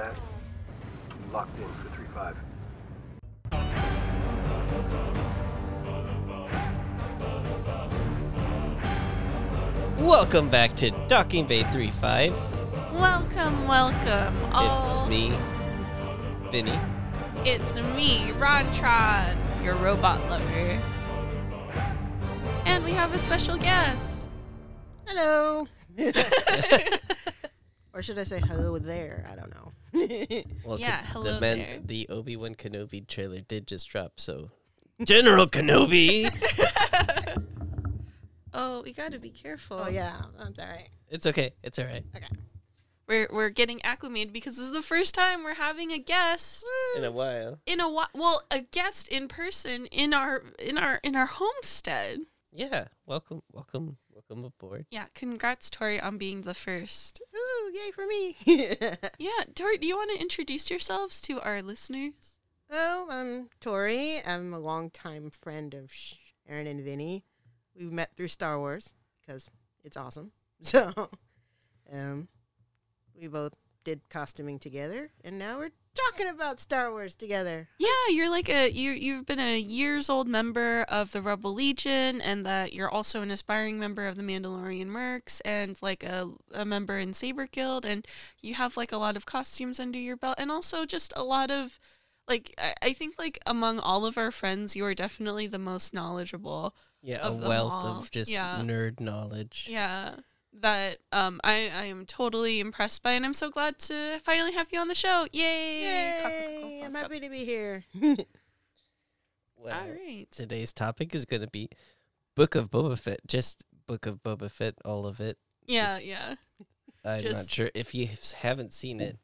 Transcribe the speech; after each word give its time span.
that. 0.00 0.16
Locked 1.32 1.58
in 1.58 1.68
for 1.74 1.88
3-5. 2.00 2.34
Welcome 9.98 10.48
back 10.48 10.74
to 10.76 10.90
Docking 11.08 11.46
Bay 11.46 11.64
35. 11.64 12.32
Welcome, 12.94 13.68
welcome. 13.68 14.34
It's 14.36 14.54
Oh, 14.54 15.06
me, 15.08 15.32
Vinny. 16.50 16.78
It's 17.44 17.76
me, 17.94 18.32
Rontron, 18.38 19.36
your 19.62 19.74
robot 19.76 20.20
lover. 20.30 20.80
And 22.64 22.84
we 22.84 22.92
have 22.92 23.14
a 23.14 23.18
special 23.18 23.58
guest. 23.58 24.28
Hello. 25.06 25.66
or 28.00 28.02
should 28.02 28.18
I 28.18 28.24
say 28.24 28.40
hello 28.40 28.78
there? 28.78 29.28
I 29.30 29.34
don't 29.36 29.54
know. 29.54 29.72
Well, 30.64 30.80
Yeah, 30.80 31.00
t- 31.00 31.06
hello 31.12 31.34
the, 31.34 31.40
man- 31.40 31.58
there. 31.58 31.80
the 31.84 32.08
Obi 32.08 32.34
Wan 32.34 32.54
Kenobi 32.54 33.06
trailer 33.06 33.40
did 33.42 33.66
just 33.66 33.90
drop, 33.90 34.12
so. 34.18 34.50
General 35.04 35.46
Kenobi! 35.46 36.26
Oh, 38.52 38.82
we 38.82 38.92
gotta 38.92 39.18
be 39.20 39.30
careful. 39.30 39.80
oh 39.84 39.88
yeah, 39.88 40.22
I'm 40.38 40.54
sorry. 40.56 40.86
it's 41.08 41.24
okay. 41.26 41.52
It's 41.62 41.78
all 41.78 41.84
right. 41.84 42.02
Okay. 42.16 42.26
We're, 43.06 43.28
we're 43.30 43.48
getting 43.50 43.80
acclimated 43.84 44.32
because 44.32 44.56
this 44.56 44.66
is 44.66 44.72
the 44.72 44.82
first 44.82 45.14
time 45.14 45.44
we're 45.44 45.54
having 45.54 45.92
a 45.92 45.98
guest 45.98 46.64
In 46.96 47.04
a 47.04 47.12
while. 47.12 47.60
in 47.66 47.78
a 47.80 47.88
while. 47.88 48.08
Well, 48.12 48.42
a 48.50 48.60
guest 48.60 49.06
in 49.08 49.28
person 49.28 49.86
in 49.86 50.12
our 50.12 50.42
in 50.58 50.78
our 50.78 50.98
in 51.04 51.14
our 51.14 51.26
homestead. 51.26 52.22
Yeah. 52.52 52.86
Welcome, 53.06 53.42
welcome, 53.52 53.98
welcome 54.30 54.44
aboard. 54.44 54.86
Yeah, 54.90 55.06
congrats, 55.14 55.70
Tori, 55.70 56.00
on 56.00 56.18
being 56.18 56.42
the 56.42 56.54
first. 56.54 57.20
Ooh, 57.34 57.72
yay 57.74 57.90
for 57.90 58.06
me. 58.06 58.36
Yeah, 59.18 59.44
Tori, 59.54 59.76
do 59.78 59.86
you 59.86 59.96
want 59.96 60.10
to 60.12 60.20
introduce 60.20 60.70
yourselves 60.70 61.20
to 61.22 61.40
our 61.40 61.62
listeners? 61.62 62.38
well, 62.70 63.08
I'm 63.10 63.48
Tori. 63.60 64.18
I'm 64.24 64.54
a 64.54 64.58
longtime 64.58 65.30
friend 65.30 65.74
of 65.74 65.92
Aaron 66.48 66.66
and 66.66 66.82
Vinny. 66.82 67.24
We've 67.76 67.92
met 67.92 68.14
through 68.14 68.28
Star 68.28 68.58
Wars 68.58 68.94
because 69.20 69.50
it's 69.84 69.96
awesome. 69.96 70.32
So, 70.62 70.92
um, 71.90 72.28
we 73.18 73.26
both 73.26 73.54
did 73.82 74.02
costuming 74.10 74.58
together, 74.58 75.10
and 75.24 75.38
now 75.38 75.56
we're 75.56 75.70
talking 76.10 76.28
about 76.28 76.60
Star 76.60 76.90
Wars 76.90 77.14
together. 77.14 77.68
Yeah, 77.78 77.88
you're 78.10 78.30
like 78.30 78.48
a 78.48 78.70
you 78.70 78.92
you've 78.92 79.26
been 79.26 79.38
a 79.40 79.58
years 79.58 80.08
old 80.08 80.28
member 80.28 80.82
of 80.88 81.12
the 81.12 81.22
Rebel 81.22 81.52
Legion 81.54 82.20
and 82.20 82.44
that 82.46 82.72
you're 82.72 82.90
also 82.90 83.22
an 83.22 83.30
aspiring 83.30 83.78
member 83.78 84.06
of 84.06 84.16
the 84.16 84.22
Mandalorian 84.22 84.86
Mercs 84.88 85.40
and 85.44 85.76
like 85.82 86.02
a, 86.04 86.30
a 86.54 86.64
member 86.64 86.98
in 86.98 87.14
Saber 87.14 87.46
Guild 87.46 87.84
and 87.84 88.06
you 88.40 88.54
have 88.54 88.76
like 88.76 88.92
a 88.92 88.96
lot 88.96 89.16
of 89.16 89.26
costumes 89.26 89.78
under 89.80 89.98
your 89.98 90.16
belt 90.16 90.36
and 90.38 90.50
also 90.50 90.86
just 90.86 91.12
a 91.16 91.22
lot 91.24 91.50
of 91.50 91.78
like 92.28 92.54
I, 92.58 92.74
I 92.82 92.92
think 92.92 93.14
like 93.18 93.38
among 93.46 93.78
all 93.80 94.06
of 94.06 94.16
our 94.16 94.30
friends 94.30 94.76
you 94.76 94.84
are 94.84 94.94
definitely 94.94 95.46
the 95.46 95.58
most 95.58 95.92
knowledgeable. 95.92 96.74
Yeah, 97.02 97.18
Of 97.18 97.36
a 97.38 97.40
them 97.40 97.48
wealth 97.48 97.72
all. 97.72 97.98
of 98.00 98.10
just 98.10 98.30
Yeah. 98.30 98.60
nerd 98.62 99.00
knowledge. 99.00 99.66
Yeah. 99.70 100.16
That 100.52 100.98
um 101.12 101.40
I, 101.44 101.70
I 101.74 101.84
am 101.84 102.04
totally 102.06 102.60
impressed 102.60 103.02
by 103.02 103.12
and 103.12 103.24
I'm 103.24 103.34
so 103.34 103.50
glad 103.50 103.78
to 103.80 104.18
finally 104.22 104.52
have 104.52 104.68
you 104.72 104.80
on 104.80 104.88
the 104.88 104.94
show. 104.94 105.26
Yay! 105.32 105.82
Yay! 105.82 106.82
I'm 106.84 106.94
happy 106.94 107.20
to 107.20 107.30
be 107.30 107.44
here. 107.44 107.84
Well, 109.62 109.78
All 109.78 109.90
right. 109.90 110.26
today's 110.30 110.72
topic 110.72 111.14
is 111.14 111.26
going 111.26 111.42
to 111.42 111.46
be 111.46 111.68
Book 112.34 112.54
of 112.54 112.70
Boba 112.70 112.98
Fett. 112.98 113.20
Just 113.26 113.64
Book 113.86 114.06
of 114.06 114.22
Boba 114.22 114.50
Fett, 114.50 114.74
all 114.86 115.04
of 115.06 115.20
it. 115.20 115.36
Yeah, 115.66 115.98
yeah. 115.98 116.34
I'm 117.04 117.24
not 117.30 117.50
sure 117.50 117.70
if 117.74 117.94
you 117.94 118.08
haven't 118.38 118.72
seen 118.72 119.00
it. 119.00 119.18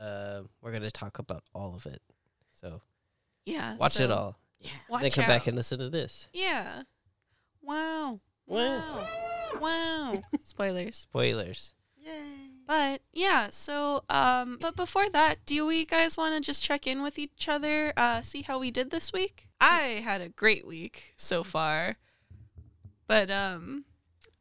Uh, 0.00 0.42
we're 0.62 0.72
gonna 0.72 0.90
talk 0.90 1.18
about 1.18 1.42
all 1.54 1.74
of 1.74 1.84
it. 1.86 2.00
So 2.58 2.80
Yeah. 3.44 3.76
watch 3.76 4.00
it 4.00 4.10
all. 4.10 4.38
Yeah. 4.60 4.70
Watch 4.88 5.02
then 5.02 5.10
come 5.10 5.24
out. 5.24 5.28
back 5.28 5.46
and 5.46 5.56
listen 5.56 5.78
to 5.78 5.90
this. 5.90 6.28
Yeah. 6.32 6.82
Wow. 7.62 8.20
Wow. 8.46 8.78
Wow. 8.78 9.08
Wow. 9.60 10.22
Spoilers. 10.44 10.96
Spoilers. 10.96 11.74
Yay. 11.98 12.12
But 12.66 13.02
yeah, 13.12 13.48
so 13.50 14.02
um 14.10 14.58
but 14.60 14.76
before 14.76 15.08
that, 15.10 15.44
do 15.46 15.66
we 15.66 15.84
guys 15.84 16.16
want 16.16 16.34
to 16.34 16.40
just 16.40 16.62
check 16.62 16.86
in 16.86 17.02
with 17.02 17.18
each 17.18 17.48
other, 17.48 17.92
uh 17.96 18.22
see 18.22 18.42
how 18.42 18.58
we 18.58 18.70
did 18.70 18.90
this 18.90 19.12
week? 19.12 19.48
I 19.60 20.02
had 20.04 20.20
a 20.20 20.28
great 20.28 20.66
week 20.66 21.14
so 21.16 21.44
far. 21.44 21.96
But 23.06 23.30
um 23.30 23.84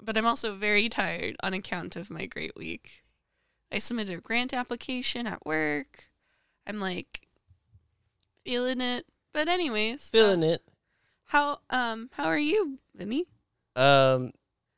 but 0.02 0.18
I'm 0.18 0.26
also 0.26 0.56
very 0.56 0.90
tired 0.90 1.36
on 1.42 1.54
account 1.54 1.96
of 1.96 2.10
my 2.10 2.26
great 2.26 2.56
week. 2.56 3.04
I 3.72 3.80
submitted 3.80 4.18
a 4.18 4.22
grant 4.22 4.54
application 4.54 5.28
at 5.28 5.46
work. 5.46 6.10
I'm 6.68 6.80
like 6.80 7.28
feeling 8.44 8.82
it. 8.82 9.06
But 9.34 9.50
anyways, 9.50 10.10
Feeling 10.10 10.44
uh, 10.44 10.54
it. 10.54 10.62
How 11.26 11.60
um 11.70 12.10
how 12.14 12.26
are 12.26 12.38
you, 12.38 12.80
Vinny? 12.96 13.26
Um, 13.76 14.32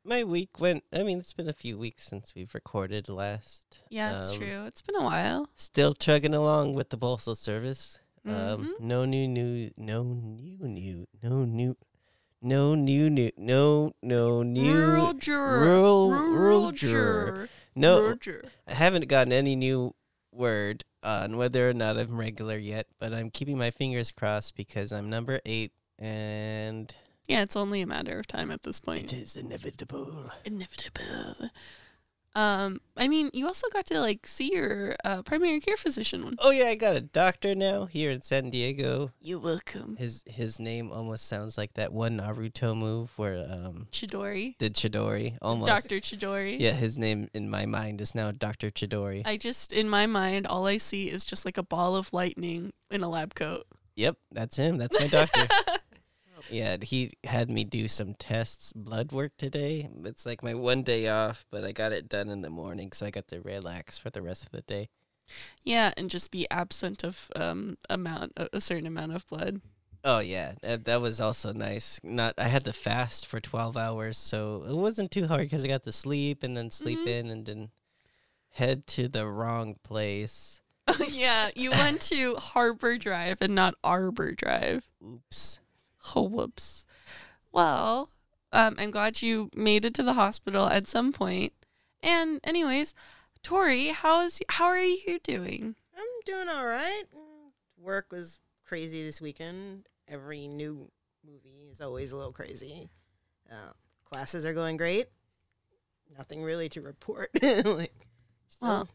my 0.08 0.24
week 0.24 0.60
went. 0.60 0.84
I 0.94 1.04
mean, 1.04 1.20
it's 1.20 1.34
been 1.34 1.50
a 1.50 1.54
few 1.54 1.78
weeks 1.78 2.06
since 2.08 2.34
we've 2.36 2.54
recorded 2.54 3.10
last. 3.10 3.80
Yeah, 3.90 4.18
it's 4.20 4.32
Um, 4.32 4.38
true. 4.38 4.66
It's 4.66 4.82
been 4.82 4.96
a 4.96 5.04
while. 5.04 5.50
Still 5.56 5.94
chugging 5.94 6.34
along 6.34 6.74
with 6.74 6.90
the 6.90 6.98
postal 6.98 7.36
service. 7.36 8.00
Um, 8.26 8.76
Mhm. 8.76 8.80
no 8.82 9.06
new 9.06 9.28
new, 9.28 9.72
no 9.78 10.04
new 10.04 10.58
new, 10.68 11.08
no 11.24 11.46
new, 11.46 11.78
no 12.42 12.76
new 12.76 13.10
new, 13.10 13.32
no 13.38 13.94
no 14.02 14.44
new. 14.44 14.74
rural 14.76 15.14
juror. 15.14 15.60
rural- 15.62 16.10
rural, 16.10 16.34
rural 16.34 16.72
juror. 16.72 17.26
juror. 17.32 17.50
No, 17.76 18.00
Rural 18.02 18.16
juror. 18.18 18.52
I 18.66 18.74
haven't 18.74 19.08
gotten 19.08 19.32
any 19.32 19.56
new 19.56 19.94
word 20.32 20.84
on 21.04 21.38
whether 21.38 21.70
or 21.70 21.74
not 21.74 21.98
I'm 21.98 22.20
regular 22.20 22.58
yet, 22.58 22.88
but 23.00 23.14
I'm 23.14 23.30
keeping 23.32 23.58
my 23.58 23.72
fingers 23.72 24.12
crossed 24.12 24.56
because 24.56 24.92
I'm 24.92 25.10
number 25.10 25.40
eight 25.46 25.72
and 25.98 26.94
Yeah, 27.28 27.44
it's 27.44 27.56
only 27.56 27.82
a 27.82 27.88
matter 27.88 28.20
of 28.20 28.28
time 28.28 28.52
at 28.52 28.64
this 28.64 28.80
point. 28.80 29.12
It 29.12 29.18
is 29.22 29.36
inevitable. 29.36 30.30
Inevitable. 30.46 31.50
Um, 32.36 32.82
I 32.96 33.08
mean, 33.08 33.32
you 33.34 33.48
also 33.48 33.68
got 33.74 33.88
to 33.88 34.00
like 34.00 34.28
see 34.28 34.54
your 34.54 34.96
uh, 35.04 35.24
primary 35.24 35.60
care 35.60 35.76
physician 35.76 36.24
one. 36.24 36.36
Oh 36.38 36.52
yeah, 36.52 36.68
I 36.68 36.76
got 36.76 36.96
a 36.96 37.02
doctor 37.02 37.56
now 37.56 37.86
here 37.86 38.12
in 38.12 38.22
San 38.22 38.52
Diego. 38.52 39.12
You're 39.20 39.40
welcome, 39.40 39.96
His 39.96 40.24
his 40.28 40.60
name 40.60 40.92
almost 40.92 41.28
sounds 41.28 41.58
like 41.58 41.74
that 41.74 41.92
one 41.92 42.20
Naruto 42.20 42.78
move 42.78 43.10
where 43.18 43.44
um 43.50 43.88
Chidori. 43.92 44.56
the 44.60 44.70
Chidori 44.70 45.36
almost. 45.42 45.68
Doctor 45.68 45.96
Chidori. 46.00 46.58
Yeah, 46.60 46.74
his 46.74 46.96
name 46.96 47.28
in 47.34 47.50
my 47.50 47.66
mind 47.66 48.02
is 48.02 48.14
now 48.14 48.32
Doctor 48.32 48.70
Chidori. 48.70 49.24
I 49.26 49.38
just 49.38 49.74
in 49.74 49.90
my 49.90 50.06
mind, 50.06 50.46
all 50.46 50.68
I 50.68 50.78
see 50.78 51.10
is 51.10 51.26
just 51.26 51.44
like 51.44 51.58
a 51.58 51.64
ball 51.64 51.96
of 51.96 52.14
lightning 52.14 52.72
in 52.92 53.02
a 53.02 53.10
lab 53.10 53.34
coat. 53.34 53.66
yep, 53.96 54.16
that's 54.32 54.58
him. 54.58 54.78
That's 54.78 55.00
my 55.00 55.08
doctor. 55.08 55.48
Yeah, 56.50 56.78
he 56.82 57.12
had 57.24 57.50
me 57.50 57.64
do 57.64 57.88
some 57.88 58.14
tests, 58.14 58.74
blood 58.74 59.12
work 59.12 59.34
today. 59.38 59.90
It's 60.06 60.26
like 60.26 60.42
my 60.44 60.54
one 60.54 60.84
day 60.84 61.08
off, 61.10 61.46
but 61.52 61.64
I 61.64 61.72
got 61.72 61.92
it 61.92 62.10
done 62.10 62.30
in 62.30 62.42
the 62.42 62.50
morning, 62.50 62.92
so 62.92 63.06
I 63.06 63.12
got 63.12 63.28
to 63.30 63.42
relax 63.42 63.98
for 63.98 64.10
the 64.10 64.22
rest 64.22 64.44
of 64.44 64.52
the 64.52 64.62
day. 64.62 64.90
yeah, 65.64 65.92
and 65.98 66.10
just 66.10 66.32
be 66.32 66.48
absent 66.50 67.04
of 67.04 67.30
um 67.36 67.78
amount 67.90 68.32
a 68.38 68.62
certain 68.62 68.88
amount 68.88 69.14
of 69.14 69.28
blood. 69.28 69.62
Oh 70.04 70.20
yeah, 70.20 70.54
that, 70.62 70.86
that 70.86 71.02
was 71.02 71.20
also 71.20 71.52
nice. 71.52 72.00
Not 72.04 72.36
I 72.38 72.48
had 72.48 72.64
to 72.66 72.72
fast 72.74 73.26
for 73.26 73.40
twelve 73.42 73.76
hours, 73.76 74.18
so 74.18 74.64
it 74.68 74.76
wasn't 74.76 75.12
too 75.12 75.28
hard 75.28 75.42
because 75.42 75.66
I 75.66 75.68
got 75.68 75.84
to 75.84 75.92
sleep 75.92 76.44
and 76.44 76.56
then 76.56 76.72
sleep 76.72 77.00
Mhm. 77.00 77.08
in 77.08 77.30
and 77.30 77.46
then 77.46 77.70
head 78.52 78.88
to 78.88 79.08
the 79.10 79.28
wrong 79.28 79.76
place. 79.84 80.62
yeah, 81.10 81.50
you 81.56 81.72
went 81.72 82.00
to 82.04 82.36
Harbor 82.36 82.98
Drive 82.98 83.40
and 83.42 83.54
not 83.54 83.76
Arbor 83.84 84.32
Drive. 84.32 84.88
Oops. 85.04 85.60
Oh, 86.16 86.24
whoops. 86.24 86.86
Well, 87.52 88.10
um, 88.54 88.76
I'm 88.78 88.92
glad 88.92 89.22
you 89.22 89.50
made 89.56 89.86
it 89.86 89.94
to 89.96 90.04
the 90.04 90.14
hospital 90.14 90.68
at 90.68 90.88
some 90.88 91.12
point. 91.12 91.54
And, 92.02 92.40
anyways, 92.44 92.94
Tori, 93.44 93.88
how's 93.90 94.40
how 94.50 94.66
are 94.66 94.78
you 94.78 95.20
doing? 95.24 95.76
I'm 95.98 96.04
doing 96.26 96.48
all 96.50 96.66
right. 96.66 97.04
Work 97.82 98.12
was 98.12 98.42
crazy 98.66 99.04
this 99.04 99.22
weekend. 99.22 99.88
Every 100.08 100.48
new 100.48 100.90
movie 101.26 101.70
is 101.72 101.82
always 101.82 102.12
a 102.12 102.18
little 102.18 102.32
crazy. 102.32 102.90
Uh, 103.52 103.72
classes 104.06 104.46
are 104.46 104.54
going 104.54 104.78
great. 104.78 105.08
Nothing 106.18 106.44
really 106.44 106.70
to 106.70 106.82
report. 106.82 107.30
like, 107.42 107.94
still, 108.48 108.68
Well, 108.68 108.90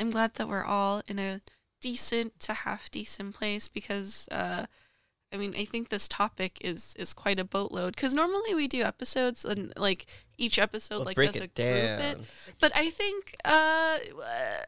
I'm 0.00 0.10
glad 0.10 0.34
that 0.34 0.48
we're 0.48 0.64
all 0.64 1.02
in 1.06 1.18
a 1.18 1.40
decent 1.80 2.40
to 2.40 2.54
half 2.54 2.90
decent 2.90 3.34
place 3.34 3.68
because, 3.68 4.28
uh, 4.30 4.66
I 5.32 5.38
mean, 5.38 5.54
I 5.56 5.64
think 5.64 5.88
this 5.88 6.06
topic 6.06 6.58
is 6.60 6.94
is 6.98 7.12
quite 7.12 7.40
a 7.40 7.44
boatload 7.44 7.96
because 7.96 8.14
normally 8.14 8.54
we 8.54 8.68
do 8.68 8.82
episodes 8.82 9.44
and 9.44 9.72
like 9.76 10.06
each 10.38 10.58
episode 10.58 10.98
Well, 10.98 11.04
like 11.04 11.16
does 11.16 11.36
a 11.36 11.40
group 11.40 11.50
it. 11.58 12.18
But 12.60 12.72
I 12.76 12.90
think 12.90 13.36
uh, 13.44 13.98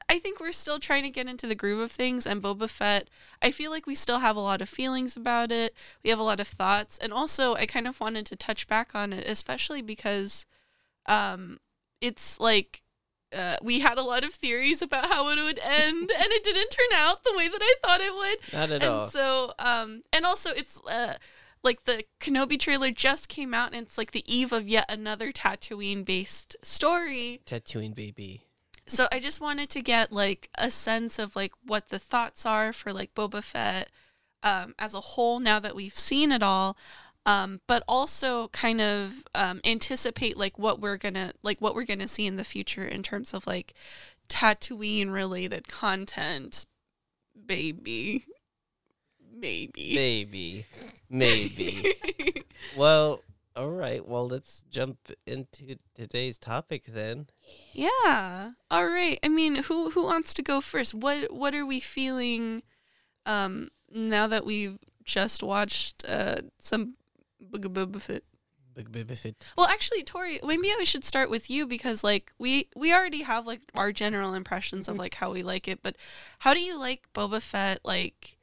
I 0.09 0.19
think 0.19 0.41
we're 0.41 0.53
still 0.53 0.81
trying 0.81 1.05
to 1.05 1.11
get 1.11 1.29
into 1.29 1.47
the 1.47 1.55
groove 1.55 1.81
of 1.81 1.93
things. 1.93 2.27
And 2.27 2.43
Boba 2.43 2.69
Fett, 2.69 3.09
I 3.41 3.53
feel 3.53 3.71
like 3.71 3.87
we 3.87 3.95
still 3.95 4.19
have 4.19 4.35
a 4.35 4.41
lot 4.41 4.61
of 4.61 4.69
feelings 4.69 5.17
about 5.17 5.53
it. 5.53 5.75
We 6.03 6.11
have 6.11 6.19
a 6.19 6.25
lot 6.25 6.41
of 6.41 6.49
thoughts, 6.49 6.99
and 6.99 7.13
also 7.13 7.55
I 7.55 7.65
kind 7.65 7.87
of 7.87 8.01
wanted 8.01 8.27
to 8.27 8.37
touch 8.37 8.67
back 8.67 8.95
on 8.97 9.13
it, 9.13 9.29
especially 9.29 9.81
because 9.81 10.45
um, 11.07 11.59
it's 12.01 12.41
like 12.41 12.83
uh, 13.37 13.57
we 13.63 13.81
had 13.81 13.99
a 13.99 14.03
lot 14.03 14.25
of 14.25 14.33
theories 14.33 14.83
about 14.83 15.07
how 15.07 15.29
it 15.29 15.37
would 15.37 15.59
end, 15.59 16.11
and 16.11 16.33
it 16.33 16.45
didn't 16.45 16.71
turn 16.71 16.99
out 16.99 17.25
the 17.25 17.35
way 17.37 17.49
that 17.49 17.61
I 17.61 17.75
thought 17.83 18.01
it 18.01 18.15
would. 18.15 18.53
Not 18.53 18.71
at 18.71 18.83
and 18.83 18.93
all. 18.93 19.07
so, 19.09 19.53
um, 19.59 20.03
and 20.13 20.25
also 20.25 20.51
it's 20.51 20.81
uh, 20.87 21.15
like 21.63 21.85
the 21.85 22.05
Kenobi 22.21 22.59
trailer 22.59 22.91
just 22.91 23.29
came 23.29 23.53
out, 23.53 23.75
and 23.75 23.87
it's 23.87 23.99
like 23.99 24.13
the 24.13 24.25
eve 24.33 24.53
of 24.53 24.69
yet 24.69 24.91
another 24.91 25.33
Tatooine-based 25.33 26.57
story. 26.63 27.41
Tatooine 27.47 27.95
baby. 27.95 28.45
So 28.87 29.07
I 29.13 29.21
just 29.21 29.41
wanted 29.41 29.69
to 29.71 29.83
get 29.83 30.13
like 30.13 30.49
a 30.57 30.71
sense 30.71 31.19
of 31.19 31.37
like 31.37 31.53
what 31.65 31.91
the 31.91 31.99
thoughts 31.99 32.47
are 32.47 32.73
for 32.73 32.93
like 32.93 33.15
Boba 33.15 33.43
Fett 33.43 33.91
um, 34.43 34.75
as 34.79 34.95
a 34.95 35.01
whole 35.01 35.41
now 35.41 35.59
that 35.59 35.77
we've 35.77 35.99
seen 35.99 36.33
it 36.33 36.43
all. 36.43 36.77
Um, 37.29 37.61
but 37.67 37.83
also 37.87 38.49
kind 38.49 38.81
of 38.81 39.23
um, 39.35 39.61
anticipate 39.63 40.39
like 40.39 40.59
what 40.59 40.81
we're 40.81 40.97
gonna 40.97 41.33
like 41.43 41.61
what 41.61 41.75
we're 41.75 41.85
gonna 41.85 42.09
see 42.09 42.27
in 42.27 42.37
the 42.37 42.45
future 42.45 42.87
in 42.87 43.03
terms 43.03 43.35
of 43.35 43.47
like 43.47 43.75
Tatooine 44.31 45.13
related 45.13 45.69
content, 45.69 46.65
baby, 47.47 48.25
maybe, 49.31 49.95
Maybe. 49.95 50.67
Maybe. 51.11 51.95
well, 52.79 53.21
all 53.55 53.71
right. 53.71 54.07
Well, 54.07 54.27
let's 54.27 54.65
jump 54.71 54.99
into 55.27 55.77
today's 55.95 56.39
topic 56.39 56.85
then. 56.87 57.27
Yeah. 57.73 58.53
All 58.71 58.87
right. 58.87 59.19
I 59.23 59.29
mean, 59.29 59.65
who 59.65 59.91
who 59.91 60.05
wants 60.05 60.33
to 60.35 60.43
go 60.43 60.61
first? 60.61 60.95
What 60.95 61.33
what 61.33 61.55
are 61.55 61.67
we 61.67 61.81
feeling 61.81 62.63
um 63.27 63.69
now 63.93 64.27
that 64.27 64.47
we've 64.47 64.79
just 65.05 65.43
watched 65.43 66.05
uh 66.09 66.37
some 66.59 66.95
Book 67.41 67.65
of 67.65 67.73
Boba 67.73 68.01
Fett? 68.01 68.23
Big 68.79 68.93
Baby 68.93 69.17
Fit. 69.17 69.35
Well, 69.57 69.67
actually, 69.67 70.05
Tori, 70.05 70.39
maybe 70.45 70.69
I 70.69 70.85
should 70.85 71.03
start 71.03 71.31
with 71.31 71.51
you 71.51 71.67
because 71.67 72.05
like 72.05 72.33
we 72.39 72.69
we 72.77 72.95
already 72.95 73.23
have 73.23 73.45
like 73.45 73.61
our 73.75 73.91
general 73.91 74.35
impressions 74.35 74.89
of 74.89 74.97
like 74.97 75.15
how 75.15 75.33
we 75.33 75.43
like 75.43 75.67
it, 75.67 75.81
but 75.83 75.97
how 76.39 76.55
do 76.55 76.61
you 76.61 76.79
like 76.79 77.09
Boba 77.13 77.43
Fett 77.43 77.81
like 77.85 78.39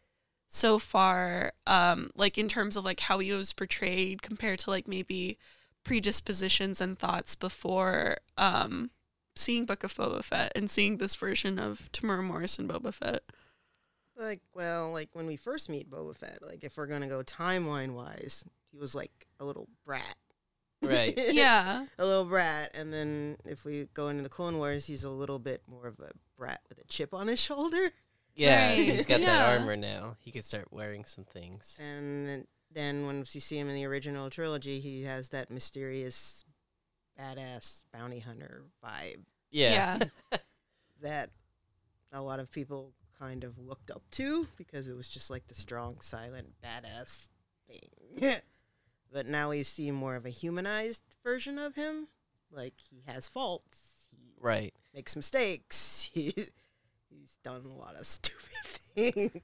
so 0.48 0.78
far 0.78 1.54
um 1.68 2.12
like 2.16 2.38
in 2.38 2.50
terms 2.50 2.76
of 2.76 2.84
like 2.84 3.00
how 3.00 3.20
he 3.20 3.32
was 3.32 3.54
portrayed 3.54 4.22
compared 4.22 4.60
to 4.60 4.70
like 4.70 4.88
maybe 4.88 5.38
predispositions 5.84 6.80
and 6.80 7.00
thoughts 7.00 7.36
before 7.36 8.18
um 8.38 8.90
seeing 9.36 9.66
Book 9.66 9.86
of 9.86 9.94
Boba 9.94 10.22
Fett 10.22 10.52
and 10.54 10.70
seeing 10.70 10.98
this 10.98 11.16
version 11.16 11.60
of 11.60 11.90
Temuera 11.94 12.24
Morrison 12.24 12.68
Boba 12.68 12.94
Fett. 12.94 13.24
Like, 14.18 14.42
well, 14.54 14.92
like 14.92 15.10
when 15.14 15.28
we 15.28 15.36
first 15.36 15.70
meet 15.70 15.90
Boba 15.90 16.16
Fett, 16.16 16.40
like 16.42 16.64
if 16.64 16.76
we're 16.76 16.88
gonna 16.88 17.08
go 17.08 17.22
timeline 17.24 17.94
wise, 17.94 18.46
he 18.76 18.80
was 18.82 18.94
like 18.94 19.26
a 19.40 19.46
little 19.46 19.70
brat. 19.86 20.16
Right. 20.82 21.14
Yeah. 21.32 21.86
a 21.98 22.06
little 22.06 22.26
brat, 22.26 22.76
and 22.76 22.92
then 22.92 23.38
if 23.46 23.64
we 23.64 23.88
go 23.94 24.10
into 24.10 24.22
the 24.22 24.30
Clone 24.30 24.58
Wars, 24.58 24.86
he's 24.86 25.06
a 25.06 25.10
little 25.10 25.40
bit 25.40 25.62
more 25.68 25.88
of 25.88 25.98
a 26.02 26.12
brat 26.38 26.60
with 26.68 26.78
a 26.80 26.84
chip 26.88 27.14
on 27.14 27.28
his 27.28 27.40
shoulder. 27.40 27.92
Yeah, 28.36 28.68
Right. 28.72 28.78
he's 28.80 29.06
got 29.06 29.22
Yeah. 29.22 29.28
that 29.28 29.60
armor 29.62 29.78
now. 29.78 30.18
He 30.20 30.32
can 30.32 30.42
start 30.42 30.68
wearing 30.72 31.06
some 31.06 31.24
things. 31.24 31.78
And 31.80 32.46
then- 32.70 33.06
once 33.06 33.34
you 33.34 33.40
see 33.40 33.58
him 33.58 33.70
in 33.70 33.76
the 33.76 33.86
original 33.86 34.30
trilogy, 34.30 34.82
he 34.82 35.04
has 35.04 35.30
that 35.30 35.50
mysterious, 35.50 36.44
badass 37.18 37.84
bounty 37.94 38.20
hunter 38.20 38.66
vibe 38.84 39.24
Yeah. 39.52 40.00
that 41.02 41.30
a 42.12 42.22
lot 42.22 42.42
of 42.42 42.52
people 42.52 42.94
kind 43.18 43.46
of 43.46 43.58
looked 43.58 43.90
up 43.90 44.04
to 44.12 44.50
because 44.58 44.90
it 44.90 44.98
was 44.98 45.08
just 45.08 45.30
like 45.32 45.48
the 45.48 45.56
strong, 45.56 46.02
silent, 46.02 46.54
badass 46.62 47.30
thing. 47.68 48.42
but 49.12 49.26
now 49.26 49.50
we 49.50 49.64
see 49.64 49.92
more 49.92 50.16
of 50.16 50.26
a 50.26 50.30
humanized 50.30 51.04
version 51.24 51.58
of 51.58 51.76
him. 51.76 52.08
Like 52.52 52.74
he 52.90 53.04
has 53.08 53.28
faults. 53.28 54.10
He 54.12 54.34
Right. 54.42 54.74
makes 54.94 55.16
mistakes. 55.16 56.10
He, 56.14 56.34
he's 57.10 57.38
done 57.44 57.62
a 57.66 57.76
lot 57.76 57.96
of 58.00 58.06
stupid 58.06 58.66
things. 58.66 59.42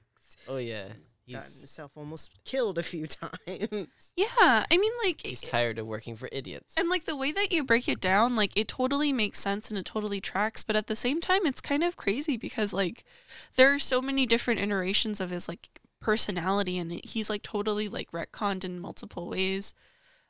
Oh 0.48 0.56
yeah. 0.56 0.84
He's 1.24 1.34
gotten 1.36 1.50
He's 1.50 1.60
himself 1.60 1.92
almost 1.96 2.30
killed 2.44 2.78
a 2.78 2.82
few 2.82 3.06
times. 3.46 4.12
Yeah. 4.16 4.26
I 4.70 4.76
mean 4.76 4.92
like 5.04 5.20
he's 5.24 5.40
tired 5.42 5.78
of 5.78 5.86
working 5.86 6.16
for 6.16 6.28
idiots. 6.32 6.74
And 6.78 6.88
like 6.88 7.04
the 7.04 7.16
way 7.16 7.30
that 7.32 7.52
you 7.52 7.62
break 7.64 7.88
it 7.88 8.00
down, 8.00 8.34
like 8.36 8.52
it 8.56 8.68
totally 8.68 9.12
makes 9.12 9.38
sense 9.40 9.68
and 9.68 9.78
it 9.78 9.84
totally 9.84 10.20
tracks, 10.20 10.62
but 10.62 10.76
at 10.76 10.86
the 10.86 10.96
same 10.96 11.20
time 11.20 11.44
it's 11.44 11.60
kind 11.60 11.82
of 11.84 11.96
crazy 11.96 12.36
because 12.38 12.72
like 12.72 13.04
there 13.56 13.72
are 13.74 13.78
so 13.78 14.00
many 14.00 14.24
different 14.26 14.60
iterations 14.60 15.20
of 15.20 15.30
his 15.30 15.48
like 15.48 15.80
personality 16.02 16.78
and 16.78 17.00
he's 17.04 17.30
like 17.30 17.42
totally 17.42 17.88
like 17.88 18.10
retconned 18.12 18.64
in 18.64 18.80
multiple 18.80 19.28
ways. 19.28 19.74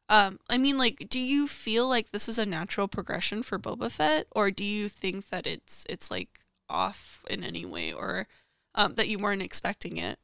Um 0.09 0.39
I 0.49 0.59
mean 0.59 0.79
like 0.79 1.09
do 1.09 1.21
you 1.21 1.49
feel 1.49 1.89
like 1.89 2.11
this 2.11 2.29
is 2.29 2.39
a 2.39 2.47
natural 2.47 2.89
progression 2.89 3.43
for 3.43 3.59
Boba 3.59 3.91
Fett 3.91 4.27
or 4.33 4.51
do 4.51 4.65
you 4.65 4.89
think 4.89 5.29
that 5.31 5.47
it's 5.47 5.87
it's 5.89 6.11
like 6.11 6.41
off 6.69 7.25
in 7.29 7.45
any 7.45 7.65
way 7.65 7.93
or 7.93 8.27
um 8.75 8.95
that 8.95 9.09
you 9.09 9.19
weren't 9.19 9.43
expecting 9.43 9.97
it? 9.97 10.19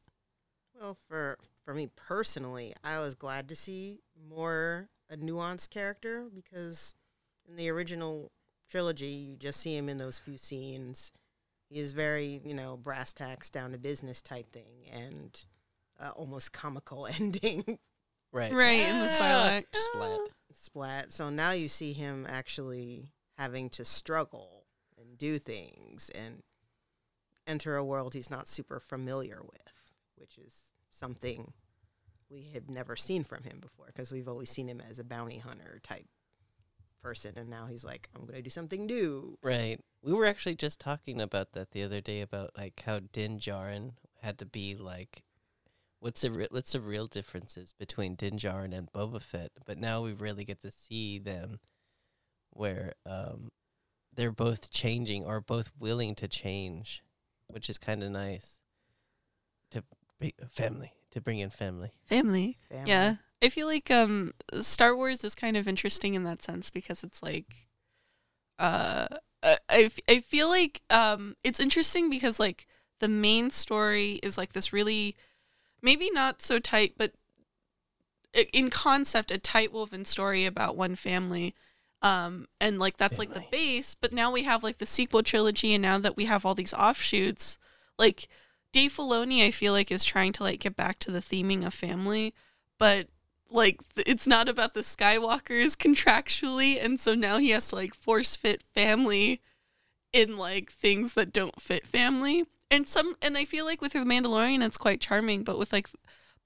Well, 0.79 0.97
for 1.07 1.37
for 1.65 1.73
me 1.73 1.89
personally, 1.95 2.73
I 2.83 2.99
was 2.99 3.15
glad 3.15 3.49
to 3.49 3.55
see 3.55 3.99
more 4.29 4.89
a 5.09 5.17
nuanced 5.17 5.69
character 5.69 6.29
because 6.33 6.95
in 7.47 7.55
the 7.57 7.69
original 7.69 8.31
trilogy, 8.69 9.07
you 9.07 9.35
just 9.35 9.59
see 9.59 9.75
him 9.75 9.89
in 9.89 9.97
those 9.97 10.19
few 10.19 10.37
scenes. 10.37 11.11
He 11.69 11.79
is 11.79 11.91
very, 11.91 12.41
you 12.43 12.53
know, 12.53 12.77
brass 12.77 13.13
tacks 13.13 13.49
down 13.49 13.71
to 13.73 13.77
business 13.77 14.21
type 14.21 14.51
thing 14.51 14.87
and 14.91 15.39
uh, 15.99 16.11
almost 16.15 16.51
comical 16.51 17.07
ending 17.19 17.77
right. 18.31 18.51
Right, 18.51 18.87
in 18.87 18.99
the 18.99 19.07
silent 19.07 19.67
splat. 19.71 20.19
splat. 20.51 21.11
So 21.11 21.29
now 21.29 21.51
you 21.51 21.67
see 21.67 21.93
him 21.93 22.25
actually 22.27 23.11
having 23.37 23.69
to 23.69 23.85
struggle 23.85 24.65
and 24.99 25.17
do 25.17 25.37
things 25.37 26.09
and 26.09 26.41
enter 27.47 27.75
a 27.75 27.83
world 27.83 28.13
he's 28.13 28.29
not 28.29 28.47
super 28.47 28.79
familiar 28.79 29.41
with, 29.41 29.73
which 30.15 30.37
is 30.37 30.63
something 30.89 31.53
we 32.29 32.51
have 32.53 32.69
never 32.69 32.95
seen 32.95 33.23
from 33.23 33.43
him 33.43 33.59
before 33.59 33.87
because 33.87 34.11
we've 34.11 34.27
always 34.27 34.49
seen 34.49 34.67
him 34.67 34.81
as 34.87 34.99
a 34.99 35.03
bounty 35.03 35.39
hunter 35.39 35.79
type 35.83 36.05
person 37.01 37.33
and 37.37 37.49
now 37.49 37.65
he's 37.65 37.83
like 37.83 38.09
I'm 38.15 38.23
going 38.23 38.35
to 38.35 38.41
do 38.41 38.49
something 38.49 38.85
new. 38.85 39.37
Right. 39.41 39.79
We 40.01 40.13
were 40.13 40.25
actually 40.25 40.55
just 40.55 40.79
talking 40.79 41.19
about 41.21 41.53
that 41.53 41.71
the 41.71 41.83
other 41.83 42.01
day 42.01 42.21
about 42.21 42.51
like 42.57 42.81
how 42.85 42.99
Din 42.99 43.39
Djarin 43.39 43.93
had 44.21 44.37
to 44.39 44.45
be 44.45 44.75
like 44.75 45.23
what's 45.99 46.21
the 46.21 46.31
re- 46.31 46.47
what's 46.51 46.71
the 46.71 46.81
real 46.81 47.07
differences 47.07 47.73
between 47.77 48.15
Din 48.15 48.37
Djarin 48.37 48.75
and 48.75 48.91
Boba 48.91 49.21
Fett, 49.21 49.51
but 49.65 49.77
now 49.77 50.01
we 50.01 50.13
really 50.13 50.45
get 50.45 50.61
to 50.61 50.71
see 50.71 51.19
them 51.19 51.59
where 52.51 52.93
um 53.05 53.51
they're 54.13 54.31
both 54.31 54.71
changing 54.71 55.25
or 55.25 55.39
both 55.39 55.71
willing 55.77 56.15
to 56.15 56.27
change, 56.27 57.03
which 57.47 57.69
is 57.69 57.77
kind 57.77 58.03
of 58.03 58.11
nice. 58.11 58.59
To 59.71 59.83
be 60.19 60.33
family, 60.51 60.93
to 61.11 61.21
bring 61.21 61.39
in 61.39 61.49
family. 61.49 61.91
Family. 62.05 62.57
Family. 62.71 62.89
Yeah. 62.89 63.15
I 63.41 63.49
feel 63.49 63.67
like 63.67 63.91
um 63.91 64.33
Star 64.61 64.95
Wars 64.95 65.23
is 65.23 65.35
kind 65.35 65.57
of 65.57 65.67
interesting 65.67 66.13
in 66.13 66.23
that 66.23 66.41
sense 66.41 66.69
because 66.69 67.03
it's 67.03 67.21
like 67.21 67.67
uh 68.57 69.07
I 69.43 69.57
I 69.69 69.89
I 70.07 70.19
feel 70.19 70.49
like 70.49 70.81
um 70.89 71.35
it's 71.43 71.59
interesting 71.59 72.09
because 72.09 72.39
like 72.39 72.67
the 72.99 73.07
main 73.07 73.49
story 73.49 74.19
is 74.23 74.37
like 74.37 74.53
this 74.53 74.73
really 74.73 75.15
maybe 75.81 76.09
not 76.11 76.41
so 76.41 76.59
tight 76.59 76.93
but 76.97 77.13
in 78.53 78.69
concept 78.69 79.31
a 79.31 79.37
tight 79.37 79.73
woven 79.73 80.05
story 80.05 80.45
about 80.45 80.75
one 80.75 80.95
family 80.95 81.55
um 82.01 82.47
and 82.61 82.79
like 82.79 82.97
that's 82.97 83.17
like 83.17 83.33
the 83.33 83.43
base 83.51 83.95
but 83.95 84.13
now 84.13 84.31
we 84.31 84.43
have 84.43 84.63
like 84.63 84.77
the 84.77 84.85
sequel 84.85 85.23
trilogy 85.23 85.73
and 85.73 85.81
now 85.81 85.97
that 85.97 86.15
we 86.15 86.25
have 86.25 86.45
all 86.45 86.55
these 86.55 86.73
offshoots 86.73 87.57
like 87.97 88.27
Dave 88.71 88.93
Filoni 88.93 89.45
I 89.45 89.51
feel 89.51 89.73
like 89.73 89.91
is 89.91 90.03
trying 90.03 90.31
to 90.33 90.43
like 90.43 90.59
get 90.59 90.75
back 90.75 90.99
to 90.99 91.11
the 91.11 91.19
theming 91.19 91.65
of 91.65 91.73
family 91.73 92.33
but 92.77 93.07
like 93.51 93.81
it's 93.97 94.27
not 94.27 94.47
about 94.47 94.73
the 94.73 94.81
Skywalkers 94.81 95.75
contractually 95.75 96.83
and 96.83 96.99
so 96.99 97.13
now 97.13 97.37
he 97.37 97.49
has 97.49 97.69
to 97.69 97.75
like 97.75 97.93
force 97.93 98.35
fit 98.35 98.63
family 98.73 99.41
in 100.13 100.37
like 100.37 100.71
things 100.71 101.13
that 101.13 101.33
don't 101.33 101.61
fit 101.61 101.85
family. 101.85 102.45
And 102.71 102.87
some 102.87 103.15
and 103.21 103.37
I 103.37 103.45
feel 103.45 103.65
like 103.65 103.81
with 103.81 103.93
the 103.93 103.99
Mandalorian 103.99 104.63
it's 104.63 104.77
quite 104.77 105.01
charming 105.01 105.43
but 105.43 105.57
with 105.57 105.73
like 105.73 105.89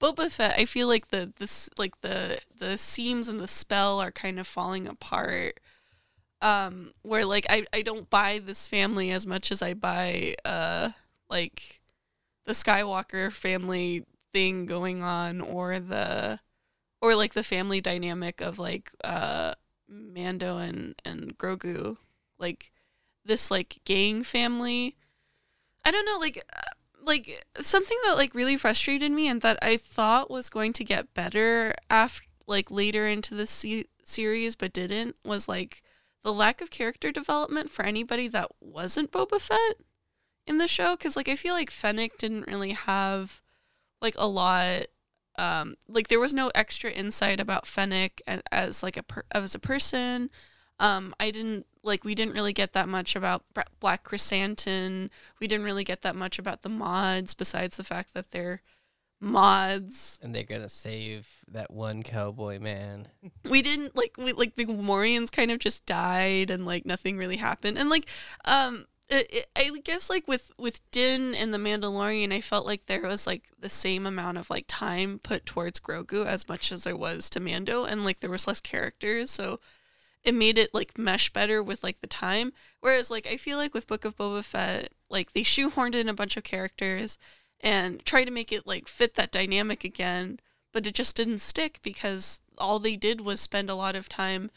Boba 0.00 0.30
Fett 0.30 0.58
I 0.58 0.64
feel 0.64 0.88
like 0.88 1.08
the 1.08 1.32
this 1.36 1.68
like 1.78 2.00
the 2.00 2.40
the 2.58 2.78
seams 2.78 3.28
and 3.28 3.38
the 3.38 3.48
spell 3.48 4.00
are 4.00 4.12
kind 4.12 4.38
of 4.40 4.46
falling 4.46 4.86
apart. 4.86 5.60
Um 6.40 6.92
where 7.02 7.24
like 7.24 7.46
I 7.50 7.66
I 7.72 7.82
don't 7.82 8.08
buy 8.08 8.40
this 8.44 8.66
family 8.66 9.10
as 9.10 9.26
much 9.26 9.52
as 9.52 9.62
I 9.62 9.74
buy 9.74 10.36
uh 10.44 10.90
like 11.28 11.80
the 12.46 12.52
Skywalker 12.52 13.32
family 13.32 14.04
thing 14.32 14.66
going 14.66 15.02
on 15.02 15.40
or 15.40 15.78
the 15.78 16.40
or 17.04 17.14
like 17.14 17.34
the 17.34 17.42
family 17.44 17.82
dynamic 17.82 18.40
of 18.40 18.58
like 18.58 18.90
uh 19.04 19.52
Mando 19.86 20.56
and 20.56 20.94
and 21.04 21.36
Grogu 21.36 21.98
like 22.38 22.72
this 23.26 23.50
like 23.50 23.80
gang 23.84 24.22
family. 24.22 24.96
I 25.84 25.90
don't 25.90 26.06
know 26.06 26.16
like 26.18 26.42
uh, 26.56 26.62
like 27.02 27.44
something 27.58 27.98
that 28.04 28.16
like 28.16 28.34
really 28.34 28.56
frustrated 28.56 29.12
me 29.12 29.28
and 29.28 29.42
that 29.42 29.58
I 29.60 29.76
thought 29.76 30.30
was 30.30 30.48
going 30.48 30.72
to 30.72 30.84
get 30.84 31.12
better 31.12 31.74
after 31.90 32.24
like 32.46 32.70
later 32.70 33.06
into 33.06 33.34
the 33.34 33.46
se- 33.46 33.88
series 34.02 34.56
but 34.56 34.72
didn't 34.72 35.16
was 35.24 35.46
like 35.46 35.82
the 36.22 36.32
lack 36.32 36.62
of 36.62 36.70
character 36.70 37.12
development 37.12 37.68
for 37.68 37.84
anybody 37.84 38.28
that 38.28 38.50
wasn't 38.62 39.12
Boba 39.12 39.38
Fett 39.38 39.76
in 40.46 40.56
the 40.56 40.68
show. 40.68 40.96
Cuz 40.96 41.16
like 41.16 41.28
I 41.28 41.36
feel 41.36 41.52
like 41.52 41.70
Fennec 41.70 42.16
didn't 42.16 42.46
really 42.46 42.72
have 42.72 43.42
like 44.00 44.14
a 44.16 44.26
lot 44.26 44.86
um 45.36 45.76
like 45.88 46.08
there 46.08 46.20
was 46.20 46.34
no 46.34 46.50
extra 46.54 46.90
insight 46.90 47.40
about 47.40 47.66
Fennec 47.66 48.22
and 48.26 48.42
as 48.52 48.82
like 48.82 48.96
a 48.96 49.02
per- 49.02 49.24
as 49.32 49.54
a 49.54 49.58
person. 49.58 50.30
Um 50.80 51.14
I 51.20 51.30
didn't 51.30 51.66
like 51.82 52.04
we 52.04 52.14
didn't 52.14 52.34
really 52.34 52.52
get 52.52 52.72
that 52.72 52.88
much 52.88 53.14
about 53.14 53.44
Black 53.80 54.04
Chrysanthemum. 54.04 55.10
We 55.40 55.46
didn't 55.46 55.64
really 55.64 55.84
get 55.84 56.02
that 56.02 56.16
much 56.16 56.38
about 56.38 56.62
the 56.62 56.68
mods 56.68 57.34
besides 57.34 57.76
the 57.76 57.84
fact 57.84 58.14
that 58.14 58.30
they're 58.30 58.62
mods. 59.20 60.18
And 60.22 60.34
they're 60.34 60.44
gonna 60.44 60.68
save 60.68 61.28
that 61.48 61.70
one 61.72 62.02
cowboy 62.02 62.58
man. 62.58 63.08
we 63.50 63.62
didn't 63.62 63.96
like 63.96 64.16
we 64.16 64.32
like 64.32 64.54
the 64.54 64.66
Morians 64.66 65.32
kind 65.32 65.50
of 65.50 65.58
just 65.58 65.86
died 65.86 66.50
and 66.50 66.64
like 66.66 66.86
nothing 66.86 67.16
really 67.16 67.36
happened. 67.36 67.78
And 67.78 67.88
like 67.90 68.08
um 68.44 68.86
it, 69.08 69.26
it, 69.30 69.46
I 69.56 69.70
guess 69.84 70.08
like 70.08 70.26
with 70.26 70.52
with 70.58 70.80
Din 70.90 71.34
and 71.34 71.52
the 71.52 71.58
Mandalorian 71.58 72.32
I 72.32 72.40
felt 72.40 72.66
like 72.66 72.86
there 72.86 73.02
was 73.02 73.26
like 73.26 73.48
the 73.58 73.68
same 73.68 74.06
amount 74.06 74.38
of 74.38 74.50
like 74.50 74.64
time 74.66 75.20
put 75.22 75.46
towards 75.46 75.80
Grogu 75.80 76.24
as 76.26 76.48
much 76.48 76.72
as 76.72 76.84
there 76.84 76.96
was 76.96 77.28
to 77.30 77.40
Mando 77.40 77.84
and 77.84 78.04
like 78.04 78.20
there 78.20 78.30
was 78.30 78.46
less 78.46 78.60
characters 78.60 79.30
so 79.30 79.60
it 80.22 80.34
made 80.34 80.56
it 80.56 80.72
like 80.72 80.96
mesh 80.96 81.30
better 81.32 81.62
with 81.62 81.84
like 81.84 82.00
the 82.00 82.06
time. 82.06 82.52
Whereas 82.80 83.10
like 83.10 83.26
I 83.26 83.36
feel 83.36 83.58
like 83.58 83.74
with 83.74 83.86
Book 83.86 84.04
of 84.04 84.16
Boba 84.16 84.42
Fett 84.42 84.92
like 85.10 85.32
they 85.32 85.42
shoehorned 85.42 85.94
in 85.94 86.08
a 86.08 86.14
bunch 86.14 86.36
of 86.36 86.44
characters 86.44 87.18
and 87.60 88.04
tried 88.04 88.24
to 88.24 88.30
make 88.30 88.52
it 88.52 88.66
like 88.66 88.88
fit 88.88 89.14
that 89.14 89.32
dynamic 89.32 89.84
again 89.84 90.40
but 90.72 90.86
it 90.86 90.94
just 90.94 91.16
didn't 91.16 91.38
stick 91.38 91.78
because 91.82 92.40
all 92.58 92.78
they 92.78 92.96
did 92.96 93.20
was 93.20 93.40
spend 93.40 93.70
a 93.70 93.74
lot 93.74 93.94
of 93.94 94.08
time 94.08 94.50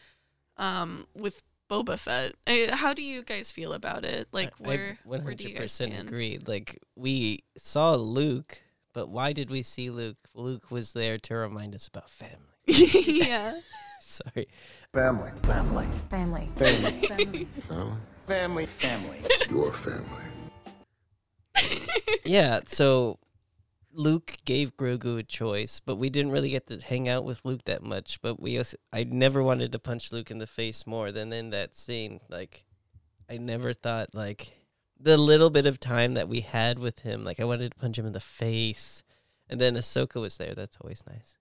um, 0.58 1.06
with 1.14 1.44
Boba 1.70 1.98
Fett. 2.00 2.34
I, 2.46 2.70
how 2.72 2.94
do 2.94 3.02
you 3.02 3.22
guys 3.24 3.52
feel 3.52 3.74
about 3.74 4.06
it? 4.06 4.28
Like, 4.32 4.54
I- 4.60 4.68
where 4.68 4.98
I 5.04 5.08
where 5.08 5.34
do 5.36 5.44
you 5.44 5.56
guys 5.56 5.72
100% 5.72 5.90
stand? 5.92 6.08
agree. 6.10 6.40
Like 6.46 6.80
we 6.96 7.44
saw 7.58 7.96
Luke, 7.96 8.62
but 8.94 9.10
why 9.10 9.34
did 9.34 9.50
we 9.50 9.62
see 9.64 9.90
Luke? 9.90 10.18
Luke 10.34 10.72
was 10.72 10.94
there 10.94 11.18
to 11.18 11.36
remind 11.36 11.76
us 11.76 11.88
about 11.88 12.10
family. 12.10 12.38
yeah, 12.68 13.60
Sorry. 14.02 14.48
Family. 14.94 15.32
Family. 15.44 15.88
Family. 16.10 16.50
Family. 16.56 17.46
Family. 17.46 17.46
Family. 18.28 18.66
Family. 18.66 19.22
Your 19.50 19.72
family. 19.74 20.24
yeah, 22.26 22.60
so 22.68 23.20
Luke 23.98 24.38
gave 24.46 24.78
Grogu 24.78 25.18
a 25.18 25.24
choice, 25.24 25.80
but 25.80 25.96
we 25.96 26.12
didn't 26.12 26.32
really 26.32 26.52
get 26.52 26.68
to 26.68 26.80
hang 26.80 27.10
out 27.10 27.24
with 27.24 27.44
Luke 27.44 27.66
that 27.66 27.82
much. 27.82 28.20
But 28.22 28.40
we, 28.40 28.62
I 28.94 29.04
never 29.04 29.42
wanted 29.42 29.72
to 29.72 29.80
punch 29.80 30.12
Luke 30.12 30.30
in 30.30 30.38
the 30.38 30.46
face 30.46 30.86
more 30.86 31.12
than 31.12 31.34
in 31.34 31.50
that 31.50 31.76
scene. 31.76 32.20
Like, 32.30 32.66
I 33.28 33.40
never 33.40 33.74
thought 33.74 34.14
like 34.14 34.52
the 35.00 35.18
little 35.18 35.50
bit 35.50 35.66
of 35.66 35.80
time 35.80 36.14
that 36.14 36.30
we 36.30 36.42
had 36.42 36.78
with 36.78 37.00
him. 37.00 37.24
Like, 37.24 37.40
I 37.40 37.46
wanted 37.46 37.72
to 37.72 37.78
punch 37.80 37.98
him 37.98 38.06
in 38.06 38.14
the 38.14 38.20
face, 38.20 39.04
and 39.50 39.60
then 39.60 39.76
Ahsoka 39.76 40.22
was 40.22 40.38
there. 40.38 40.54
That's 40.54 40.78
always 40.80 41.02
nice. 41.10 41.36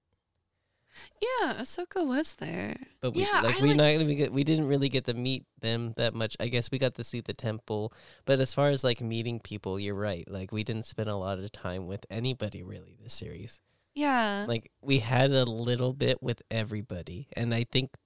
Yeah. 1.20 1.54
Ahsoka 1.54 2.06
was 2.06 2.34
there. 2.34 2.76
But 3.00 3.12
we 3.14 3.22
Yeah, 3.22 3.40
like 3.42 3.58
I 3.58 3.62
we 3.62 3.68
like- 3.68 3.76
not 3.76 3.88
even 3.90 4.16
get 4.16 4.32
we 4.32 4.44
didn't 4.44 4.66
really 4.66 4.88
get 4.88 5.04
to 5.06 5.14
meet 5.14 5.44
them 5.60 5.92
that 5.96 6.14
much. 6.14 6.36
I 6.40 6.48
guess 6.48 6.70
we 6.70 6.78
got 6.78 6.94
to 6.96 7.04
see 7.04 7.20
the 7.20 7.32
temple, 7.34 7.92
but 8.24 8.40
as 8.40 8.52
far 8.54 8.70
as 8.70 8.82
like 8.84 9.00
meeting 9.00 9.40
people, 9.40 9.78
you're 9.80 9.94
right. 9.94 10.28
Like 10.30 10.52
we 10.52 10.64
didn't 10.64 10.86
spend 10.86 11.08
a 11.08 11.16
lot 11.16 11.38
of 11.38 11.50
time 11.52 11.86
with 11.86 12.04
anybody 12.10 12.62
really 12.62 12.96
this 13.02 13.14
series. 13.14 13.60
Yeah, 13.94 14.44
Like 14.46 14.70
we 14.82 14.98
had 14.98 15.30
a 15.30 15.44
little 15.46 15.94
bit 15.94 16.22
with 16.22 16.42
everybody, 16.50 17.28
and 17.34 17.54
I 17.54 17.64
think 17.64 17.96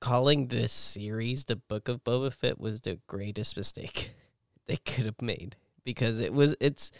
calling 0.00 0.48
this 0.48 0.72
series 0.72 1.44
the 1.44 1.56
Book 1.56 1.88
of 1.88 2.02
Boba 2.04 2.32
Fett 2.32 2.58
was 2.60 2.80
the 2.80 2.98
greatest 3.06 3.56
mistake 3.56 4.12
they 4.66 4.76
could 4.76 5.04
have 5.06 5.20
made 5.22 5.56
because 5.84 6.20
it 6.20 6.32
was 6.32 6.54
it's 6.60 6.90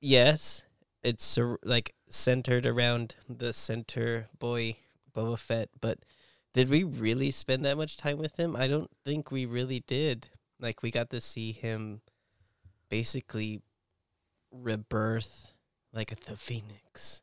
yes 0.00 0.64
it's 1.02 1.24
sur- 1.24 1.58
like 1.64 1.94
centered 2.08 2.66
around 2.66 3.16
the 3.28 3.52
center 3.52 4.28
boy 4.38 4.76
Boba 5.14 5.38
Fett, 5.38 5.68
but 5.80 5.98
did 6.54 6.68
we 6.68 6.84
really 6.84 7.30
spend 7.30 7.64
that 7.64 7.76
much 7.76 7.96
time 7.96 8.18
with 8.18 8.36
him? 8.38 8.54
I 8.56 8.68
don't 8.68 8.90
think 9.04 9.30
we 9.30 9.46
really 9.46 9.80
did. 9.80 10.28
Like 10.60 10.82
we 10.82 10.90
got 10.90 11.10
to 11.10 11.20
see 11.20 11.52
him 11.52 12.02
basically 12.88 13.62
rebirth 14.52 15.52
like 15.92 16.18
the 16.26 16.36
phoenix. 16.36 17.22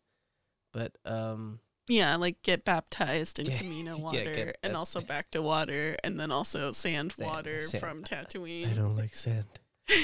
But 0.74 0.93
um 1.05 1.59
yeah. 1.88 2.15
Like 2.17 2.41
get 2.43 2.65
baptized 2.65 3.39
in 3.39 3.48
Yeah, 3.48 3.57
Kamino 3.59 3.98
yeah, 3.98 4.03
water, 4.03 4.33
get 4.33 4.57
and 4.63 4.75
also 4.75 5.01
back 5.01 5.31
to 5.31 5.41
water, 5.41 5.95
and 6.03 6.19
then 6.19 6.31
also 6.31 6.71
sand, 6.71 7.13
Sand, 7.13 7.27
water 7.29 7.62
sand. 7.62 7.81
from 7.83 8.03
Tatooine. 8.03 8.69
I 8.69 8.74
don't 8.74 8.95
like 8.98 9.15
sand. 9.15 9.45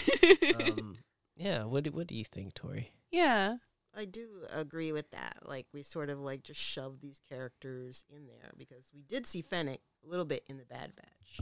Um 0.60 0.98
yeah, 1.36 1.66
what 1.66 1.84
do, 1.84 1.92
what 1.92 2.08
do 2.08 2.16
you 2.16 2.24
think, 2.24 2.54
Tori? 2.54 2.92
Yeah, 3.16 3.56
I 3.98 4.06
do 4.06 4.28
agree 4.54 4.92
with 4.92 5.10
that. 5.12 5.38
Like 5.46 5.68
we 5.74 5.82
sort 5.84 6.10
of 6.10 6.20
like 6.20 6.44
just 6.44 6.60
shoved 6.60 7.02
these 7.02 7.22
characters 7.30 8.04
in 8.14 8.28
there 8.28 8.52
because 8.58 8.92
we 8.94 9.02
did 9.04 9.26
see 9.26 9.42
Fennec 9.42 9.80
a 10.06 10.10
little 10.10 10.26
bit 10.26 10.44
in 10.50 10.58
the 10.58 10.66
Bad 10.66 10.92
Batch. 10.96 11.40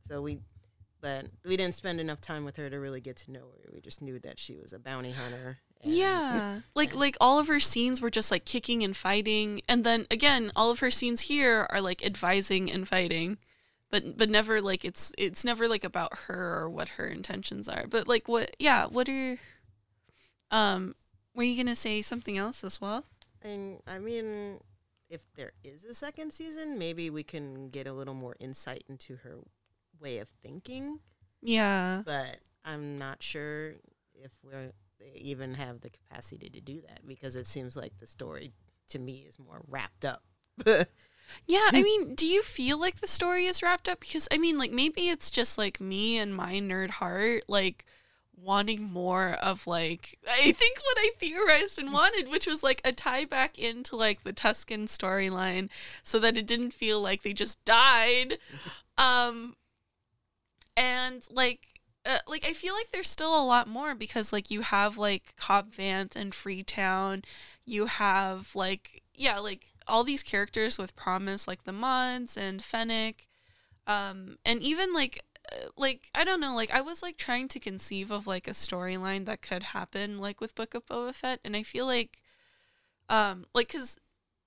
So 0.00 0.22
we 0.22 0.38
but 1.02 1.26
we 1.46 1.56
didn't 1.56 1.74
spend 1.74 1.98
enough 2.00 2.20
time 2.20 2.44
with 2.44 2.56
her 2.56 2.68
to 2.68 2.76
really 2.78 3.00
get 3.00 3.16
to 3.18 3.30
know 3.32 3.40
her. 3.56 3.70
We 3.72 3.80
just 3.80 4.02
knew 4.02 4.18
that 4.20 4.38
she 4.38 4.56
was 4.56 4.72
a 4.74 4.78
bounty 4.78 5.12
hunter. 5.12 5.58
and- 5.82 5.92
Yeah. 5.92 6.60
Like 6.74 6.94
like 6.94 7.16
all 7.20 7.38
of 7.38 7.48
her 7.48 7.60
scenes 7.60 8.00
were 8.00 8.10
just 8.10 8.30
like 8.30 8.44
kicking 8.44 8.82
and 8.82 8.96
fighting 8.96 9.60
and 9.68 9.84
then 9.84 10.06
again 10.10 10.50
all 10.56 10.70
of 10.70 10.78
her 10.80 10.90
scenes 10.90 11.22
here 11.22 11.66
are 11.70 11.80
like 11.82 12.04
advising 12.04 12.70
and 12.70 12.88
fighting. 12.88 13.36
But 13.90 14.16
but 14.16 14.30
never 14.30 14.60
like 14.62 14.84
it's 14.84 15.12
it's 15.18 15.44
never 15.44 15.68
like 15.68 15.84
about 15.84 16.12
her 16.28 16.60
or 16.60 16.70
what 16.70 16.90
her 16.90 17.06
intentions 17.06 17.68
are. 17.68 17.84
But 17.88 18.06
like 18.08 18.26
what 18.28 18.56
yeah, 18.58 18.86
what 18.86 19.08
are 19.08 19.38
um 20.50 20.94
were 21.34 21.42
you 21.42 21.56
going 21.56 21.66
to 21.66 21.76
say 21.76 22.02
something 22.02 22.36
else 22.38 22.64
as 22.64 22.80
well? 22.80 23.04
And 23.42 23.78
I 23.86 23.98
mean, 23.98 24.60
if 25.08 25.26
there 25.34 25.52
is 25.64 25.84
a 25.84 25.94
second 25.94 26.32
season, 26.32 26.78
maybe 26.78 27.10
we 27.10 27.22
can 27.22 27.68
get 27.70 27.86
a 27.86 27.92
little 27.92 28.14
more 28.14 28.36
insight 28.38 28.84
into 28.88 29.16
her 29.16 29.38
way 30.00 30.18
of 30.18 30.28
thinking. 30.42 31.00
Yeah. 31.42 32.02
But 32.04 32.38
I'm 32.64 32.98
not 32.98 33.22
sure 33.22 33.74
if 34.14 34.32
we're 34.42 34.70
they 34.98 35.18
even 35.18 35.54
have 35.54 35.80
the 35.80 35.90
capacity 35.90 36.50
to 36.50 36.60
do 36.60 36.82
that 36.82 37.00
because 37.06 37.34
it 37.34 37.46
seems 37.46 37.74
like 37.74 37.98
the 37.98 38.06
story 38.06 38.52
to 38.88 38.98
me 38.98 39.24
is 39.26 39.38
more 39.38 39.62
wrapped 39.66 40.04
up. 40.04 40.22
Yeah, 41.46 41.68
I 41.72 41.82
mean, 41.82 42.14
do 42.14 42.26
you 42.26 42.42
feel 42.42 42.78
like 42.80 42.96
the 42.96 43.06
story 43.06 43.46
is 43.46 43.62
wrapped 43.62 43.88
up? 43.88 44.00
Because 44.00 44.26
I 44.32 44.38
mean, 44.38 44.58
like 44.58 44.72
maybe 44.72 45.08
it's 45.08 45.30
just 45.30 45.58
like 45.58 45.80
me 45.80 46.18
and 46.18 46.34
my 46.34 46.54
nerd 46.54 46.90
heart, 46.90 47.44
like 47.48 47.84
wanting 48.42 48.90
more 48.90 49.32
of 49.32 49.66
like 49.66 50.18
I 50.28 50.52
think 50.52 50.78
what 50.78 50.98
I 50.98 51.10
theorized 51.18 51.78
and 51.78 51.92
wanted, 51.92 52.28
which 52.28 52.46
was 52.46 52.62
like 52.62 52.80
a 52.84 52.92
tie 52.92 53.24
back 53.24 53.58
into 53.58 53.96
like 53.96 54.22
the 54.22 54.32
Tusken 54.32 54.84
storyline, 54.84 55.68
so 56.02 56.18
that 56.18 56.38
it 56.38 56.46
didn't 56.46 56.72
feel 56.72 57.00
like 57.00 57.22
they 57.22 57.32
just 57.32 57.64
died. 57.64 58.38
Um, 58.98 59.56
and 60.76 61.22
like. 61.30 61.60
Uh, 62.04 62.18
like 62.26 62.46
I 62.46 62.54
feel 62.54 62.72
like 62.74 62.90
there's 62.92 63.10
still 63.10 63.38
a 63.38 63.44
lot 63.44 63.68
more 63.68 63.94
because 63.94 64.32
like 64.32 64.50
you 64.50 64.62
have 64.62 64.96
like 64.96 65.34
Cobb 65.36 65.70
Vanth 65.70 66.16
and 66.16 66.34
Freetown, 66.34 67.22
you 67.66 67.86
have 67.86 68.50
like 68.54 69.02
yeah 69.14 69.38
like 69.38 69.66
all 69.86 70.04
these 70.04 70.22
characters 70.22 70.78
with 70.78 70.96
promise 70.96 71.46
like 71.46 71.64
the 71.64 71.72
mods 71.72 72.36
and 72.36 72.62
Fennec 72.62 73.28
um 73.86 74.38
and 74.44 74.62
even 74.62 74.94
like 74.94 75.22
like 75.76 76.08
I 76.14 76.24
don't 76.24 76.40
know 76.40 76.54
like 76.54 76.70
I 76.70 76.80
was 76.80 77.02
like 77.02 77.16
trying 77.16 77.48
to 77.48 77.60
conceive 77.60 78.10
of 78.10 78.26
like 78.26 78.46
a 78.46 78.52
storyline 78.52 79.26
that 79.26 79.42
could 79.42 79.62
happen 79.62 80.18
like 80.18 80.40
with 80.40 80.54
Book 80.54 80.74
of 80.74 80.86
Boba 80.86 81.14
Fett 81.14 81.40
and 81.44 81.56
I 81.56 81.62
feel 81.62 81.86
like 81.86 82.18
um 83.08 83.46
like 83.54 83.68
cuz 83.68 83.98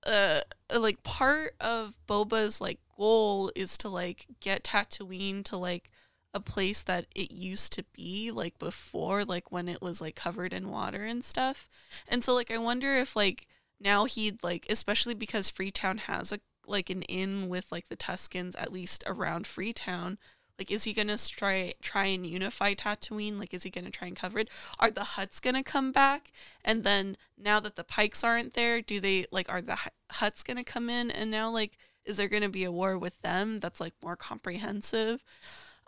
uh 0.06 0.40
like 0.78 1.02
part 1.02 1.54
of 1.60 1.96
Boba's 2.06 2.60
like 2.60 2.80
goal 2.96 3.50
is 3.54 3.76
to 3.78 3.88
like 3.88 4.26
get 4.40 4.64
Tatooine 4.64 5.44
to 5.44 5.56
like 5.56 5.90
a 6.32 6.40
place 6.40 6.82
that 6.82 7.06
it 7.14 7.30
used 7.32 7.72
to 7.72 7.84
be 7.92 8.30
like 8.30 8.58
before 8.58 9.24
like 9.24 9.52
when 9.52 9.68
it 9.68 9.80
was 9.80 10.00
like 10.00 10.16
covered 10.16 10.52
in 10.52 10.68
water 10.68 11.04
and 11.04 11.24
stuff. 11.24 11.68
And 12.08 12.24
so 12.24 12.34
like 12.34 12.50
I 12.50 12.58
wonder 12.58 12.94
if 12.94 13.14
like 13.14 13.46
now 13.80 14.04
he'd 14.04 14.42
like 14.42 14.66
especially 14.68 15.14
because 15.14 15.50
Freetown 15.50 15.98
has 15.98 16.32
a 16.32 16.40
like 16.66 16.90
an 16.90 17.02
inn 17.02 17.48
with 17.48 17.70
like 17.70 17.88
the 17.88 17.96
Tuskens 17.96 18.54
at 18.58 18.72
least 18.72 19.04
around 19.06 19.46
Freetown 19.46 20.18
like 20.58 20.70
is 20.70 20.84
he 20.84 20.92
gonna 20.92 21.18
try 21.18 21.74
try 21.82 22.06
and 22.06 22.26
unify 22.26 22.74
Tatooine? 22.74 23.38
Like 23.38 23.54
is 23.54 23.62
he 23.62 23.70
gonna 23.70 23.90
try 23.90 24.08
and 24.08 24.16
cover 24.16 24.38
it? 24.38 24.50
Are 24.78 24.90
the 24.90 25.00
Hutts 25.00 25.40
gonna 25.40 25.62
come 25.62 25.92
back? 25.92 26.32
And 26.64 26.84
then 26.84 27.16
now 27.38 27.60
that 27.60 27.76
the 27.76 27.84
Pikes 27.84 28.24
aren't 28.24 28.54
there 28.54 28.80
do 28.80 29.00
they 29.00 29.26
like 29.30 29.48
are 29.48 29.62
the 29.62 29.78
Hutts 30.12 30.44
gonna 30.44 30.64
come 30.64 30.88
in? 30.88 31.10
And 31.10 31.30
now 31.30 31.50
like 31.50 31.78
is 32.04 32.16
there 32.16 32.28
gonna 32.28 32.48
be 32.48 32.64
a 32.64 32.72
war 32.72 32.98
with 32.98 33.20
them 33.22 33.58
that's 33.58 33.80
like 33.80 33.94
more 34.02 34.16
comprehensive? 34.16 35.24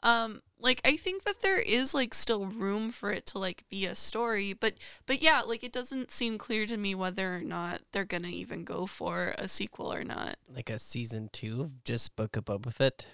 Um 0.02 0.42
like 0.58 0.80
i 0.84 0.96
think 0.96 1.24
that 1.24 1.40
there 1.40 1.58
is 1.58 1.94
like 1.94 2.14
still 2.14 2.46
room 2.46 2.90
for 2.90 3.10
it 3.10 3.26
to 3.26 3.38
like 3.38 3.64
be 3.68 3.86
a 3.86 3.94
story 3.94 4.52
but 4.52 4.74
but 5.06 5.22
yeah 5.22 5.42
like 5.42 5.62
it 5.62 5.72
doesn't 5.72 6.10
seem 6.10 6.38
clear 6.38 6.66
to 6.66 6.76
me 6.76 6.94
whether 6.94 7.36
or 7.36 7.40
not 7.40 7.82
they're 7.92 8.04
gonna 8.04 8.28
even 8.28 8.64
go 8.64 8.86
for 8.86 9.34
a 9.38 9.48
sequel 9.48 9.92
or 9.92 10.04
not. 10.04 10.36
Like 10.48 10.70
a 10.70 10.78
season 10.78 11.28
two 11.32 11.62
of 11.62 11.84
just 11.84 12.16
Book 12.16 12.36
of 12.36 12.46
Boba 12.46 12.72
Fett? 12.72 13.06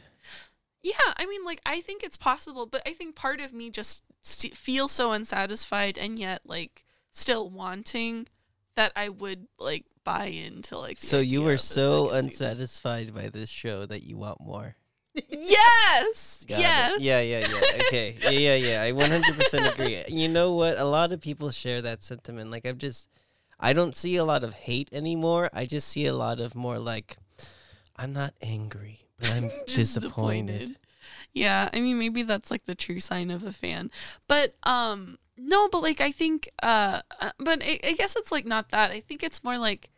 Yeah, 0.83 0.95
I 1.17 1.27
mean, 1.27 1.45
like 1.45 1.61
I 1.65 1.81
think 1.81 2.03
it's 2.03 2.17
possible, 2.17 2.67
but 2.67 2.83
I 2.87 2.93
think 2.93 3.15
part 3.15 3.41
of 3.41 3.53
me 3.53 3.71
just 3.71 4.03
st- 4.21 4.57
feels 4.57 4.93
so 4.93 5.13
unsatisfied, 5.13 5.97
and 5.97 6.19
yet 6.19 6.43
like 6.45 6.85
still 7.11 7.49
wanting 7.51 8.27
that 8.75 8.93
I 8.97 9.09
would 9.09 9.47
like 9.59 9.85
buy 10.05 10.27
into 10.27 10.79
like. 10.79 10.99
So 10.99 11.21
you 11.21 11.43
were 11.43 11.57
so 11.59 12.11
unsatisfied 12.11 13.15
by 13.15 13.29
this 13.29 13.49
show 13.51 13.87
that 13.87 14.03
you 14.03 14.17
want 14.17 14.41
more. 14.41 14.77
Yes. 15.29 16.45
Got 16.49 16.59
it. 16.59 16.63
yes. 16.63 17.01
Yeah, 17.01 17.21
yeah, 17.21 17.41
yeah. 17.41 17.83
Okay. 17.87 18.17
Yeah, 18.23 18.31
yeah, 18.31 18.55
yeah. 18.55 18.83
I 18.83 18.93
100% 18.93 19.73
agree. 19.73 20.03
You 20.09 20.29
know 20.29 20.55
what? 20.55 20.79
A 20.79 20.85
lot 20.85 21.13
of 21.13 21.21
people 21.21 21.51
share 21.51 21.83
that 21.83 22.03
sentiment. 22.03 22.51
Like, 22.51 22.67
I'm 22.67 22.79
just, 22.79 23.09
I 23.61 23.73
don't 23.75 23.95
see 23.95 24.17
a 24.17 24.25
lot 24.25 24.43
of 24.43 24.55
hate 24.55 24.89
anymore. 24.93 25.51
I 25.53 25.67
just 25.67 25.89
see 25.89 26.07
a 26.07 26.15
lot 26.15 26.41
of 26.41 26.55
more 26.55 26.79
like, 26.79 27.19
I'm 27.97 28.13
not 28.13 28.35
angry, 28.41 29.01
but 29.19 29.31
I'm 29.31 29.51
disappointed. 29.67 30.77
Yeah, 31.33 31.69
I 31.73 31.81
mean 31.81 31.99
maybe 31.99 32.23
that's 32.23 32.51
like 32.51 32.65
the 32.65 32.75
true 32.75 33.01
sign 33.01 33.31
of 33.31 33.45
a 33.45 33.53
fan. 33.53 33.91
But 34.29 34.55
um 34.65 35.19
no, 35.37 35.69
but 35.69 35.83
like 35.83 36.01
I 36.01 36.13
think 36.13 36.51
uh 36.63 37.01
uh, 37.21 37.31
but 37.39 37.63
I, 37.65 37.79
I 37.85 37.93
guess 37.93 38.17
it's 38.17 38.33
like 38.33 38.47
not 38.47 38.71
that. 38.71 38.91
I 38.91 39.01
think 39.01 39.23
it's 39.23 39.45
more 39.45 39.59
like 39.59 39.91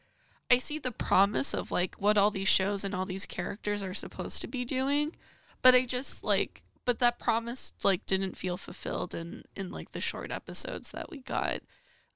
I 0.50 0.58
see 0.58 0.78
the 0.78 0.92
promise 0.92 1.54
of 1.54 1.70
like 1.70 1.96
what 1.96 2.18
all 2.18 2.30
these 2.30 2.48
shows 2.48 2.84
and 2.84 2.94
all 2.94 3.06
these 3.06 3.26
characters 3.26 3.82
are 3.82 3.94
supposed 3.94 4.40
to 4.42 4.46
be 4.46 4.64
doing, 4.64 5.16
but 5.62 5.74
I 5.74 5.84
just 5.84 6.22
like 6.22 6.62
but 6.84 6.98
that 6.98 7.18
promise 7.18 7.72
like 7.82 8.06
didn't 8.06 8.36
feel 8.36 8.56
fulfilled 8.56 9.14
in 9.14 9.44
in 9.56 9.70
like 9.70 9.92
the 9.92 10.00
short 10.00 10.30
episodes 10.30 10.90
that 10.92 11.10
we 11.10 11.18
got. 11.18 11.60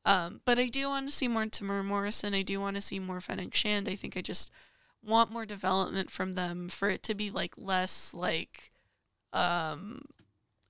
Um, 0.04 0.40
but 0.44 0.58
I 0.58 0.68
do 0.68 0.88
want 0.88 1.08
to 1.08 1.14
see 1.14 1.28
more 1.28 1.44
Temuera 1.44 1.84
Morrison. 1.84 2.34
I 2.34 2.42
do 2.42 2.60
want 2.60 2.76
to 2.76 2.82
see 2.82 2.98
more 2.98 3.20
Fennec 3.20 3.54
Shand. 3.54 3.88
I 3.88 3.94
think 3.94 4.16
I 4.16 4.22
just 4.22 4.50
want 5.08 5.32
more 5.32 5.46
development 5.46 6.10
from 6.10 6.34
them 6.34 6.68
for 6.68 6.88
it 6.90 7.02
to 7.04 7.14
be 7.14 7.30
like 7.30 7.54
less 7.56 8.12
like 8.14 8.70
um 9.32 10.02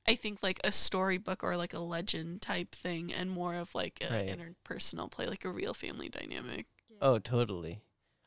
I 0.06 0.14
think 0.14 0.42
like 0.42 0.58
a 0.64 0.72
storybook 0.72 1.44
or 1.44 1.56
like 1.56 1.74
a 1.74 1.78
legend 1.80 2.40
type 2.40 2.74
thing 2.74 3.12
and 3.12 3.30
more 3.30 3.54
of 3.54 3.74
like 3.74 3.98
an 4.00 4.12
Right. 4.12 4.38
interpersonal 4.38 5.10
play, 5.10 5.26
like 5.26 5.44
a 5.44 5.50
real 5.50 5.74
family 5.74 6.08
dynamic. 6.08 6.66
Oh, 7.02 7.18
totally. 7.18 7.82